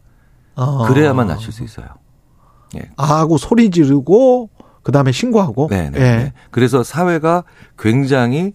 [0.55, 0.87] 어.
[0.87, 1.87] 그래야만 낮출 수 있어요.
[2.77, 2.91] 예.
[2.97, 4.49] 아 하고 소리 지르고
[4.83, 5.69] 그다음에 신고하고.
[5.71, 6.03] 네, 네, 예.
[6.17, 6.33] 네.
[6.51, 7.45] 그래서 사회가
[7.79, 8.55] 굉장히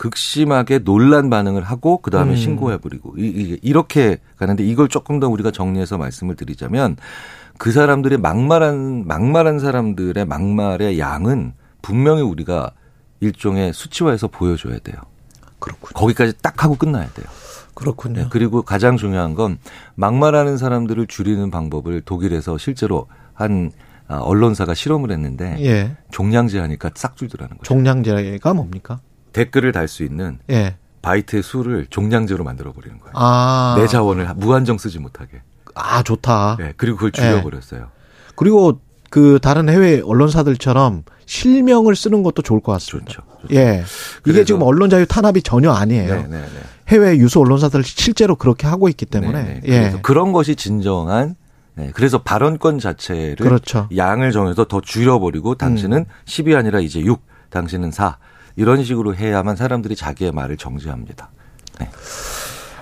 [0.00, 2.36] 극심하게 논란 반응을 하고 그 다음에 음.
[2.36, 6.96] 신고해버리고 이- 이- 이렇게 가는데 이걸 조금 더 우리가 정리해서 말씀을 드리자면
[7.58, 11.52] 그 사람들의 막말한 막말한 사람들의 막말의 양은
[11.82, 12.70] 분명히 우리가
[13.20, 14.96] 일종의 수치화해서 보여줘야 돼요.
[15.58, 15.92] 그렇군요.
[15.92, 17.26] 거기까지 딱 하고 끝나야 돼요.
[17.74, 18.22] 그렇군요.
[18.22, 19.58] 네, 그리고 가장 중요한 건
[19.96, 23.70] 막말하는 사람들을 줄이는 방법을 독일에서 실제로 한
[24.08, 25.96] 아, 언론사가 실험을 했는데 예.
[26.10, 27.64] 종량제 하니까 싹 줄더라는 거죠.
[27.64, 28.98] 종량제가 뭡니까?
[29.32, 30.76] 댓글을 달 수 있는 예.
[31.02, 33.12] 바이트의 수를 종량제로 만들어 버리는 거예요.
[33.14, 33.74] 아.
[33.78, 35.42] 내 자원을 무한정 쓰지 못하게.
[35.74, 36.56] 아, 좋다.
[36.58, 37.88] 네, 그리고 그걸 줄여버렸어요.
[38.36, 43.12] 그리고 그 다른 해외 언론사들처럼 실명을 쓰는 것도 좋을 것 같습니다.
[43.12, 43.22] 좋죠.
[43.52, 43.84] 예.
[44.26, 46.14] 이게 지금 언론 자유 탄압이 전혀 아니에요.
[46.14, 46.60] 네, 네, 네.
[46.88, 49.42] 해외 유수 언론사들 실제로 그렇게 하고 있기 때문에.
[49.42, 49.92] 네, 네.
[49.94, 49.98] 예.
[50.02, 51.36] 그런 것이 진정한
[51.74, 53.88] 네, 그래서 발언권 자체를 그렇죠.
[53.96, 58.18] 양을 정해서 더 줄여버리고 당신은 10이 아니라 이제 6, 당신은 4
[58.56, 61.30] 이런 식으로 해야만 사람들이 자기의 말을 정지합니다.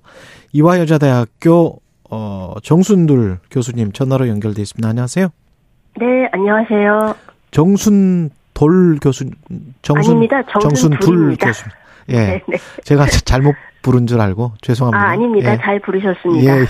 [0.55, 4.89] 이화여자대학교 어, 정순둘 교수님 전화로 연결돼 있습니다.
[4.89, 5.29] 안녕하세요.
[6.01, 7.15] 네, 안녕하세요.
[7.51, 9.27] 정순돌 교수
[9.83, 10.43] 정순 아닙니다.
[10.61, 10.99] 정순둘입니다.
[10.99, 11.65] 정순둘 교수.
[12.09, 12.15] 예.
[12.15, 12.59] 네, 네.
[12.85, 15.05] 제가 잘못 부른 줄 알고 죄송합니다.
[15.05, 15.53] 아, 아닙니다.
[15.53, 15.59] 예.
[15.59, 16.57] 잘 부르셨습니다.
[16.57, 16.65] 예.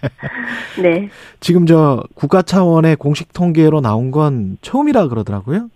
[0.82, 1.08] 네.
[1.40, 5.68] 지금 저 국가 차원의 공식 통계로 나온 건 처음이라 그러더라고요.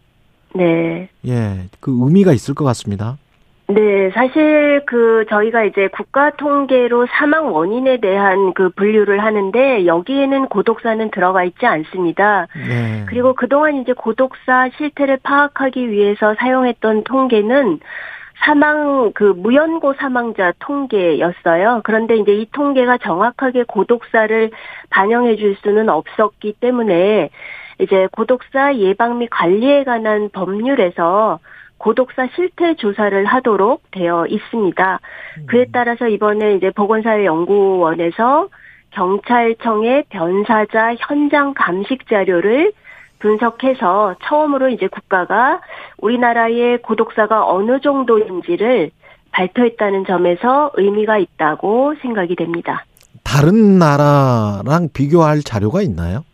[0.55, 1.09] 네.
[1.27, 1.69] 예.
[1.81, 3.19] 그 의미가 있을 것 같습니다.
[3.71, 11.11] 네, 사실 그 저희가 이제 국가 통계로 사망 원인에 대한 그 분류를 하는데 여기에는 고독사는
[11.11, 12.47] 들어가 있지 않습니다.
[12.57, 13.05] 네.
[13.07, 17.81] 그리고 그동안 이제 고독사 실태를 파악하기 위해서 사용했던 통계는
[18.45, 21.83] 사망 그 무연고 사망자 통계였어요.
[21.85, 24.51] 그런데 이제 이 통계가 정확하게 고독사를
[24.91, 27.31] 반영해 줄 수는 없었기 때문에
[27.81, 31.39] 이제 고독사 예방 및 관리에 관한 법률에서
[31.79, 35.01] 고독사 실태 조사를 하도록 되어 있습니다.
[35.47, 38.49] 그에 따라서 이번에 이제 보건사회연구원에서
[38.91, 42.73] 경찰청의 변사자 현장 감식 자료를
[43.19, 45.61] 분석해서 처음으로 이제 국가가
[45.99, 48.91] 우리나라의 고독사가 어느 정도인지를
[49.33, 52.85] 발표했다는 점에서 의미가 있다고 생각이 됩니다.
[53.23, 56.25] 다른 나라랑 비교할 자료가 있나요?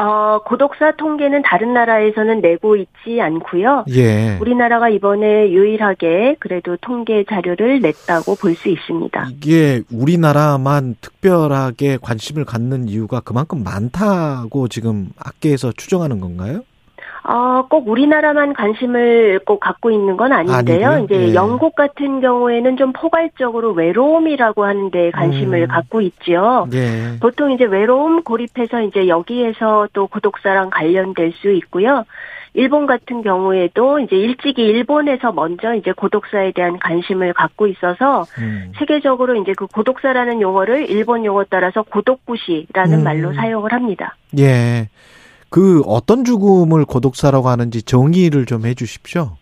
[0.00, 3.84] 어, 고독사 통계는 다른 나라에서는 내고 있지 않고요.
[3.90, 4.38] 예.
[4.40, 9.28] 우리나라가 이번에 유일하게 그래도 통계 자료를 냈다고 볼 수 있습니다.
[9.30, 16.62] 이게 우리나라만 특별하게 관심을 갖는 이유가 그만큼 많다고 지금 학계에서 추정하는 건가요?
[17.22, 20.88] 어, 꼭 우리나라만 관심을 꼭 갖고 있는 건 아닌데요.
[20.88, 21.04] 아니고요?
[21.04, 21.34] 이제 예.
[21.34, 25.68] 영국 같은 경우에는 좀 포괄적으로 외로움이라고 하는데 관심을 음.
[25.68, 26.66] 갖고 있지요.
[26.72, 27.18] 예.
[27.20, 32.04] 보통 이제 외로움 고립해서 이제 여기에서 또 고독사랑 관련될 수 있고요.
[32.54, 38.72] 일본 같은 경우에도 이제 일찍이 일본에서 먼저 이제 고독사에 대한 관심을 갖고 있어서 음.
[38.78, 43.04] 세계적으로 이제 그 고독사라는 용어를 일본 용어 따라서 고독구시라는 음.
[43.04, 44.16] 말로 사용을 합니다.
[44.38, 44.88] 예.
[45.50, 49.36] 그 어떤 죽음을 고독사라고 하는지 정의를 좀 해 주십시오.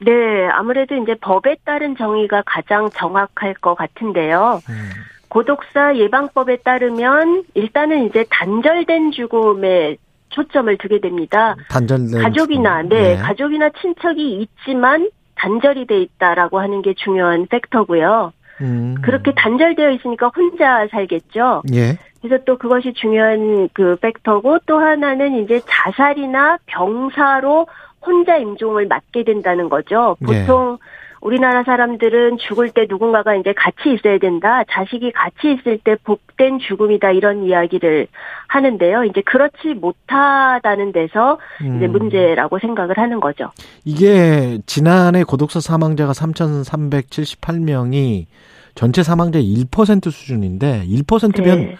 [0.00, 4.60] 네, 아무래도 이제 법에 따른 정의가 가장 정확할 것 같은데요.
[4.68, 4.90] 음.
[5.28, 9.96] 고독사 예방법에 따르면 일단은 이제 단절된 죽음에
[10.30, 11.54] 초점을 두게 됩니다.
[11.70, 12.82] 단절된 가족이나.
[12.82, 13.16] 네, 예.
[13.16, 18.32] 가족이나 친척이 있지만 단절이 돼 있다라고 하는 게 중요한 팩터고요.
[18.62, 18.94] 음.
[19.02, 21.62] 그렇게 단절되어 있으니까 혼자 살겠죠.
[21.74, 21.98] 예.
[22.20, 27.66] 그래서 또 그것이 중요한 그 팩터고 또 하나는 이제 자살이나 병사로
[28.04, 30.16] 혼자 임종을 맞게 된다는 거죠.
[30.22, 30.40] 예.
[30.40, 30.78] 보통
[31.22, 34.64] 우리나라 사람들은 죽을 때 누군가가 이제 같이 있어야 된다.
[34.68, 37.12] 자식이 같이 있을 때 복된 죽음이다.
[37.12, 38.08] 이런 이야기를
[38.48, 39.04] 하는데요.
[39.04, 41.92] 이제 그렇지 못하다는 데서 이제 음.
[41.92, 43.52] 문제라고 생각을 하는 거죠.
[43.84, 48.26] 이게 지난해 고독사 사망자가 3,378명이
[48.74, 51.76] 전체 사망자의 1% 수준인데 1%면 네.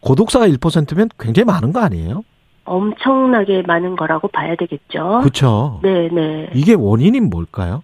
[0.00, 2.22] 고독사가 1%면 굉장히 많은 거 아니에요?
[2.64, 5.20] 엄청나게 많은 거라고 봐야 되겠죠.
[5.20, 5.80] 그렇죠.
[5.82, 6.50] 네, 네.
[6.54, 7.82] 이게 원인이 뭘까요?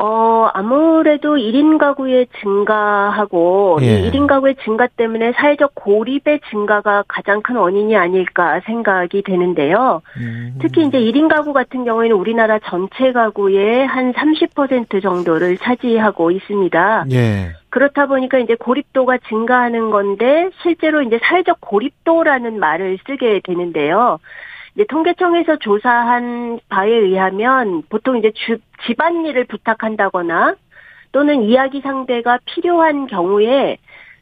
[0.00, 4.02] 어, 아무래도 1인 가구의 증가하고 예.
[4.02, 10.00] 이 1인 가구의 증가 때문에 사회적 고립의 증가가 가장 큰 원인이 아닐까 생각이 되는데요.
[10.18, 10.54] 음.
[10.60, 17.06] 특히 이제 1인 가구 같은 경우에는 우리나라 전체 가구의 한 30% 정도를 차지하고 있습니다.
[17.10, 17.56] 예.
[17.70, 24.20] 그렇다 보니까 이제 고립도가 증가하는 건데 실제로 이제 사회적 고립도라는 말을 쓰게 되는데요.
[24.78, 30.54] 이제 통계청에서 조사한 바에 의하면 보통 이제 주, 집안일을 부탁한다거나
[31.10, 33.78] 또는 이야기 상대가 필요한 경우에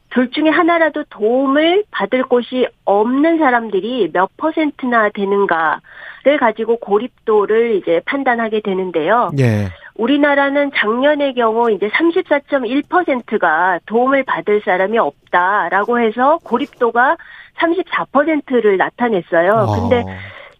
[0.09, 8.61] 둘 중에 하나라도 도움을 받을 곳이 없는 사람들이 몇 퍼센트나 되는가를 가지고 고립도를 이제 판단하게
[8.61, 9.29] 되는데요.
[9.37, 9.67] 예.
[9.93, 17.17] 우리나라는 작년의 경우 이제 34.1%가 도움을 받을 사람이 없다라고 해서 고립도가
[17.57, 19.67] 34%를 나타냈어요.
[19.75, 20.03] 근데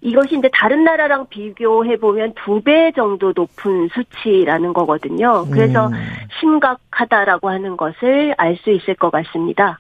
[0.02, 5.46] 이것이 이제 다른 나라랑 비교해 보면 두 배 정도 높은 수치라는 거거든요.
[5.52, 5.94] 그래서 음.
[6.40, 9.80] 심각하다라고 하는 것을 알 수 있을 것 같습니다.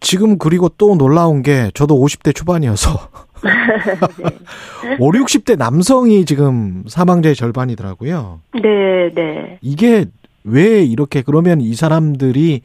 [0.00, 2.90] 지금 그리고 또 놀라운 게 저도 50대 초반이어서
[4.98, 8.40] 5, 60대 남성이 지금 사망자의 절반이더라고요.
[8.54, 9.58] 네, 네.
[9.60, 10.06] 이게
[10.44, 12.62] 왜 이렇게 그러면 이 사람들이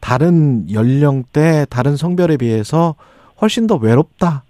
[0.00, 2.94] 다른 연령대, 다른 성별에 비해서
[3.40, 4.44] 훨씬 더 외롭다.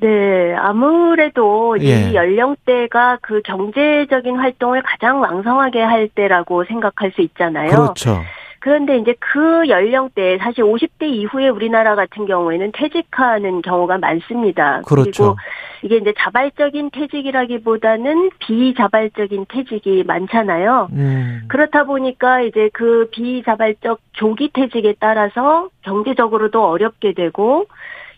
[0.00, 2.10] 네, 아무래도 예.
[2.10, 7.70] 이 연령대가 그 경제적인 활동을 가장 왕성하게 할 때라고 생각할 수 있잖아요.
[7.70, 8.22] 그렇죠.
[8.62, 14.82] 그런데 이제 그 연령대 사실 50대 이후에 우리나라 같은 경우에는 퇴직하는 경우가 많습니다.
[14.86, 15.22] 그렇죠.
[15.24, 15.36] 리고
[15.82, 20.88] 이게 이제 자발적인 퇴직이라기보다는 비자발적인 퇴직이 많잖아요.
[20.92, 21.42] 음.
[21.48, 27.66] 그렇다 보니까 이제 그 비자발적 조기 퇴직에 따라서 경제적으로도 어렵게 되고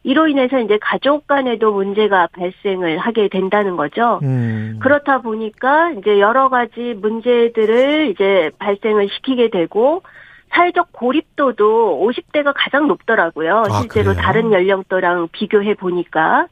[0.04, 4.20] 이로 인해서 이제 가족 간에도 문제가 발생을 하게 된다는 거죠.
[4.22, 4.78] 음.
[4.80, 10.02] 그렇다 보니까 이제 여러 가지 문제들을 이제 발생을 시키게 되고
[10.50, 13.64] 사회적 고립도도 50대가 가장 높더라고요.
[13.66, 14.22] 아, 실제로 그래요?
[14.22, 16.46] 다른 연령대랑 비교해 보니까.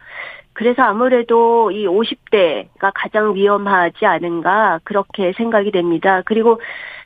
[0.54, 6.22] 그래서 아무래도 이 50대가 가장 위험하지 않은가 그렇게 생각이 됩니다.
[6.24, 6.60] 그리고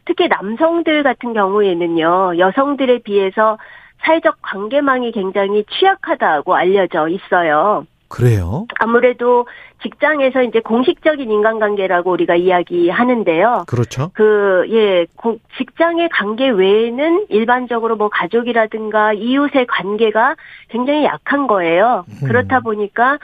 [0.05, 3.59] 특히 남성들 같은 경우에는요, 여성들에 비해서
[4.07, 7.87] 사회적 관계망이 굉장히 취약하다고 알려져 있어요.
[8.09, 8.67] 그래요?
[8.79, 9.49] 아무래도
[9.83, 13.65] 직장에서 이제 공식적인 인간관계라고 우리가 이야기하는데요.
[13.67, 14.11] 그렇죠.
[14.15, 20.37] 그, 예, 고- 직장의 관계 외에는 일반적으로 뭐 가족이라든가 이웃의 관계가
[20.69, 22.05] 굉장히 약한 거예요.
[22.23, 22.29] 음.
[22.29, 23.19] 그렇다 보니까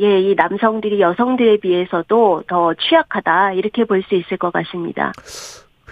[0.00, 5.12] 예, 이 남성들이 여성들에 비해서도 더 취약하다, 이렇게 볼 수 있을 것 같습니다.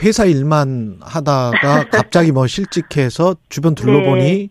[0.01, 4.49] 회사 일만 하다가 갑자기 뭐 실직해서 주변 둘러보니 네.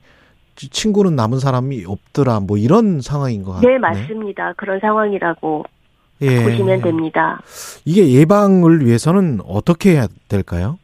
[0.56, 2.42] 지- 친구는 남은 사람이 없더라.
[2.42, 3.72] 뭐 이런 상황인 것 같네요.
[3.72, 4.54] 네, 맞습니다.
[4.58, 5.66] 그런 상황이라고
[6.22, 6.44] 예.
[6.44, 7.42] 보시면 됩니다.
[7.86, 10.78] 이게 예방을 위해서는 어떻게 해야 될까요?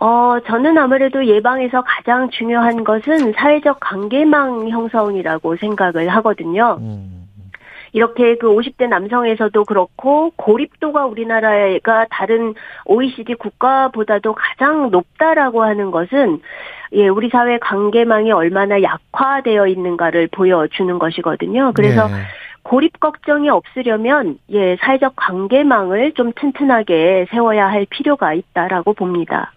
[0.00, 6.78] 어, 저는 아무래도 예방에서 가장 중요한 것은 사회적 관계망 형성이라고 생각을 하거든요.
[7.92, 12.54] 이렇게 그 50대 남성에서도 그렇고 고립도가 우리나라가 다른
[12.84, 16.40] OECD 국가보다도 가장 높다라고 하는 것은
[16.92, 21.72] 예, 우리 사회 관계망이 얼마나 약화되어 있는가를 보여주는 것이거든요.
[21.74, 22.14] 그래서 네.
[22.62, 29.52] 고립 걱정이 없으려면 예, 사회적 관계망을 좀 튼튼하게 세워야 할 필요가 있다라고 봅니다.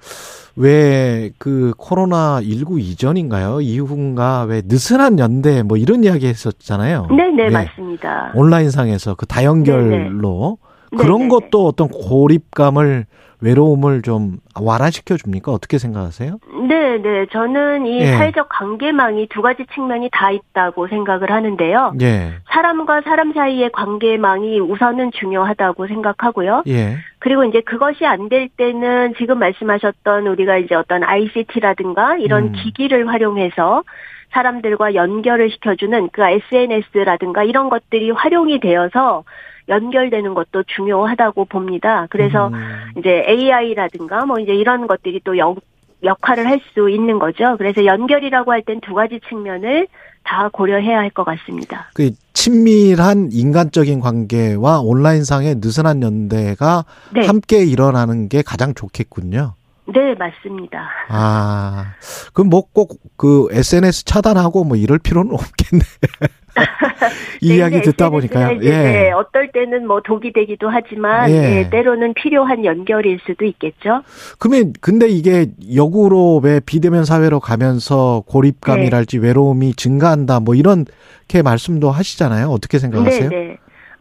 [0.62, 3.62] 왜 그 코로나 19 이전인가요?
[3.62, 7.08] 이후인가 왜 느슨한 연대 뭐 이런 이야기 했었잖아요.
[7.10, 7.50] 네, 네, 예.
[7.50, 8.32] 맞습니다.
[8.36, 10.58] 온라인상에서 그 다연결로
[10.92, 13.06] 네, 그런 네, 것도 어떤 고립감을
[13.42, 15.52] 외로움을 좀 완화시켜 줍니까?
[15.52, 16.40] 어떻게 생각하세요?
[16.68, 17.26] 네, 네.
[17.32, 18.06] 저는 이 예.
[18.14, 21.94] 사회적 관계망이 두 가지 측면이 다 있다고 생각을 하는데요.
[22.02, 22.34] 예.
[22.52, 26.64] 사람과 사람 사이의 관계망이 우선은 중요하다고 생각하고요.
[26.68, 26.98] 예.
[27.20, 32.52] 그리고 이제 그것이 안 될 때는 지금 말씀하셨던 우리가 이제 어떤 ICT라든가 이런 음.
[32.54, 33.84] 기기를 활용해서
[34.32, 39.24] 사람들과 연결을 시켜주는 그 SNS라든가 이런 것들이 활용이 되어서
[39.72, 42.06] 연결되는 것도 중요하다고 봅니다.
[42.12, 42.54] 그래서 음.
[43.00, 45.58] 이제 AI라든가 뭐 이제 이런 것들이 또 역,
[46.04, 47.56] 역할을 할 수 있는 거죠.
[47.58, 49.88] 그래서 연결이라고 할 땐 두 가지 측면을
[50.24, 51.90] 다 고려해야 할 것 같습니다.
[51.96, 57.26] 그 친밀한 인간적인 관계와 온라인상의 느슨한 연대가 네.
[57.26, 59.54] 함께 일어나는 게 가장 좋겠군요.
[59.88, 60.90] 네, 맞습니다.
[61.10, 61.94] 아,
[62.34, 65.84] 그럼 뭐 꼭 그 SNS 차단하고 뭐 이럴 필요는 없겠네.
[67.42, 68.54] 이 네, 이야기 듣다 보니까요.
[68.58, 69.12] 이제 네, 예.
[69.12, 71.60] 어떨 때는 뭐 독이 되기도 하지만 예.
[71.60, 74.02] 예, 때로는 필요한 연결일 수도 있겠죠.
[74.40, 79.28] 그러면 근데 이게 역으로 왜 비대면 사회로 가면서 고립감이랄지 네.
[79.28, 82.48] 외로움이 증가한다 뭐 이렇게 말씀도 하시잖아요.
[82.50, 83.30] 어떻게 생각하세요?
[83.30, 83.51] 네, 네.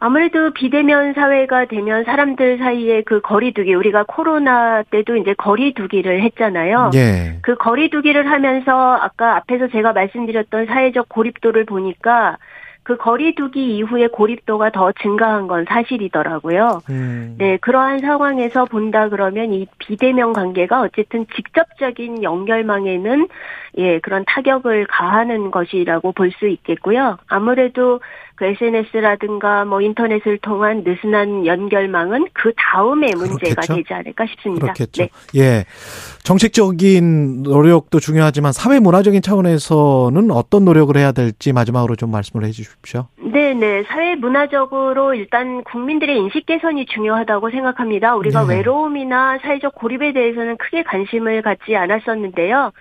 [0.01, 6.90] 아무래도 비대면 사회가 되면 사람들 사이에 그 거리두기 우리가 코로나 때도 이제 거리두기를 했잖아요.
[6.94, 7.39] 예.
[7.43, 12.39] 그 거리두기를 하면서 아까 앞에서 제가 말씀드렸던 사회적 고립도를 보니까
[12.82, 16.81] 그 거리두기 이후에 고립도가 더 증가한 건 사실이더라고요.
[16.89, 17.36] 음.
[17.39, 23.28] 네, 그러한 상황에서 본다 그러면 이 비대면 관계가 어쨌든 직접적인 연결망에는
[23.78, 27.18] 예, 그런 타격을 가하는 것이라고 볼 수 있겠고요.
[27.28, 28.01] 아무래도
[28.40, 33.74] 그 SNS라든가 뭐 인터넷을 통한 느슨한 연결망은 그 다음에 문제가 그렇겠죠?
[33.74, 34.72] 되지 않을까 싶습니다.
[34.72, 35.02] 그렇겠죠.
[35.02, 35.10] 네.
[35.36, 35.64] 예.
[36.22, 43.08] 정책적인 노력도 중요하지만 사회 문화적인 차원에서는 어떤 노력을 해야 될지 마지막으로 좀 말씀을 해 주십시오.
[43.18, 43.84] 네 네.
[43.88, 48.16] 사회 문화적으로 일단 국민들의 인식 개선이 중요하다고 생각합니다.
[48.16, 48.56] 우리가 네.
[48.56, 52.72] 외로움이나 사회적 고립에 대해서는 크게 관심을 갖지 않았었는데요.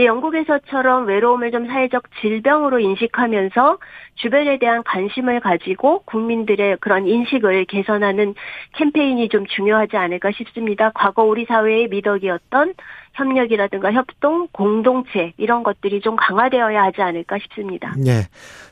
[0.00, 3.76] 이제 영국에서처럼 외로움을 좀 사회적 질병으로 인식하면서
[4.14, 8.34] 주변에 대한 관심을 가지고 국민들의 그런 인식을 개선하는
[8.76, 10.90] 캠페인이 좀 중요하지 않을까 싶습니다.
[10.94, 12.72] 과거 우리 사회의 미덕이었던
[13.12, 17.94] 협력이라든가 협동, 공동체 이런 것들이 좀 강화되어야 하지 않을까 싶습니다.
[18.06, 18.28] 예.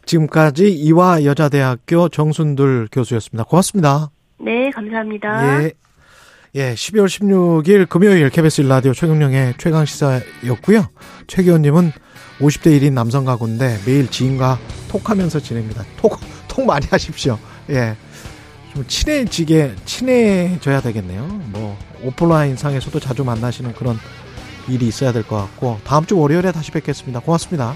[0.06, 3.44] 지금까지 이화 여자대학교 정순들 교수였습니다.
[3.44, 4.08] 고맙습니다.
[4.38, 5.64] 네, 감사합니다.
[5.64, 5.72] 예.
[6.54, 10.88] 예, 12월 16일 금요일 KBS 일라디오 최경령의 최강 시사였고요.
[11.26, 11.92] 최 의원님은
[12.40, 14.58] 50대 1인 남성 가구인데 매일 지인과
[14.88, 15.84] 톡하면서 지냅니다.
[15.98, 16.18] 톡,
[16.48, 17.38] 톡 많이 하십시오.
[17.70, 17.96] 예.
[18.74, 21.26] 좀 친해지게, 친해져야 되겠네요.
[21.46, 23.98] 뭐, 오프라인 상에서도 자주 만나시는 그런
[24.68, 27.20] 일이 있어야 될 것 같고, 다음 주 월요일에 다시 뵙겠습니다.
[27.20, 27.74] 고맙습니다.